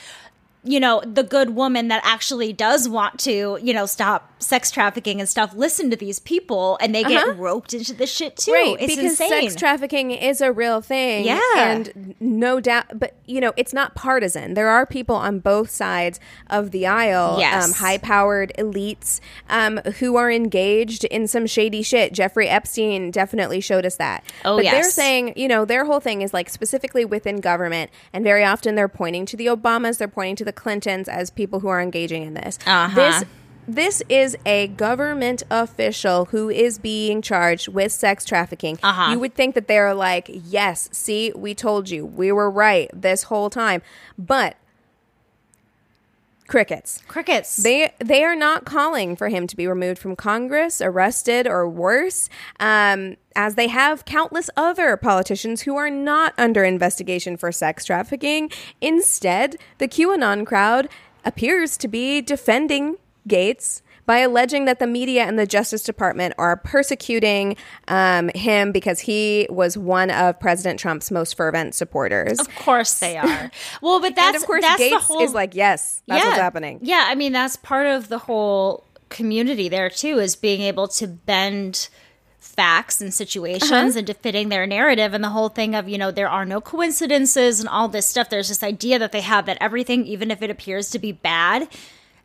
you 0.64 0.78
know, 0.78 1.02
the 1.04 1.24
good 1.24 1.50
woman 1.50 1.88
that 1.88 2.00
actually 2.04 2.52
does 2.52 2.88
want 2.88 3.18
to, 3.20 3.58
you 3.60 3.74
know, 3.74 3.84
stop 3.84 4.30
sex 4.40 4.70
trafficking 4.70 5.18
and 5.20 5.28
stuff, 5.28 5.54
listen 5.54 5.90
to 5.90 5.96
these 5.96 6.18
people 6.20 6.78
and 6.80 6.94
they 6.94 7.02
get 7.02 7.36
roped 7.36 7.74
into 7.74 7.92
this 7.94 8.12
shit 8.12 8.36
too. 8.36 8.52
Right, 8.52 8.76
it's 8.78 8.94
because 8.94 9.12
insane. 9.12 9.28
sex 9.50 9.56
trafficking 9.56 10.10
is 10.12 10.40
a 10.40 10.52
real 10.52 10.80
thing. 10.80 11.24
Yeah. 11.24 11.40
And 11.56 12.14
no 12.20 12.60
doubt, 12.60 12.98
but 12.98 13.16
you 13.26 13.40
know, 13.40 13.52
it's 13.56 13.72
not 13.72 13.94
partisan. 13.94 14.54
There 14.54 14.68
are 14.68 14.86
people 14.86 15.16
on 15.16 15.40
both 15.40 15.70
sides 15.70 16.20
of 16.48 16.70
the 16.70 16.86
aisle, 16.86 17.36
Yes. 17.38 17.64
um, 17.64 17.72
high 17.72 17.98
powered 17.98 18.52
elites, 18.56 19.20
um, 19.48 19.78
who 19.98 20.16
are 20.16 20.30
engaged 20.30 21.04
in 21.04 21.26
some 21.26 21.46
shady 21.46 21.82
shit. 21.82 22.12
Jeffrey 22.12 22.48
Epstein 22.48 23.10
definitely 23.10 23.60
showed 23.60 23.84
us 23.84 23.96
that. 23.96 24.24
Oh, 24.44 24.56
but 24.56 24.64
they're 24.64 24.84
saying, 24.84 25.34
you 25.36 25.48
know, 25.48 25.64
their 25.64 25.86
whole 25.86 26.00
thing 26.00 26.22
is 26.22 26.32
like 26.32 26.48
specifically 26.48 27.04
within 27.04 27.40
government, 27.40 27.90
and 28.12 28.22
very 28.22 28.44
often 28.44 28.76
they're 28.76 28.88
pointing 28.88 29.26
to 29.26 29.36
the 29.36 29.46
Obamas, 29.46 29.98
they're 29.98 30.06
pointing 30.08 30.36
to 30.36 30.44
the 30.44 30.51
Clintons 30.52 31.08
as 31.08 31.30
people 31.30 31.60
who 31.60 31.68
are 31.68 31.80
engaging 31.80 32.22
in 32.22 32.34
this. 32.34 32.58
Uh-huh. 32.66 32.94
This 32.94 33.24
this 33.68 34.02
is 34.08 34.36
a 34.44 34.66
government 34.68 35.44
official 35.50 36.26
who 36.26 36.50
is 36.50 36.78
being 36.78 37.22
charged 37.22 37.68
with 37.68 37.92
sex 37.92 38.24
trafficking. 38.24 38.78
Uh-huh. 38.82 39.12
You 39.12 39.20
would 39.20 39.34
think 39.34 39.54
that 39.54 39.68
they're 39.68 39.94
like, 39.94 40.28
yes, 40.32 40.88
see, 40.92 41.32
we 41.36 41.54
told 41.54 41.88
you. 41.88 42.04
We 42.04 42.32
were 42.32 42.50
right 42.50 42.90
this 42.92 43.24
whole 43.24 43.50
time. 43.50 43.82
But 44.18 44.56
crickets. 46.52 47.02
Crickets. 47.08 47.56
They 47.56 47.94
they 47.98 48.22
are 48.22 48.36
not 48.36 48.66
calling 48.66 49.16
for 49.16 49.30
him 49.30 49.46
to 49.46 49.56
be 49.56 49.66
removed 49.66 49.98
from 49.98 50.14
Congress, 50.14 50.82
arrested, 50.82 51.46
or 51.46 51.66
worse, 51.66 52.28
um, 52.60 53.16
as 53.34 53.54
they 53.54 53.68
have 53.68 54.04
countless 54.04 54.50
other 54.54 54.98
politicians 54.98 55.62
who 55.62 55.76
are 55.76 55.88
not 55.88 56.34
under 56.36 56.62
investigation 56.62 57.38
for 57.38 57.52
sex 57.52 57.86
trafficking. 57.86 58.50
Instead, 58.82 59.56
the 59.78 59.88
QAnon 59.88 60.44
crowd 60.44 60.90
appears 61.24 61.78
to 61.78 61.88
be 61.88 62.20
defending 62.20 62.96
Gaetz 63.26 63.80
by 64.06 64.18
alleging 64.18 64.64
that 64.64 64.78
the 64.78 64.86
media 64.86 65.22
and 65.24 65.38
the 65.38 65.46
Justice 65.46 65.82
Department 65.82 66.34
are 66.38 66.56
persecuting 66.56 67.56
um, 67.88 68.30
him 68.34 68.72
because 68.72 69.00
he 69.00 69.46
was 69.50 69.78
one 69.78 70.10
of 70.10 70.38
President 70.40 70.78
Trump's 70.80 71.10
most 71.10 71.36
fervent 71.36 71.74
supporters. 71.74 72.38
of 72.40 72.54
course 72.56 72.98
they 72.98 73.16
are. 73.16 73.50
Well, 73.80 74.00
but 74.00 74.14
that's 74.14 74.34
and 74.34 74.42
of 74.42 74.46
course, 74.46 74.62
that's 74.62 74.82
Gaetz 74.82 74.90
the 74.90 74.98
whole 74.98 75.22
is 75.22 75.34
like, 75.34 75.54
yes, 75.54 76.02
that's 76.06 76.24
what's 76.24 76.36
happening. 76.38 76.78
Yeah, 76.82 77.04
I 77.08 77.14
mean 77.14 77.32
that's 77.32 77.56
part 77.56 77.86
of 77.86 78.08
the 78.08 78.18
whole 78.18 78.84
community 79.08 79.68
there 79.68 79.90
too 79.90 80.18
is 80.18 80.36
being 80.36 80.62
able 80.62 80.88
to 80.88 81.06
bend 81.06 81.88
facts 82.38 83.00
and 83.00 83.08
Uh-huh. 83.08 83.12
situations 83.14 83.96
into 83.96 84.14
fitting 84.14 84.48
their 84.48 84.66
narrative 84.66 85.14
and 85.14 85.22
the 85.22 85.28
whole 85.30 85.48
thing 85.48 85.74
of 85.74 85.88
you 85.88 85.96
know 85.98 86.10
there 86.10 86.28
are 86.28 86.44
no 86.44 86.60
coincidences 86.60 87.60
and 87.60 87.68
all 87.68 87.88
this 87.88 88.06
stuff 88.06 88.28
there's 88.30 88.48
this 88.48 88.62
idea 88.62 88.98
that 88.98 89.12
they 89.12 89.20
have 89.20 89.46
that 89.46 89.56
everything 89.60 90.06
even 90.06 90.30
if 90.30 90.42
it 90.42 90.50
appears 90.50 90.90
to 90.90 90.98
be 90.98 91.12
bad 91.12 91.68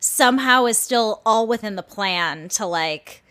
somehow 0.00 0.66
is 0.66 0.78
still 0.78 1.20
all 1.26 1.46
within 1.46 1.76
the 1.76 1.82
plan 1.82 2.48
to 2.48 2.66
like 2.66 3.22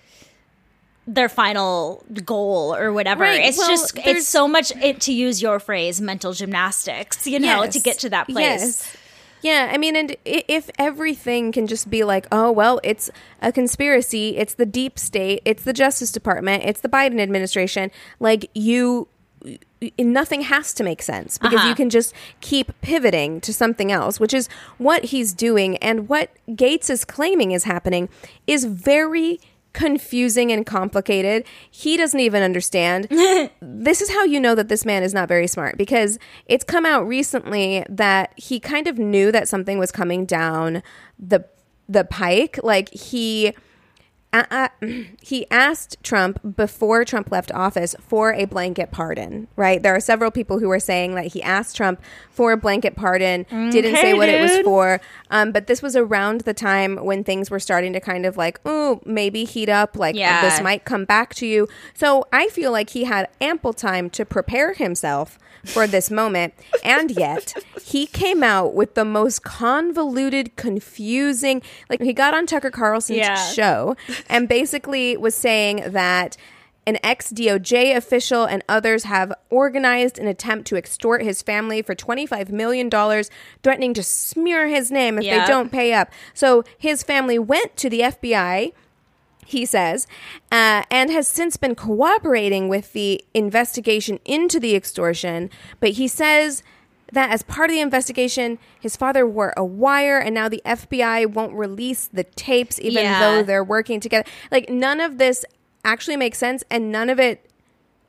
their 1.08 1.30
final 1.30 2.04
goal 2.26 2.76
or 2.76 2.92
whatever 2.92 3.24
Right, 3.24 3.42
it's 3.46 3.58
well, 3.58 3.70
just 3.70 3.98
it's 3.98 4.28
so 4.28 4.48
much 4.48 4.76
it 4.76 5.00
to 5.02 5.14
use 5.14 5.42
your 5.42 5.60
phrase 5.60 6.02
mental 6.02 6.34
gymnastics 6.34 7.26
you 7.26 7.40
know 7.40 7.66
to 7.66 7.80
get 7.80 8.00
to 8.00 8.10
that 8.10 8.28
place 8.28 8.38
Yes. 8.38 8.98
Yeah, 9.42 9.70
I 9.72 9.78
mean, 9.78 9.96
and 9.96 10.16
if 10.26 10.70
everything 10.80 11.52
can 11.52 11.68
just 11.68 11.90
be 11.90 12.04
like, 12.04 12.26
oh, 12.32 12.52
well, 12.52 12.80
it's 12.84 13.10
a 13.42 13.52
conspiracy, 13.52 14.36
it's 14.36 14.56
the 14.56 14.66
deep 14.66 14.98
state, 14.98 15.42
it's 15.46 15.64
the 15.64 15.74
Justice 15.74 16.12
Department, 16.12 16.64
it's 16.64 16.82
the 16.82 16.90
Biden 16.90 17.20
administration, 17.22 17.92
like, 18.20 18.50
you. 18.54 19.08
Nothing 20.00 20.42
has 20.42 20.74
to 20.76 20.84
make 20.84 21.02
sense 21.02 21.38
because 21.38 21.60
Uh-huh. 21.60 21.70
you 21.70 21.76
can 21.76 21.90
just 21.90 22.14
keep 22.42 22.72
pivoting 22.82 23.40
to 23.42 23.54
something 23.54 23.92
else, 23.92 24.20
which 24.20 24.34
is 24.34 24.50
what 24.78 25.06
he's 25.06 25.34
doing. 25.34 25.78
And 25.78 26.10
what 26.10 26.32
Gaetz 26.50 26.90
is 26.90 27.06
claiming 27.06 27.52
is 27.52 27.64
happening 27.66 28.10
is 28.48 28.66
very 28.66 29.40
confusing 29.74 30.52
and 30.52 30.66
complicated. 30.66 31.46
He 31.70 31.98
doesn't 31.98 32.20
even 32.20 32.42
understand. 32.42 33.08
this 33.62 34.02
is 34.02 34.10
how 34.10 34.24
you 34.24 34.40
know 34.40 34.56
that 34.56 34.70
this 34.70 34.84
man 34.86 35.04
is 35.04 35.14
not 35.14 35.28
very 35.28 35.46
smart 35.46 35.78
because 35.78 36.18
it's 36.48 36.64
come 36.64 36.84
out 36.86 37.08
recently 37.08 37.86
that 37.88 38.34
he 38.36 38.60
kind 38.60 38.88
of 38.88 38.98
knew 38.98 39.32
that 39.32 39.48
something 39.48 39.78
was 39.78 39.92
coming 39.92 40.26
down 40.26 40.82
the 41.20 41.46
the 41.88 42.04
pike. 42.04 42.60
Like 42.64 42.90
he 42.90 43.54
uh, 44.34 44.44
uh, 44.52 44.68
he 45.22 45.46
asked 45.50 45.98
Trump 46.04 46.56
before 46.58 47.06
Trump 47.06 47.32
left 47.32 47.52
office 47.52 47.96
for 48.00 48.34
a 48.34 48.46
blanket 48.46 48.92
pardon, 48.92 49.48
right? 49.56 49.82
There 49.82 49.96
are 49.96 50.00
several 50.00 50.32
people 50.32 50.60
who 50.60 50.70
are 50.72 50.80
saying 50.80 51.16
that 51.16 51.28
he 51.28 51.42
asked 51.42 51.76
Trump 51.78 52.02
for 52.30 52.52
a 52.52 52.58
blanket 52.58 52.96
pardon, 52.96 53.46
didn't 53.72 53.96
say 53.96 54.14
what 54.14 54.30
it 54.30 54.42
was 54.42 54.60
for. 54.60 55.00
Um, 55.32 55.52
but 55.52 55.68
this 55.68 55.82
was 55.82 55.96
around 55.96 56.42
the 56.42 56.54
time 56.54 56.98
when 56.98 57.24
things 57.24 57.50
were 57.50 57.60
starting 57.60 57.94
to 57.94 58.00
kind 58.00 58.26
of 58.26 58.38
like, 58.38 58.60
oh, 58.66 59.02
maybe 59.06 59.44
heat 59.46 59.70
up, 59.70 59.96
like 59.96 60.16
Yeah. 60.16 60.42
this 60.42 60.62
might 60.62 60.86
come 60.86 61.06
back 61.06 61.34
to 61.36 61.48
you. 61.48 61.68
So 61.94 62.26
I 62.32 62.50
feel 62.50 62.72
like 62.72 62.92
he 62.92 63.06
had 63.06 63.30
ample 63.42 63.74
time 63.74 64.10
to 64.12 64.26
prepare 64.26 64.74
himself 64.74 65.40
for 65.66 65.88
this 65.88 66.10
moment. 66.12 66.54
And 66.84 67.12
yet, 67.12 67.54
he 67.84 68.06
came 68.08 68.44
out 68.44 68.74
with 68.74 68.94
the 68.94 69.04
most 69.04 69.44
convoluted, 69.44 70.56
confusing. 70.56 71.62
Like, 71.90 72.02
he 72.02 72.14
got 72.14 72.34
on 72.34 72.46
Tucker 72.46 72.72
Carlson's 72.72 73.18
Yeah. 73.20 73.36
show 73.36 73.96
and 74.30 74.48
basically 74.48 75.18
was 75.18 75.36
saying 75.36 75.84
that 75.88 76.38
an 76.86 76.98
ex 77.04 77.34
DOJ 77.34 77.96
official 77.98 78.46
and 78.46 78.64
others 78.70 79.04
have 79.04 79.34
organized 79.50 80.18
an 80.18 80.26
attempt 80.28 80.68
to 80.68 80.78
extort 80.78 81.22
his 81.22 81.42
family 81.42 81.82
for 81.82 81.94
$25 81.94 82.50
million, 82.50 82.90
threatening 83.62 83.94
to 83.94 84.02
smear 84.04 84.68
his 84.68 84.90
name 84.90 85.18
if 85.18 85.26
Yeah. 85.26 85.42
they 85.46 85.48
don't 85.52 85.70
pay 85.72 85.94
up. 85.94 86.10
So 86.34 86.64
his 86.78 87.04
family 87.04 87.38
went 87.38 87.76
to 87.78 87.90
the 87.90 88.02
FBI 88.02 88.72
he 89.46 89.66
says, 89.66 90.08
uh, 90.52 90.84
and 90.92 91.10
has 91.10 91.26
since 91.26 91.56
been 91.56 91.74
cooperating 91.74 92.68
with 92.68 92.92
the 92.92 93.24
investigation 93.34 94.20
into 94.26 94.60
the 94.60 94.76
extortion. 94.76 95.50
But 95.80 95.92
he 95.92 96.10
says 96.10 96.64
that 97.14 97.32
as 97.32 97.42
part 97.44 97.70
of 97.70 97.74
the 97.76 97.82
investigation, 97.82 98.60
his 98.80 98.96
father 98.98 99.26
wore 99.26 99.54
a 99.56 99.64
wire, 99.64 100.18
and 100.20 100.34
now 100.36 100.50
the 100.50 100.62
FBI 100.66 101.26
won't 101.26 101.54
release 101.54 102.10
the 102.12 102.24
tapes, 102.24 102.80
even 102.80 103.04
Yeah. 103.04 103.20
though 103.20 103.44
they're 103.44 103.64
working 103.64 104.00
together. 104.00 104.28
Like, 104.52 104.70
none 104.70 105.00
of 105.00 105.18
this 105.18 105.46
actually 105.86 106.18
makes 106.18 106.38
sense, 106.38 106.64
and 106.70 106.92
none 106.92 107.10
of 107.10 107.20
it 107.20 107.50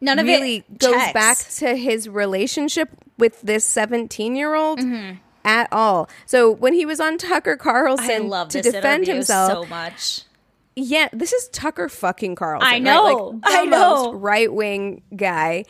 None 0.01 0.19
of 0.19 0.27
really 0.27 0.57
it 0.69 0.79
goes 0.79 0.93
checks. 0.95 1.13
back 1.13 1.39
to 1.59 1.77
his 1.77 2.09
relationship 2.09 2.89
with 3.19 3.41
this 3.43 3.65
17 3.65 4.37
year 4.37 4.55
old. 4.55 4.79
Mm-hmm. 4.81 5.17
At 5.45 5.73
all. 5.73 6.11
So 6.27 6.51
when 6.51 6.75
he 6.75 6.85
was 6.85 7.01
on 7.01 7.17
Tucker 7.17 7.57
Carlson 7.57 8.31
to 8.49 8.61
defend 8.61 9.07
himself, 9.07 9.51
so 9.51 9.65
much. 9.71 10.23
yeah, 10.77 11.09
this 11.13 11.33
is 11.33 11.49
Tucker 11.49 11.89
fucking 11.89 12.35
Carlson. 12.35 12.69
I 12.69 12.73
right? 12.73 12.83
know. 12.83 13.03
Like, 13.43 13.43
the 13.43 13.59
I 13.59 13.65
know. 13.65 14.13
right 14.13 14.53
wing 14.53 15.03
guy. 15.17 15.65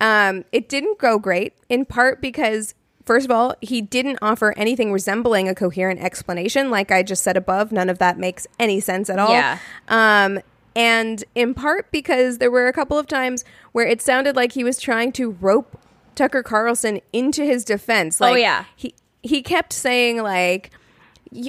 Um, 0.00 0.44
it 0.52 0.68
didn't 0.68 0.98
go 0.98 1.18
great, 1.18 1.52
in 1.68 1.84
part 1.84 2.20
because, 2.20 2.74
first 3.04 3.26
of 3.26 3.30
all, 3.30 3.54
he 3.60 3.80
didn't 3.82 4.18
offer 4.22 4.54
anything 4.56 4.92
resembling 4.92 5.48
a 5.48 5.54
coherent 5.54 6.00
explanation. 6.00 6.70
Like 6.70 6.90
I 6.90 7.02
just 7.02 7.22
said 7.22 7.36
above, 7.36 7.70
none 7.72 7.90
of 7.90 7.98
that 7.98 8.18
makes 8.18 8.46
any 8.58 8.80
sense 8.80 9.10
at 9.10 9.18
all. 9.18 9.30
Yeah. 9.32 9.58
Um, 9.88 10.40
and 10.76 11.22
in 11.34 11.52
part 11.52 11.90
because 11.90 12.38
there 12.38 12.50
were 12.50 12.66
a 12.68 12.72
couple 12.72 12.98
of 12.98 13.06
times 13.08 13.44
where 13.72 13.86
it 13.86 14.00
sounded 14.00 14.36
like 14.36 14.52
he 14.52 14.62
was 14.64 14.78
trying 14.78 15.12
to 15.12 15.32
rope 15.32 15.78
Tucker 16.14 16.42
Carlson 16.42 17.00
into 17.12 17.44
his 17.44 17.64
defense. 17.64 18.20
Like, 18.20 18.32
Oh, 18.34 18.36
yeah. 18.36 18.64
he 18.76 18.94
he 19.22 19.42
kept 19.42 19.72
saying 19.72 20.22
like 20.22 20.70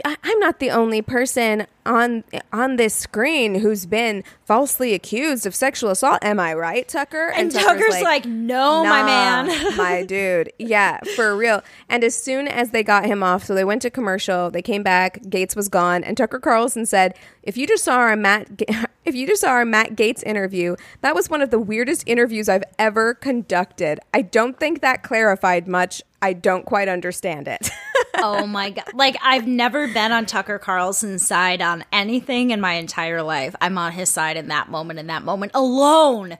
I'm 0.03 0.39
not 0.39 0.59
the 0.59 0.71
only 0.71 1.01
person 1.01 1.65
on 1.85 2.23
on 2.51 2.75
this 2.75 2.93
screen 2.93 3.55
who's 3.55 3.85
been 3.85 4.23
falsely 4.45 4.93
accused 4.93 5.45
of 5.45 5.55
sexual 5.55 5.89
assault. 5.89 6.19
Am 6.23 6.39
I 6.39 6.53
right, 6.53 6.87
Tucker? 6.87 7.29
And 7.29 7.51
Tucker's 7.51 8.01
like, 8.01 8.25
"No, 8.25 8.83
my 8.83 9.03
man." 9.03 9.77
my 9.77 10.03
dude. 10.03 10.51
Yeah, 10.59 10.99
for 11.15 11.35
real. 11.35 11.63
And 11.89 12.03
as 12.03 12.15
soon 12.15 12.47
as 12.47 12.71
they 12.71 12.83
got 12.83 13.05
him 13.05 13.23
off, 13.23 13.45
so 13.45 13.55
they 13.55 13.63
went 13.63 13.81
to 13.83 13.89
commercial. 13.89 14.51
They 14.51 14.61
came 14.61 14.83
back. 14.83 15.21
Gaetz 15.23 15.55
was 15.55 15.69
gone, 15.69 16.03
and 16.03 16.17
Tucker 16.17 16.39
Carlson 16.39 16.85
said, 16.85 17.15
"If 17.43 17.57
you 17.57 17.67
just 17.67 17.83
saw 17.83 17.97
our 17.97 18.15
Matt, 18.15 18.57
Ga- 18.57 18.85
if 19.05 19.15
you 19.15 19.27
just 19.27 19.41
saw 19.41 19.49
our 19.51 19.65
Matt 19.65 19.95
Gaetz 19.95 20.23
interview, 20.23 20.75
that 21.01 21.15
was 21.15 21.29
one 21.29 21.41
of 21.41 21.49
the 21.49 21.59
weirdest 21.59 22.03
interviews 22.07 22.49
I've 22.49 22.63
ever 22.77 23.13
conducted. 23.13 23.99
I 24.13 24.21
don't 24.21 24.59
think 24.59 24.81
that 24.81 25.03
clarified 25.03 25.67
much. 25.67 26.01
I 26.21 26.33
don't 26.33 26.65
quite 26.65 26.87
understand 26.87 27.47
it." 27.47 27.69
oh 28.17 28.45
my 28.45 28.71
god! 28.71 28.93
Like 28.93 29.17
I've 29.21 29.47
never 29.47 29.87
been 29.87 30.11
on 30.11 30.25
Tucker 30.25 30.59
Carlson's 30.59 31.25
side 31.25 31.61
on 31.71 31.85
anything 31.91 32.51
in 32.51 32.59
my 32.59 32.73
entire 32.73 33.23
life. 33.23 33.55
I'm 33.61 33.77
on 33.77 33.93
his 33.93 34.09
side 34.09 34.35
in 34.35 34.49
that 34.49 34.69
moment, 34.69 34.99
in 34.99 35.07
that 35.07 35.23
moment 35.23 35.53
alone, 35.55 36.37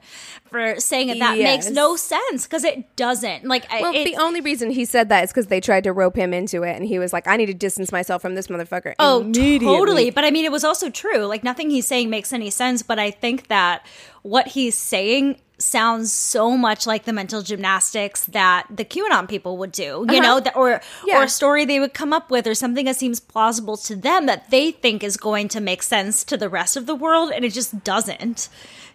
for 0.52 0.78
saying 0.78 1.08
it. 1.08 1.18
That 1.18 1.36
makes 1.38 1.68
no 1.70 1.96
sense 1.96 2.44
because 2.44 2.62
it 2.64 2.94
doesn't. 2.94 3.44
Like, 3.44 3.66
Well, 3.72 3.92
the 3.92 4.16
only 4.16 4.40
reason 4.40 4.70
he 4.70 4.84
said 4.84 5.08
that 5.08 5.24
is 5.24 5.30
because 5.30 5.48
they 5.48 5.60
tried 5.60 5.84
to 5.84 5.92
rope 5.92 6.16
him 6.16 6.32
into 6.32 6.62
it, 6.62 6.76
and 6.76 6.84
he 6.84 6.98
was 6.98 7.12
like, 7.12 7.26
"I 7.26 7.36
need 7.36 7.46
to 7.46 7.54
distance 7.54 7.90
myself 7.90 8.22
from 8.22 8.34
this 8.34 8.46
motherfucker." 8.46 8.94
Oh, 8.98 9.22
immediately." 9.22 9.66
totally. 9.66 10.10
But 10.10 10.24
I 10.24 10.30
mean, 10.30 10.44
it 10.44 10.52
was 10.52 10.62
also 10.62 10.90
true. 10.90 11.24
Like 11.26 11.42
nothing 11.42 11.70
he's 11.70 11.86
saying 11.86 12.10
makes 12.10 12.32
any 12.32 12.50
sense. 12.50 12.82
But 12.82 12.98
I 12.98 13.10
think 13.10 13.48
that 13.48 13.84
what 14.22 14.48
he's 14.48 14.76
saying 14.76 15.38
sounds 15.58 16.12
so 16.12 16.56
much 16.56 16.86
like 16.86 17.04
the 17.04 17.12
mental 17.12 17.40
gymnastics 17.40 18.24
that 18.26 18.66
the 18.68 18.84
QAnon 18.84 19.28
people 19.28 19.56
would 19.58 19.72
do. 19.72 19.82
You 19.82 20.06
uh-huh. 20.08 20.20
know, 20.20 20.40
that, 20.40 20.56
or 20.56 20.80
Yeah. 21.06 21.20
or 21.20 21.24
a 21.24 21.28
story 21.28 21.64
they 21.64 21.80
would 21.80 21.94
come 21.94 22.12
up 22.12 22.30
with, 22.30 22.46
or 22.46 22.54
something 22.54 22.84
that 22.86 22.96
seems 22.96 23.20
plausible 23.20 23.76
to 23.78 23.96
them 23.96 24.26
that 24.26 24.50
they 24.50 24.72
think 24.72 25.02
is 25.04 25.16
going 25.16 25.48
to 25.48 25.60
make 25.60 25.82
sense 25.82 26.24
to 26.24 26.36
the 26.36 26.48
rest 26.48 26.76
of 26.76 26.86
the 26.86 26.94
world, 26.94 27.30
and 27.32 27.44
it 27.44 27.52
just 27.52 27.84
doesn't. 27.84 28.48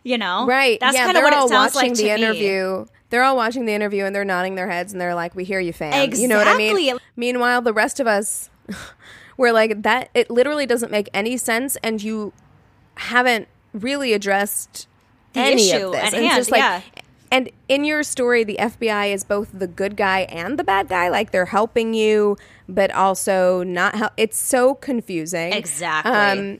You 0.08 0.18
know, 0.18 0.46
Right. 0.46 0.80
That's 0.80 0.96
yeah, 0.96 1.06
kind 1.06 1.18
of 1.18 1.22
they're 1.22 1.24
what 1.32 1.34
all 1.34 1.46
it 1.48 1.50
sounds 1.50 1.76
watching 1.76 1.90
like 1.92 1.98
the 1.98 2.04
to 2.04 2.16
me. 2.16 2.24
interview. 2.24 2.86
They're 3.10 3.24
all 3.24 3.36
watching 3.36 3.66
the 3.66 3.74
interview 3.74 4.06
and 4.06 4.16
they're 4.16 4.26
nodding 4.26 4.56
their 4.56 4.70
heads 4.70 4.92
and 4.94 5.02
they're 5.02 5.16
like, 5.16 5.36
"We 5.36 5.44
hear 5.44 5.60
you, 5.60 5.74
fam." 5.74 6.14
You 6.14 6.28
know 6.28 6.38
what 6.38 6.48
I 6.48 6.56
mean? 6.58 6.98
Meanwhile, 7.16 7.62
the 7.62 7.74
rest 7.74 8.00
of 8.00 8.08
us, 8.08 8.50
we're 9.38 9.52
like, 9.52 9.84
"That 9.84 10.10
it 10.14 10.30
literally 10.30 10.66
doesn't 10.66 10.92
make 10.92 11.10
any 11.14 11.36
sense," 11.38 11.78
and 11.84 12.02
you 12.02 12.32
haven't 12.96 13.48
really 13.74 14.14
addressed 14.14 14.88
The 15.34 15.40
any 15.42 15.70
issue 15.70 15.88
of 15.88 15.92
this. 15.94 16.14
And 16.14 16.24
hand, 16.26 16.36
just 16.38 16.52
like, 16.52 16.60
yeah. 16.60 16.82
and 17.32 17.50
in 17.70 17.84
your 17.84 18.04
story, 18.04 18.44
the 18.44 18.58
FBI 18.60 19.14
is 19.14 19.24
both 19.24 19.50
the 19.54 19.68
good 19.68 19.96
guy 19.96 20.22
and 20.22 20.58
the 20.58 20.64
bad 20.64 20.88
guy. 20.90 21.10
Like 21.10 21.32
they're 21.32 21.46
helping 21.46 21.94
you, 21.94 22.38
but 22.68 22.92
also 22.92 23.64
not 23.64 23.96
help. 23.96 24.14
It's 24.18 24.38
so 24.38 24.76
confusing. 24.76 25.54
Exactly. 25.54 26.12
Um, 26.12 26.60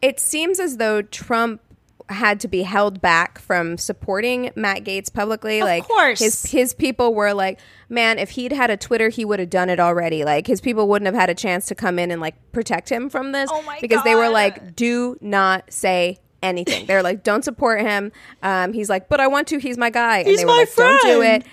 it 0.00 0.20
seems 0.20 0.58
as 0.60 0.76
though 0.78 1.02
Trump 1.02 1.60
had 2.08 2.40
to 2.40 2.48
be 2.48 2.62
held 2.62 3.00
back 3.00 3.38
from 3.38 3.78
supporting 3.78 4.50
Matt 4.54 4.84
Gaetz 4.84 5.12
publicly. 5.12 5.60
Of 5.60 5.66
like 5.66 5.84
course. 5.84 6.20
his 6.20 6.44
his 6.44 6.74
people 6.74 7.14
were 7.14 7.32
like, 7.32 7.58
man, 7.88 8.18
if 8.18 8.30
he'd 8.30 8.52
had 8.52 8.70
a 8.70 8.76
Twitter, 8.76 9.08
he 9.08 9.24
would 9.24 9.38
have 9.40 9.50
done 9.50 9.70
it 9.70 9.80
already. 9.80 10.24
Like 10.24 10.46
his 10.46 10.60
people 10.60 10.86
wouldn't 10.88 11.06
have 11.06 11.14
had 11.14 11.30
a 11.30 11.34
chance 11.34 11.66
to 11.66 11.74
come 11.74 11.98
in 11.98 12.10
and 12.10 12.20
like 12.20 12.34
protect 12.52 12.90
him 12.90 13.08
from 13.08 13.32
this 13.32 13.50
Oh 13.52 13.62
my 13.62 13.78
because 13.80 14.02
they 14.04 14.14
were 14.14 14.28
like, 14.28 14.76
do 14.76 15.16
not 15.20 15.72
say 15.72 16.18
anything. 16.42 16.86
They're 16.86 17.02
like, 17.02 17.22
don't 17.22 17.42
support 17.42 17.80
him. 17.80 18.12
Um, 18.42 18.72
he's 18.72 18.90
like, 18.90 19.08
but 19.08 19.20
I 19.20 19.26
want 19.26 19.48
to. 19.48 19.58
He's 19.58 19.78
my 19.78 19.90
guy. 19.90 20.18
And 20.18 20.28
He's 20.28 20.38
they 20.38 20.44
were 20.44 20.52
my 20.52 20.58
like, 20.58 20.74
don't 20.74 21.02
do 21.02 21.22
it. 21.22 21.46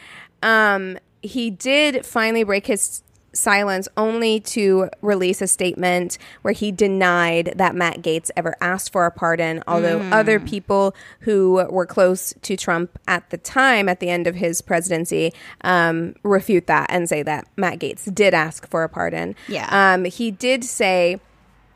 Um, 0.44 0.98
he 1.22 1.50
did 1.50 2.06
finally 2.06 2.44
break 2.44 2.68
his 2.68 3.04
silence 3.34 3.88
only 3.96 4.40
to 4.42 4.90
release 5.02 5.42
a 5.42 5.48
statement 5.48 6.18
where 6.42 6.54
he 6.54 6.72
denied 6.72 7.54
that 7.56 7.76
Matt 7.76 8.02
Gaetz 8.02 8.30
ever 8.36 8.56
asked 8.62 8.92
for 8.92 9.06
a 9.06 9.12
pardon, 9.12 9.64
although 9.68 10.00
Mm. 10.00 10.12
other 10.12 10.40
people 10.40 10.94
who 11.22 11.66
were 11.70 11.86
close 11.86 12.34
to 12.42 12.58
Trump 12.58 12.98
at 13.08 13.30
the 13.30 13.38
time, 13.38 13.88
at 13.88 14.00
the 14.00 14.10
end 14.10 14.28
of 14.28 14.36
his 14.36 14.62
presidency, 14.62 15.34
um, 15.64 16.14
refute 16.24 16.68
that 16.68 16.88
and 16.90 17.08
say 17.08 17.24
that 17.24 17.48
Matt 17.56 17.80
Gaetz 17.80 18.14
did 18.14 18.34
ask 18.34 18.68
for 18.70 18.84
a 18.84 18.90
pardon. 18.90 19.36
Yeah. 19.48 19.68
Um, 19.94 20.06
he 20.06 20.32
did 20.32 20.64
say 20.64 21.20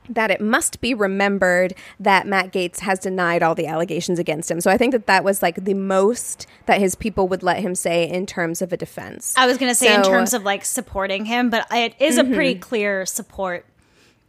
that 0.10 0.32
it 0.32 0.42
must 0.42 0.82
be 0.82 0.94
remembered 0.94 1.74
that 2.00 2.28
Matt 2.28 2.52
Gaetz 2.52 2.80
has 2.80 3.00
denied 3.00 3.42
all 3.44 3.56
the 3.56 3.68
allegations 3.68 4.20
against 4.20 4.50
him. 4.52 4.62
So 4.62 4.70
I 4.72 4.78
think 4.78 4.92
that 4.92 5.08
that 5.08 5.24
was 5.24 5.42
like 5.42 5.64
the 5.64 5.74
most 5.74 6.48
that 6.66 6.80
his 6.80 6.96
people 6.96 7.28
would 7.28 7.44
let 7.44 7.58
him 7.60 7.76
say 7.76 8.08
in 8.10 8.26
terms 8.26 8.62
of 8.62 8.72
a 8.74 8.78
defense. 8.78 9.34
I 9.38 9.48
was 9.48 9.58
going 9.58 9.72
to 9.72 9.76
say 9.76 9.94
in 9.94 10.04
terms 10.04 10.34
of 10.34 10.44
like 10.44 10.66
supporting 10.66 11.26
him, 11.26 11.50
but 11.50 11.66
it 11.72 11.96
is 12.00 12.18
a 12.18 12.24
Mm-hmm. 12.24 12.34
pretty 12.34 12.56
clear 12.56 13.06
support 13.06 13.66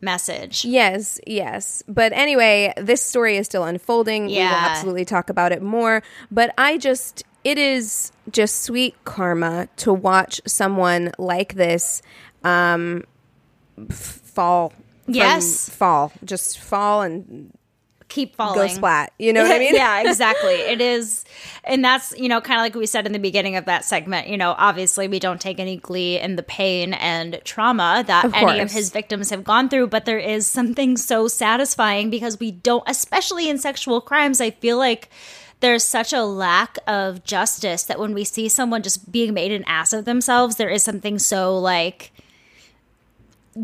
message. 0.01 0.65
Yes, 0.65 1.19
yes. 1.27 1.83
But 1.89 2.13
anyway, 2.13 2.73
this 2.77 3.01
story 3.01 3.39
is 3.39 3.47
still 3.47 3.65
unfolding. 3.65 4.29
Yeah. 4.29 4.37
We 4.37 4.45
will 4.45 4.55
absolutely 4.71 5.05
talk 5.07 5.31
about 5.31 5.53
it 5.53 5.63
more. 5.63 6.03
But 6.31 6.53
I 6.59 6.77
just, 6.77 7.25
it 7.45 7.57
is 7.59 8.13
just 8.31 8.63
sweet 8.63 8.95
karma 9.05 9.69
to 9.79 9.93
watch 9.95 10.41
someone 10.47 11.13
like 11.19 11.55
this 11.55 12.03
um, 12.45 13.05
fall. 13.91 14.73
Yes. 15.09 15.69
fall. 15.69 16.13
Just 16.25 16.59
fall 16.59 17.03
and 17.03 17.53
keep 18.09 18.37
falling. 18.37 18.55
go 18.55 18.67
splat. 18.69 19.13
You 19.19 19.33
know 19.33 19.43
what 19.43 19.53
I 19.53 19.59
mean? 19.61 19.75
yeah, 19.75 20.09
exactly. 20.09 20.55
It 20.55 20.81
is, 20.81 21.25
and 21.65 21.85
that's 21.85 22.17
you 22.17 22.29
know 22.29 22.41
kind 22.41 22.59
of 22.61 22.63
like 22.65 22.75
we 22.75 22.87
said 22.87 23.07
in 23.07 23.13
the 23.13 23.19
beginning 23.19 23.57
of 23.57 23.65
that 23.67 23.85
segment. 23.85 24.29
You 24.29 24.37
know, 24.37 24.55
obviously 24.57 25.09
we 25.09 25.19
don't 25.19 25.41
take 25.41 25.59
any 25.59 25.77
glee 25.77 26.19
in 26.19 26.37
the 26.37 26.43
pain 26.43 26.95
and 26.95 27.41
trauma 27.45 28.05
that 28.07 28.25
Of 28.25 28.35
any 28.35 28.61
of 28.61 28.71
his 28.71 28.91
victims 28.91 29.31
have 29.31 29.45
gone 29.45 29.69
through, 29.69 29.89
but 29.89 30.05
there 30.05 30.19
is 30.19 30.47
something 30.47 30.97
so 30.97 31.29
satisfying 31.29 32.11
because 32.11 32.39
we 32.39 32.51
don't, 32.51 32.85
especially 32.87 33.49
in 33.49 33.59
sexual 33.59 34.01
crimes. 34.01 34.41
I 34.41 34.51
feel 34.51 34.79
like. 34.79 35.11
There's 35.61 35.85
such 35.85 36.13
a 36.13 36.23
lack 36.23 36.77
of 36.87 37.25
justice 37.25 37.85
that 37.85 37.99
when 37.99 38.13
we 38.13 38.25
see 38.25 38.47
someone 38.47 38.83
just 38.83 39.11
being 39.11 39.33
made 39.33 39.53
an 39.53 39.65
ass 39.67 39.95
of 39.95 40.05
themselves, 40.05 40.57
there 40.57 40.69
is 40.69 40.83
something 40.83 41.19
so 41.19 41.59
like 41.59 42.13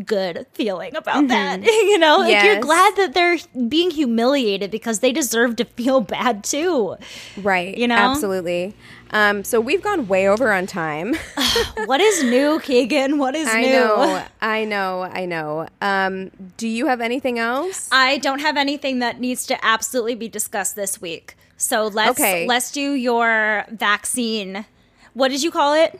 good 0.05 0.45
feeling 0.53 0.95
about 0.95 1.27
that. 1.27 1.63
you 1.63 1.97
know, 1.99 2.17
like 2.19 2.43
you're 2.43 2.53
Mm-hmm. 2.55 2.61
Glad 2.61 2.95
that 2.95 3.13
they're 3.13 3.37
being 3.67 3.91
humiliated 3.91 4.71
because 4.71 4.99
they 4.99 5.11
deserve 5.11 5.55
to 5.57 5.65
feel 5.65 6.01
bad 6.01 6.43
too. 6.43 6.95
Right. 7.37 7.77
You 7.77 7.87
know? 7.87 7.95
Absolutely. 7.95 8.73
Um, 9.11 9.43
so 9.43 9.59
we've 9.61 9.81
gone 9.83 10.07
way 10.07 10.27
over 10.27 10.51
on 10.51 10.65
time. 10.65 11.13
what 11.85 12.01
is 12.01 12.23
new, 12.23 12.59
Keegan? 12.61 13.19
What 13.19 13.35
is 13.35 13.47
I 13.47 13.61
new? 13.61 13.69
know. 13.71 14.25
I 14.41 14.65
know. 14.65 15.01
I 15.03 15.25
know. 15.25 15.67
Um, 15.81 16.31
do 16.57 16.67
you 16.67 16.87
have 16.87 16.99
anything 17.01 17.37
else? 17.37 17.89
I 17.91 18.17
don't 18.17 18.39
have 18.39 18.57
anything 18.57 18.99
that 18.99 19.19
needs 19.19 19.45
to 19.47 19.65
absolutely 19.65 20.15
be 20.15 20.27
discussed 20.29 20.75
this 20.75 20.99
week. 21.01 21.35
So 21.57 21.87
let's 21.87 22.19
Okay. 22.19 22.47
let's 22.47 22.71
do 22.71 22.93
your 22.93 23.65
vaccine. 23.69 24.65
What 25.13 25.29
did 25.29 25.43
you 25.43 25.51
call 25.51 25.73
it? 25.75 25.99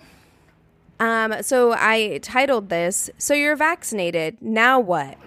Um, 1.04 1.44
so 1.44 1.74
I 1.74 2.20
titled 2.22 2.70
this, 2.70 3.10
So 3.18 3.34
You're 3.34 3.58
Vaccinated. 3.58 4.38
Now 4.42 4.80
What? 4.80 5.18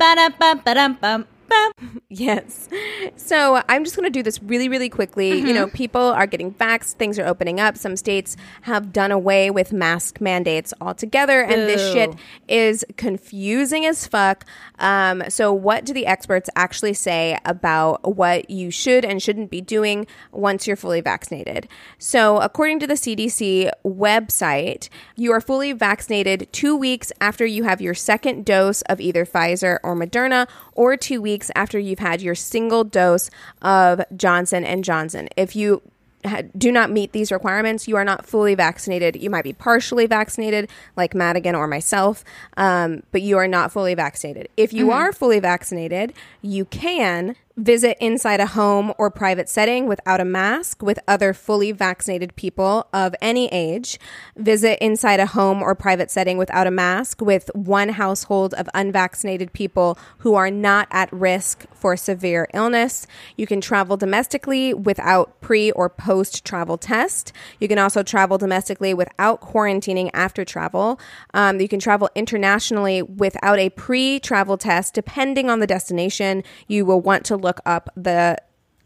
Yes. 2.08 2.68
So 3.16 3.62
I'm 3.68 3.84
just 3.84 3.94
going 3.94 4.04
to 4.04 4.10
do 4.10 4.22
this 4.22 4.42
really, 4.42 4.68
really 4.68 4.88
quickly. 4.88 5.38
You 5.38 5.52
know, 5.52 5.66
people 5.68 6.00
are 6.00 6.26
getting 6.26 6.52
vaxxed, 6.52 6.94
things 6.94 7.18
are 7.18 7.26
opening 7.26 7.60
up. 7.60 7.76
Some 7.76 7.96
states 7.96 8.36
have 8.62 8.92
done 8.92 9.12
away 9.12 9.50
with 9.50 9.72
mask 9.72 10.20
mandates 10.20 10.72
altogether, 10.80 11.42
and 11.42 11.68
this 11.68 11.92
shit 11.92 12.14
is 12.48 12.84
confusing 12.96 13.84
as 13.84 14.06
fuck. 14.06 14.46
Um, 14.78 15.22
so, 15.28 15.52
what 15.52 15.84
do 15.84 15.92
the 15.92 16.06
experts 16.06 16.50
actually 16.56 16.94
say 16.94 17.38
about 17.44 18.16
what 18.16 18.50
you 18.50 18.70
should 18.70 19.04
and 19.04 19.22
shouldn't 19.22 19.50
be 19.50 19.60
doing 19.60 20.06
once 20.32 20.66
you're 20.66 20.76
fully 20.76 21.00
vaccinated? 21.00 21.68
So, 21.98 22.38
according 22.38 22.80
to 22.80 22.86
the 22.86 22.94
CDC 22.94 23.70
website, 23.84 24.88
you 25.16 25.32
are 25.32 25.40
fully 25.40 25.72
vaccinated 25.72 26.48
two 26.52 26.76
weeks 26.76 27.12
after 27.20 27.46
you 27.46 27.64
have 27.64 27.80
your 27.80 27.94
second 27.94 28.44
dose 28.44 28.82
of 28.82 29.00
either 29.00 29.24
Pfizer 29.24 29.78
or 29.82 29.96
Moderna, 29.96 30.48
or 30.72 30.96
two 30.96 31.20
weeks 31.20 31.50
after 31.54 31.78
you've 31.78 31.98
had 31.98 32.20
your 32.20 32.34
single 32.34 32.84
dose 32.84 33.30
of 33.62 34.02
Johnson 34.16 34.64
and 34.64 34.84
Johnson. 34.84 35.28
If 35.36 35.56
you 35.56 35.82
do 36.56 36.72
not 36.72 36.90
meet 36.90 37.12
these 37.12 37.32
requirements, 37.32 37.88
you 37.88 37.96
are 37.96 38.04
not 38.04 38.26
fully 38.26 38.54
vaccinated. 38.54 39.16
You 39.16 39.30
might 39.30 39.44
be 39.44 39.52
partially 39.52 40.06
vaccinated, 40.06 40.68
like 40.96 41.14
Madigan 41.14 41.54
or 41.54 41.66
myself, 41.66 42.24
um, 42.56 43.02
but 43.12 43.22
you 43.22 43.38
are 43.38 43.48
not 43.48 43.72
fully 43.72 43.94
vaccinated. 43.94 44.48
If 44.56 44.72
you 44.72 44.90
are 44.90 45.12
fully 45.12 45.40
vaccinated, 45.40 46.12
you 46.42 46.64
can 46.64 47.36
visit 47.56 47.96
inside 48.04 48.38
a 48.38 48.46
home 48.46 48.92
or 48.98 49.10
private 49.10 49.48
setting 49.48 49.86
without 49.86 50.20
a 50.20 50.24
mask 50.24 50.82
with 50.82 50.98
other 51.08 51.32
fully 51.32 51.72
vaccinated 51.72 52.36
people 52.36 52.86
of 52.92 53.14
any 53.22 53.48
age. 53.48 53.98
Visit 54.36 54.78
inside 54.84 55.20
a 55.20 55.26
home 55.26 55.62
or 55.62 55.74
private 55.74 56.10
setting 56.10 56.36
without 56.36 56.66
a 56.66 56.70
mask 56.70 57.22
with 57.22 57.50
one 57.54 57.88
household 57.88 58.52
of 58.54 58.68
unvaccinated 58.74 59.54
people 59.54 59.98
who 60.18 60.34
are 60.34 60.50
not 60.50 60.86
at 60.90 61.10
risk 61.10 61.64
for 61.72 61.96
severe 61.96 62.46
illness. 62.52 63.06
You 63.36 63.46
can 63.46 63.62
travel 63.62 63.96
domestically 63.96 64.74
without 64.74 65.40
pre 65.40 65.70
or 65.70 65.88
post 65.88 66.44
travel 66.44 66.76
test. 66.76 67.32
You 67.58 67.68
can 67.68 67.78
also 67.78 68.02
travel 68.02 68.36
domestically 68.36 68.92
without 68.92 69.40
quarantining 69.40 70.10
after 70.12 70.44
travel. 70.44 71.00
Um, 71.32 71.58
you 71.60 71.68
can 71.68 71.80
travel 71.80 72.10
internationally 72.14 73.00
without 73.00 73.58
a 73.58 73.70
pre 73.70 74.20
travel 74.20 74.58
test, 74.58 74.92
depending 74.92 75.48
on 75.48 75.60
the 75.60 75.66
destination. 75.66 76.44
You 76.68 76.84
will 76.84 77.00
want 77.00 77.24
to 77.26 77.45
look 77.46 77.60
up 77.64 77.88
the 77.96 78.36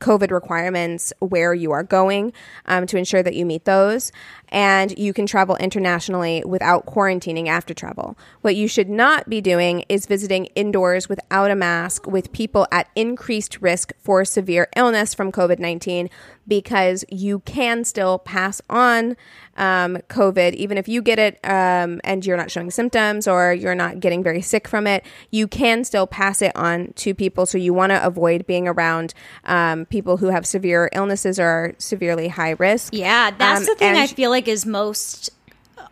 COVID 0.01 0.31
requirements 0.31 1.13
where 1.21 1.53
you 1.55 1.73
are 1.73 1.83
going 1.83 2.33
um, 2.67 2.87
to 2.87 2.97
ensure 2.97 3.23
that 3.23 3.35
you 3.35 3.45
meet 3.45 3.65
those. 3.65 4.13
And 4.51 4.97
you 4.99 5.13
can 5.13 5.27
travel 5.27 5.57
internationally 5.57 6.43
without 6.45 6.87
quarantining 6.87 7.49
after 7.49 7.73
travel. 7.73 8.19
What 8.41 8.57
you 8.57 8.69
should 8.69 8.89
not 8.89 9.29
be 9.29 9.41
doing 9.41 9.85
is 9.89 10.07
visiting 10.07 10.47
indoors 10.55 11.09
without 11.09 11.51
a 11.51 11.57
mask 11.57 12.07
with 12.07 12.33
people 12.33 12.67
at 12.73 12.89
increased 12.95 13.61
risk 13.63 13.93
for 14.01 14.25
severe 14.25 14.69
illness 14.77 15.15
from 15.15 15.33
COVID 15.33 15.59
19 15.59 16.11
because 16.49 17.05
you 17.11 17.39
can 17.41 17.85
still 17.85 18.19
pass 18.19 18.61
on 18.69 19.17
um, 19.57 19.99
COVID, 20.09 20.55
even 20.55 20.79
if 20.79 20.89
you 20.89 21.01
get 21.03 21.19
it 21.19 21.39
um, 21.45 22.01
and 22.03 22.27
you're 22.27 22.37
not 22.37 22.51
showing 22.51 22.71
symptoms 22.71 23.29
or 23.29 23.53
you're 23.53 23.75
not 23.75 24.01
getting 24.01 24.23
very 24.23 24.41
sick 24.43 24.67
from 24.67 24.87
it, 24.87 25.05
you 25.31 25.47
can 25.47 25.85
still 25.85 26.07
pass 26.07 26.43
it 26.43 26.51
on 26.57 26.93
to 26.95 27.15
people. 27.15 27.47
So 27.47 27.57
you 27.59 27.73
want 27.73 27.91
to 27.91 28.05
avoid 28.05 28.47
being 28.47 28.67
around 28.67 29.15
um, 29.45 29.85
people 29.87 30.17
who 30.17 30.29
have 30.29 30.45
severe 30.47 30.89
illnesses 30.93 31.39
or 31.39 31.45
are 31.51 31.75
severely 31.79 32.29
high 32.29 32.51
risk. 32.59 32.95
Yeah, 32.95 33.31
that's 33.31 33.61
Um, 33.61 33.67
the 33.67 33.75
thing 33.77 33.97
I 33.97 34.07
feel 34.07 34.31
like 34.31 34.40
is 34.49 34.65
most 34.67 35.31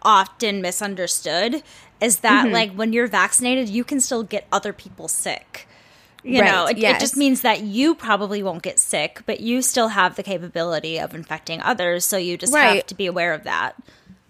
often 0.03 0.61
misunderstood 0.63 1.63
is 2.01 2.19
that 2.21 2.45
Mm-hmm. 2.45 2.53
like 2.53 2.73
when 2.73 2.93
you're 2.93 3.07
vaccinated, 3.09 3.69
you 3.69 3.85
can 3.85 4.01
still 4.01 4.23
get 4.23 4.47
other 4.53 4.73
people 4.73 5.09
sick. 5.09 5.67
You 6.25 6.41
Right, 6.41 6.51
know, 6.53 6.67
it, 6.67 6.79
it 6.79 6.99
just 7.01 7.17
means 7.17 7.41
that 7.43 7.63
you 7.63 7.95
probably 7.95 8.43
won't 8.43 8.63
get 8.63 8.79
sick, 8.79 9.23
but 9.25 9.41
you 9.41 9.63
still 9.63 9.89
have 9.89 10.17
the 10.17 10.23
capability 10.23 10.99
of 10.99 11.15
infecting 11.15 11.61
others. 11.63 12.05
So 12.05 12.17
you 12.17 12.37
just 12.37 12.53
have 12.55 12.87
to 12.87 12.95
be 12.95 13.07
aware 13.07 13.33
of 13.33 13.45
that. 13.45 13.77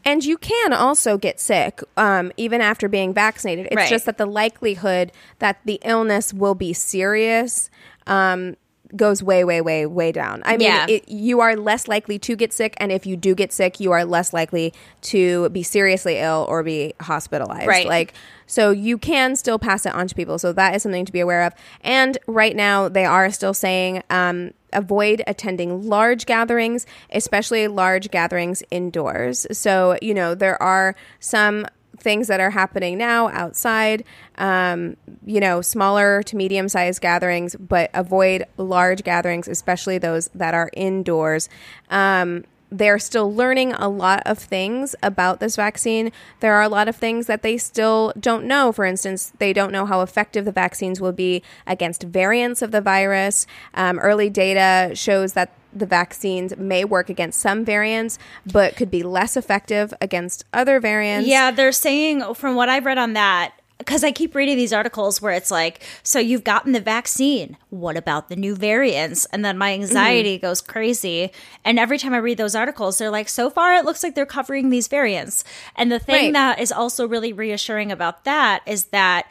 And 0.04 0.24
you 0.24 0.38
can 0.38 0.72
also 0.72 1.18
get 1.18 1.40
sick 1.40 1.80
um, 1.96 2.30
even 2.36 2.60
after 2.60 2.88
being 2.88 3.12
vaccinated. 3.12 3.66
It's 3.66 3.76
Right. 3.76 3.88
just 3.88 4.06
that 4.06 4.16
the 4.16 4.26
likelihood 4.26 5.12
that 5.40 5.58
the 5.64 5.80
illness 5.84 6.32
will 6.32 6.54
be 6.54 6.72
serious 6.72 7.68
um, 8.06 8.56
goes 8.96 9.22
way, 9.22 9.44
way, 9.44 9.60
way, 9.60 9.86
way 9.86 10.12
down. 10.12 10.42
I 10.44 10.52
mean, 10.56 10.68
Yeah. 10.68 10.86
it, 10.88 11.08
you 11.08 11.40
are 11.40 11.56
less 11.56 11.88
likely 11.88 12.18
to 12.20 12.36
get 12.36 12.52
sick, 12.52 12.74
and 12.78 12.90
if 12.90 13.06
you 13.06 13.16
do 13.16 13.34
get 13.34 13.52
sick, 13.52 13.80
you 13.80 13.92
are 13.92 14.04
less 14.04 14.32
likely 14.32 14.72
to 15.02 15.48
be 15.50 15.62
seriously 15.62 16.18
ill 16.18 16.46
or 16.48 16.62
be 16.62 16.94
hospitalized. 17.00 17.66
Right. 17.66 17.86
Like, 17.86 18.14
so 18.46 18.70
you 18.70 18.96
can 18.96 19.36
still 19.36 19.58
pass 19.58 19.84
it 19.84 19.94
on 19.94 20.08
to 20.08 20.14
people. 20.14 20.38
So 20.38 20.52
that 20.52 20.74
is 20.74 20.82
something 20.82 21.04
to 21.04 21.12
be 21.12 21.20
aware 21.20 21.42
of. 21.42 21.52
And 21.82 22.16
right 22.26 22.56
now, 22.56 22.88
they 22.88 23.04
are 23.04 23.30
still 23.30 23.52
saying 23.52 24.02
um, 24.08 24.52
avoid 24.72 25.22
attending 25.26 25.86
large 25.86 26.24
gatherings, 26.24 26.86
especially 27.12 27.68
large 27.68 28.10
gatherings 28.10 28.62
indoors. 28.70 29.46
So, 29.52 29.98
you 30.00 30.14
know, 30.14 30.34
there 30.34 30.60
are 30.62 30.96
some 31.20 31.66
things 32.00 32.28
that 32.28 32.40
are 32.40 32.50
happening 32.50 32.98
now 32.98 33.28
outside, 33.28 34.04
um, 34.36 34.96
you 35.24 35.40
know, 35.40 35.60
smaller 35.60 36.22
to 36.24 36.36
medium 36.36 36.68
sized 36.68 37.00
gatherings, 37.00 37.56
but 37.56 37.90
avoid 37.94 38.44
large 38.56 39.04
gatherings, 39.04 39.48
especially 39.48 39.98
those 39.98 40.28
that 40.34 40.54
are 40.54 40.70
indoors. 40.74 41.48
Um, 41.90 42.44
they're 42.70 42.98
still 42.98 43.32
learning 43.32 43.72
a 43.72 43.88
lot 43.88 44.22
of 44.26 44.38
things 44.38 44.94
about 45.02 45.40
this 45.40 45.56
vaccine. 45.56 46.12
There 46.40 46.54
are 46.54 46.62
a 46.62 46.68
lot 46.68 46.88
of 46.88 46.96
things 46.96 47.26
that 47.26 47.42
they 47.42 47.56
still 47.56 48.12
don't 48.18 48.44
know. 48.44 48.72
For 48.72 48.84
instance, 48.84 49.32
they 49.38 49.52
don't 49.52 49.72
know 49.72 49.86
how 49.86 50.02
effective 50.02 50.44
the 50.44 50.52
vaccines 50.52 51.00
will 51.00 51.12
be 51.12 51.42
against 51.66 52.02
variants 52.02 52.60
of 52.60 52.70
the 52.70 52.80
virus. 52.80 53.46
Um, 53.74 53.98
early 53.98 54.28
data 54.28 54.94
shows 54.94 55.32
that 55.32 55.52
the 55.72 55.86
vaccines 55.86 56.56
may 56.56 56.84
work 56.84 57.10
against 57.10 57.40
some 57.40 57.64
variants, 57.64 58.18
but 58.50 58.76
could 58.76 58.90
be 58.90 59.02
less 59.02 59.36
effective 59.36 59.92
against 60.00 60.44
other 60.52 60.80
variants. 60.80 61.28
Yeah, 61.28 61.50
they're 61.50 61.72
saying 61.72 62.34
from 62.34 62.56
what 62.56 62.68
I've 62.68 62.86
read 62.86 62.98
on 62.98 63.12
that 63.14 63.52
because 63.78 64.02
I 64.02 64.10
keep 64.10 64.34
reading 64.34 64.56
these 64.56 64.72
articles 64.72 65.22
where 65.22 65.32
it's 65.32 65.52
like, 65.52 65.82
so 66.02 66.18
you've 66.18 66.42
gotten 66.42 66.72
the 66.72 66.80
vaccine. 66.80 67.56
What 67.70 67.96
about 67.96 68.28
the 68.28 68.34
new 68.34 68.56
variants? 68.56 69.24
And 69.26 69.44
then 69.44 69.56
my 69.56 69.72
anxiety 69.72 70.36
Mm-hmm. 70.36 70.46
goes 70.46 70.60
crazy. 70.60 71.30
And 71.64 71.78
every 71.78 71.96
time 71.96 72.12
I 72.12 72.16
read 72.18 72.38
those 72.38 72.56
articles, 72.56 72.98
they're 72.98 73.08
like, 73.10 73.28
so 73.28 73.48
far 73.50 73.74
it 73.74 73.84
looks 73.84 74.02
like 74.02 74.16
they're 74.16 74.26
covering 74.26 74.70
these 74.70 74.88
variants. 74.88 75.44
And 75.76 75.92
the 75.92 76.00
thing 76.00 76.26
Right. 76.26 76.32
that 76.32 76.58
is 76.58 76.72
also 76.72 77.06
really 77.06 77.32
reassuring 77.32 77.92
about 77.92 78.24
that 78.24 78.62
is 78.66 78.86
that 78.86 79.30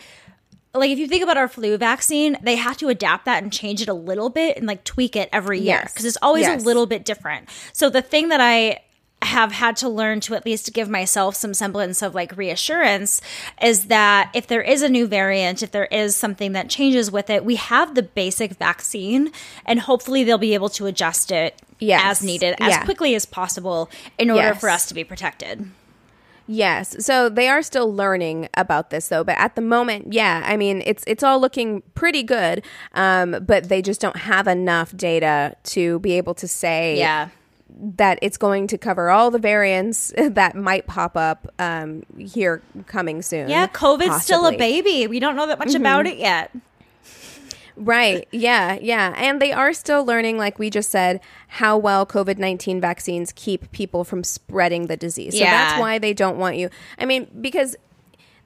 like 0.77 0.91
if 0.91 0.99
you 0.99 1.07
think 1.07 1.23
about 1.23 1.37
our 1.37 1.47
flu 1.47 1.77
vaccine, 1.77 2.37
they 2.41 2.55
have 2.55 2.77
to 2.77 2.87
adapt 2.89 3.25
that 3.25 3.43
and 3.43 3.51
change 3.51 3.81
it 3.81 3.89
a 3.89 3.93
little 3.93 4.29
bit 4.29 4.57
and 4.57 4.65
like 4.67 4.83
tweak 4.83 5.15
it 5.15 5.29
every 5.31 5.59
year 5.59 5.79
Yes. 5.83 5.93
because 5.93 6.05
it's 6.05 6.17
always 6.21 6.43
Yes. 6.47 6.61
a 6.61 6.65
little 6.65 6.85
bit 6.85 7.05
different. 7.05 7.49
So 7.73 7.89
the 7.89 8.01
thing 8.01 8.29
that 8.29 8.41
I 8.41 8.79
have 9.23 9.51
had 9.51 9.75
to 9.75 9.89
learn 9.89 10.19
to 10.21 10.35
at 10.35 10.45
least 10.45 10.71
give 10.73 10.87
myself 10.87 11.35
some 11.35 11.51
semblance 11.51 12.03
of 12.03 12.13
like 12.13 12.37
reassurance 12.37 13.19
is 13.61 13.85
that 13.85 14.29
if 14.35 14.45
there 14.45 14.61
is 14.61 14.83
a 14.83 14.89
new 14.89 15.07
variant, 15.07 15.63
if 15.63 15.71
there 15.71 15.85
is 15.87 16.15
something 16.15 16.51
that 16.51 16.69
changes 16.69 17.09
with 17.09 17.29
it, 17.31 17.43
we 17.43 17.55
have 17.55 17.95
the 17.95 18.03
basic 18.03 18.51
vaccine 18.57 19.31
and 19.65 19.79
hopefully 19.79 20.23
they'll 20.23 20.37
be 20.37 20.53
able 20.53 20.69
to 20.69 20.85
adjust 20.85 21.31
it 21.31 21.59
Yes. 21.79 22.01
as 22.05 22.23
needed 22.23 22.55
as 22.59 22.69
Yeah. 22.69 22.83
quickly 22.85 23.15
as 23.15 23.25
possible 23.25 23.89
in 24.19 24.29
order 24.29 24.49
Yes. 24.49 24.59
for 24.59 24.69
us 24.69 24.85
to 24.85 24.93
be 24.93 25.03
protected. 25.03 25.67
Yes. 26.47 27.05
So 27.05 27.29
they 27.29 27.49
are 27.49 27.61
still 27.61 27.93
learning 27.93 28.47
about 28.55 28.89
this 28.89 29.09
though, 29.09 29.23
but 29.23 29.37
at 29.37 29.55
the 29.55 29.61
moment, 29.61 30.13
yeah, 30.13 30.43
I 30.45 30.57
mean, 30.57 30.81
it's 30.85 31.03
it's 31.05 31.23
all 31.23 31.39
looking 31.39 31.81
pretty 31.93 32.23
good. 32.23 32.63
Um, 32.93 33.37
but 33.45 33.69
they 33.69 33.81
just 33.81 33.99
don't 34.01 34.17
have 34.17 34.47
enough 34.47 34.95
data 34.95 35.55
to 35.65 35.99
be 35.99 36.13
able 36.13 36.33
to 36.35 36.47
say 36.47 36.97
Yeah. 36.97 37.29
that 37.69 38.17
it's 38.21 38.37
going 38.37 38.67
to 38.67 38.77
cover 38.77 39.09
all 39.09 39.29
the 39.29 39.39
variants 39.39 40.13
that 40.17 40.55
might 40.55 40.87
pop 40.87 41.17
up 41.17 41.47
um, 41.59 42.03
here 42.17 42.61
coming 42.87 43.21
soon. 43.21 43.49
Yeah, 43.49 43.67
COVID's 43.67 44.23
still 44.23 44.45
a 44.47 44.57
baby. 44.57 45.07
We 45.07 45.19
don't 45.19 45.35
know 45.35 45.47
that 45.47 45.59
much 45.59 45.75
about 45.75 46.07
it 46.07 46.17
yet. 46.17 46.51
Right. 47.77 48.27
Yeah. 48.31 48.77
Yeah. 48.81 49.13
And 49.17 49.41
they 49.41 49.51
are 49.51 49.71
still 49.73 50.03
learning, 50.03 50.37
like 50.37 50.57
we 50.59 50.69
just 50.69 50.89
said, 50.89 51.21
how 51.47 51.77
well 51.77 52.05
COVID 52.05 52.37
19 52.37 52.81
vaccines 52.81 53.31
keep 53.35 53.71
people 53.71 54.03
from 54.03 54.23
spreading 54.23 54.87
the 54.87 54.97
disease. 54.97 55.33
So 55.33 55.43
Yeah. 55.43 55.51
that's 55.51 55.79
why 55.79 55.99
they 55.99 56.13
don't 56.13 56.37
want 56.37 56.57
you. 56.57 56.69
I 56.97 57.05
mean, 57.05 57.27
because 57.39 57.75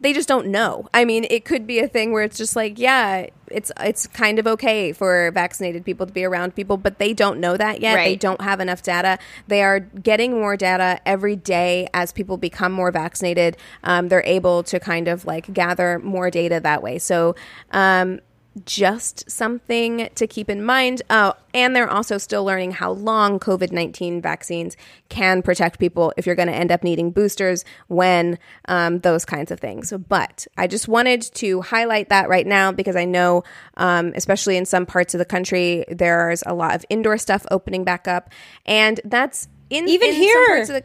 they 0.01 0.13
just 0.13 0.27
don't 0.27 0.47
know. 0.47 0.87
I 0.95 1.05
mean, 1.05 1.27
it 1.29 1.45
could 1.45 1.67
be 1.67 1.77
a 1.79 1.87
thing 1.87 2.11
where 2.11 2.23
it's 2.23 2.35
just 2.37 2.55
like, 2.55 2.79
yeah, 2.79 3.27
it's 3.51 3.71
it's 3.79 4.07
kind 4.07 4.39
of 4.39 4.47
okay 4.47 4.93
for 4.93 5.29
vaccinated 5.31 5.85
people 5.85 6.07
to 6.07 6.11
be 6.11 6.23
around 6.25 6.55
people, 6.55 6.75
but 6.75 6.97
they 6.97 7.13
don't 7.13 7.39
know 7.39 7.55
that 7.55 7.81
yet. 7.81 7.95
They 8.05 8.15
don't 8.15 8.41
have 8.41 8.59
enough 8.59 8.81
data. 8.81 9.19
They 9.47 9.61
are 9.61 9.79
getting 9.79 10.31
more 10.33 10.57
data 10.57 10.99
every 11.05 11.35
day 11.35 11.87
as 11.93 12.11
people 12.11 12.37
become 12.37 12.71
more 12.71 12.91
vaccinated. 12.91 13.57
Um, 13.83 14.09
they're 14.09 14.23
able 14.25 14.63
to 14.63 14.79
kind 14.79 15.07
of 15.07 15.25
like 15.25 15.53
gather 15.53 15.99
more 15.99 16.31
data 16.31 16.59
that 16.59 16.81
way. 16.81 16.97
So, 16.97 17.35
um, 17.69 18.21
just 18.65 19.29
something 19.31 20.09
to 20.15 20.27
keep 20.27 20.49
in 20.49 20.63
mind. 20.63 21.01
Oh, 21.09 21.33
and 21.53 21.75
they're 21.75 21.89
also 21.89 22.17
still 22.17 22.43
learning 22.43 22.71
how 22.71 22.91
long 22.91 23.39
COVID 23.39 23.71
19 23.71 24.21
vaccines 24.21 24.75
can 25.09 25.41
protect 25.41 25.79
people 25.79 26.13
if 26.17 26.25
you're 26.25 26.35
going 26.35 26.49
to 26.49 26.53
end 26.53 26.71
up 26.71 26.83
needing 26.83 27.11
boosters, 27.11 27.63
when, 27.87 28.37
um, 28.67 28.99
those 28.99 29.23
kinds 29.23 29.51
of 29.51 29.59
things. 29.59 29.93
But 30.09 30.47
I 30.57 30.67
just 30.67 30.87
wanted 30.87 31.21
to 31.35 31.61
highlight 31.61 32.09
that 32.09 32.27
right 32.27 32.45
now 32.45 32.71
because 32.71 32.95
I 32.95 33.05
know, 33.05 33.43
um, 33.77 34.11
especially 34.15 34.57
in 34.57 34.65
some 34.65 34.85
parts 34.85 35.13
of 35.13 35.19
the 35.19 35.25
country, 35.25 35.85
there's 35.89 36.43
a 36.45 36.53
lot 36.53 36.75
of 36.75 36.85
indoor 36.89 37.17
stuff 37.17 37.45
opening 37.51 37.83
back 37.85 38.07
up. 38.07 38.29
And 38.65 38.99
that's 39.05 39.47
in 39.69 39.87
Even 39.87 40.09
in 40.09 40.13
some 40.15 40.21
here. 40.21 40.47
parts 40.47 40.69
of 40.69 40.75
the- 40.75 40.83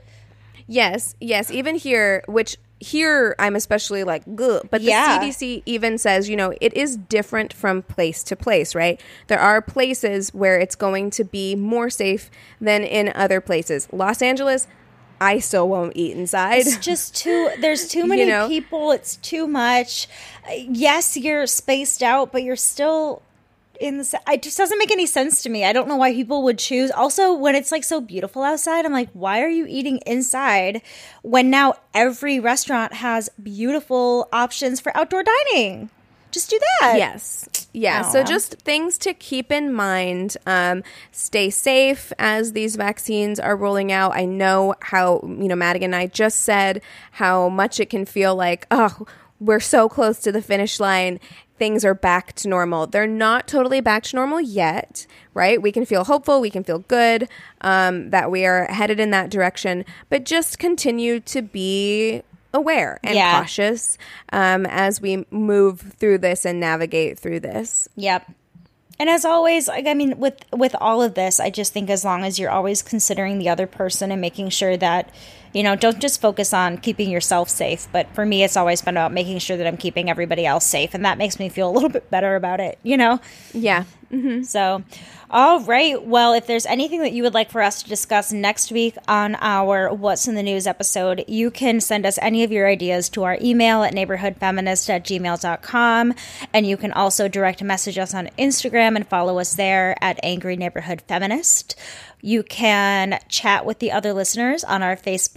Yes, 0.69 1.15
yes, 1.21 1.51
even 1.53 1.77
here, 1.77 2.23
which 2.27 2.57
here 2.79 3.35
I'm 3.39 3.57
especially 3.57 4.05
like, 4.05 4.23
Ugh. 4.29 4.67
but 4.71 4.81
the 4.83 4.89
Yeah. 4.89 5.19
CDC 5.21 5.63
even 5.67 5.99
says, 5.99 6.29
you 6.29 6.37
know, 6.37 6.55
it 6.61 6.75
is 6.75 6.97
different 6.97 7.53
from 7.53 7.83
place 7.83 8.23
to 8.25 8.37
place, 8.37 8.75
right? 8.75 9.01
There 9.29 9.39
are 9.41 9.63
places 9.63 10.35
where 10.35 10.59
it's 10.59 10.75
going 10.77 11.11
to 11.11 11.25
be 11.25 11.55
more 11.55 11.89
safe 11.91 12.31
than 12.61 12.85
in 12.85 13.13
other 13.15 13.41
places. 13.41 13.89
Los 13.93 14.21
Angeles, 14.21 14.67
I 15.21 15.39
still 15.39 15.69
won't 15.69 15.95
eat 15.97 16.15
inside. 16.17 16.59
It's 16.59 16.77
just 16.77 17.17
too. 17.17 17.51
There's 17.61 17.89
too 17.95 18.07
many 18.07 18.27
know? 18.27 18.49
people. 18.49 18.91
It's 18.93 19.17
too 19.17 19.47
much. 19.47 20.07
Yes, 20.55 21.17
you're 21.17 21.47
spaced 21.47 22.03
out, 22.03 22.31
but 22.33 22.43
you're 22.43 22.57
still 22.57 23.23
in 23.81 23.99
the. 23.99 24.21
It 24.29 24.43
just 24.43 24.59
doesn't 24.59 24.79
make 24.79 24.91
any 24.91 25.07
sense 25.07 25.43
to 25.43 25.49
me. 25.49 25.65
I 25.65 25.73
don't 25.73 25.89
know 25.89 25.97
why 25.97 26.13
people 26.13 26.43
would 26.45 26.59
choose. 26.59 26.91
Also, 26.91 27.33
when 27.35 27.55
it's 27.55 27.73
like 27.73 27.85
so 27.85 28.01
beautiful 28.01 28.43
outside, 28.43 28.85
I'm 28.85 28.93
like, 28.93 29.11
why 29.13 29.43
are 29.43 29.49
you 29.49 29.67
eating 29.69 29.99
inside 30.07 30.83
when 31.23 31.51
now 31.51 31.75
every 31.95 32.41
restaurant 32.41 32.95
has 32.95 33.29
beautiful 33.43 34.29
options 34.33 34.81
for 34.81 34.97
outdoor 34.97 35.25
dining? 35.25 35.91
Just 36.33 36.51
do 36.51 36.59
that. 36.81 36.95
Yes. 36.99 37.69
Yeah. 37.73 38.03
Oh, 38.05 38.13
so 38.13 38.23
just 38.23 38.57
things 38.57 38.99
to 38.99 39.15
keep 39.15 39.51
in 39.51 39.73
mind. 39.73 40.37
Um, 40.45 40.83
stay 41.11 41.49
safe 41.49 42.13
as 42.19 42.53
these 42.53 42.77
vaccines 42.77 43.41
are 43.41 43.57
rolling 43.57 43.91
out. 43.91 44.15
I 44.15 44.27
know 44.27 44.75
how, 44.83 45.21
you 45.23 45.49
know, 45.49 45.57
Madigan 45.57 45.95
and 45.95 45.97
I 45.97 46.09
just 46.09 46.41
said 46.41 46.83
how 47.13 47.49
much 47.49 47.81
it 47.81 47.89
can 47.89 48.05
feel 48.05 48.35
like, 48.35 48.67
oh, 48.71 49.07
we're 49.41 49.61
so 49.61 49.89
close 49.89 50.19
to 50.21 50.33
the 50.33 50.43
finish 50.43 50.81
line. 50.81 51.21
Things 51.59 51.85
are 51.85 51.95
back 51.95 52.35
to 52.35 52.49
normal. 52.49 52.87
They're 52.87 53.07
not 53.07 53.49
totally 53.49 53.81
back 53.81 54.03
to 54.05 54.17
normal 54.17 54.41
yet, 54.41 55.07
right? 55.35 55.61
We 55.61 55.73
can 55.73 55.85
feel 55.87 56.05
hopeful. 56.05 56.41
We 56.41 56.51
can 56.51 56.65
feel 56.65 56.81
good 56.81 57.29
um, 57.63 58.11
that 58.11 58.31
we 58.31 58.45
are 58.45 58.67
headed 58.67 59.01
in 59.01 59.11
that 59.11 59.31
direction, 59.31 59.85
but 60.11 60.25
just 60.25 60.59
continue 60.59 61.21
to 61.21 61.41
be 61.43 62.23
aware 62.53 62.99
and 63.03 63.15
Yeah. 63.15 63.39
cautious 63.41 63.97
um, 64.33 64.67
as 64.67 65.01
we 65.01 65.25
move 65.31 65.81
through 65.99 66.19
this 66.19 66.45
and 66.45 66.61
navigate 66.61 67.19
through 67.19 67.41
this. 67.41 67.89
Yep. 67.97 68.31
And 68.99 69.11
as 69.11 69.27
always, 69.27 69.69
like 69.69 69.87
I 69.87 69.93
mean, 69.93 70.19
with 70.19 70.37
with 70.53 70.75
all 70.81 71.03
of 71.03 71.15
this, 71.15 71.39
I 71.39 71.51
just 71.51 71.75
think 71.75 71.91
as 71.91 72.03
long 72.03 72.25
as 72.25 72.39
you're 72.39 72.51
always 72.51 72.81
considering 72.83 73.39
the 73.39 73.51
other 73.51 73.67
person 73.67 74.11
and 74.11 74.23
making 74.23 74.49
sure 74.49 74.75
that, 74.79 75.11
you 75.57 75.63
know, 75.63 75.75
don't 75.75 75.99
just 76.01 76.21
focus 76.21 76.53
on 76.53 76.77
keeping 76.77 77.09
yourself 77.09 77.49
safe. 77.49 77.89
But 77.91 78.15
for 78.15 78.27
me, 78.27 78.45
it's 78.45 78.59
always 78.59 78.83
been 78.83 78.95
about 78.95 79.11
making 79.11 79.39
sure 79.39 79.57
that 79.57 79.67
I'm 79.67 79.79
keeping 79.79 80.11
everybody 80.11 80.45
else 80.45 80.67
safe, 80.67 80.93
and 80.93 81.03
that 81.07 81.17
makes 81.17 81.39
me 81.39 81.49
feel 81.49 81.71
a 81.71 81.73
little 81.73 81.89
bit 81.89 82.11
better 82.11 82.37
about 82.37 82.61
it. 82.61 82.79
You 82.83 82.99
know. 82.99 83.21
Yeah. 83.55 83.85
Mm-hmm. 84.13 84.43
So, 84.43 84.85
all 85.31 85.61
right. 85.61 86.05
Well, 86.05 86.35
if 86.35 86.47
there's 86.47 86.67
anything 86.67 87.01
that 87.01 87.13
you 87.13 87.23
would 87.23 87.35
like 87.35 87.51
for 87.51 87.63
us 87.63 87.83
to 87.83 87.89
discuss 87.89 88.33
next 88.33 88.71
week 88.71 88.97
on 89.09 89.35
our 89.37 89.93
What's 89.93 90.29
in 90.29 90.35
the 90.35 90.43
News 90.43 90.67
episode, 90.67 91.25
you 91.27 91.51
can 91.51 91.81
send 91.81 92.07
us 92.07 92.19
any 92.23 92.45
of 92.45 92.53
your 92.53 92.69
ideas 92.69 93.09
to 93.11 93.25
our 93.25 93.39
email 93.41 93.83
at 93.83 93.95
neighborhoodfeminist 93.95 94.91
at 94.91 95.05
gmail.com. 95.05 96.15
And 96.53 96.67
you 96.67 96.77
can 96.77 96.93
also 96.93 97.29
direct 97.29 97.63
message 97.63 97.99
us 97.99 98.15
on 98.15 98.29
Instagram 98.39 98.95
and 98.95 99.09
follow 99.09 99.39
us 99.39 99.55
there 99.55 99.97
at 100.01 100.21
Angry 100.23 100.57
Neighborhood 100.57 101.03
Feminist. 101.09 101.75
You 102.23 102.43
can 102.43 103.19
chat 103.29 103.67
with 103.67 103.79
the 103.79 103.93
other 103.93 104.13
listeners 104.13 104.65
on 104.65 104.83
our 104.83 104.97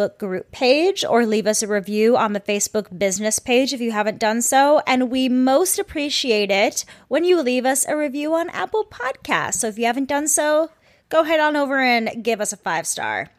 Facebook 0.09 0.17
group 0.17 0.51
page 0.51 1.05
or 1.05 1.25
leave 1.25 1.47
us 1.47 1.61
a 1.61 1.67
review 1.67 2.17
on 2.17 2.33
the 2.33 2.39
Facebook 2.39 2.97
business 2.97 3.39
page 3.39 3.73
if 3.73 3.81
you 3.81 3.91
haven't 3.91 4.19
done 4.19 4.41
so. 4.41 4.81
And 4.87 5.09
we 5.09 5.29
most 5.29 5.79
appreciate 5.79 6.51
it 6.51 6.85
when 7.07 7.23
you 7.23 7.41
leave 7.41 7.65
us 7.65 7.85
a 7.87 7.95
review 7.95 8.33
on 8.35 8.49
Apple 8.49 8.85
Podcasts. 8.85 9.55
So 9.55 9.67
if 9.67 9.77
you 9.77 9.85
haven't 9.85 10.09
done 10.09 10.27
so, 10.27 10.71
go 11.09 11.23
head 11.23 11.39
on 11.39 11.55
over 11.55 11.79
and 11.79 12.23
give 12.23 12.41
us 12.41 12.53
a 12.53 12.57
five 12.57 12.87
star. 12.87 13.29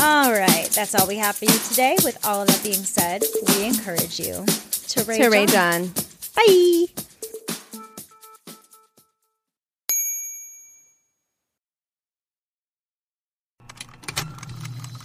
All 0.00 0.30
right, 0.32 0.68
that's 0.70 0.94
all 0.94 1.08
we 1.08 1.16
have 1.16 1.36
for 1.36 1.46
you 1.46 1.58
today. 1.70 1.96
With 2.04 2.24
all 2.24 2.42
of 2.42 2.48
that 2.48 2.62
being 2.62 2.74
said, 2.84 3.22
we 3.48 3.64
encourage 3.66 4.20
you 4.20 4.44
to 4.88 5.04
rage, 5.04 5.20
To 5.20 5.28
rage 5.28 5.54
on. 5.54 5.82
on. 5.82 5.92
Bye. 6.36 6.86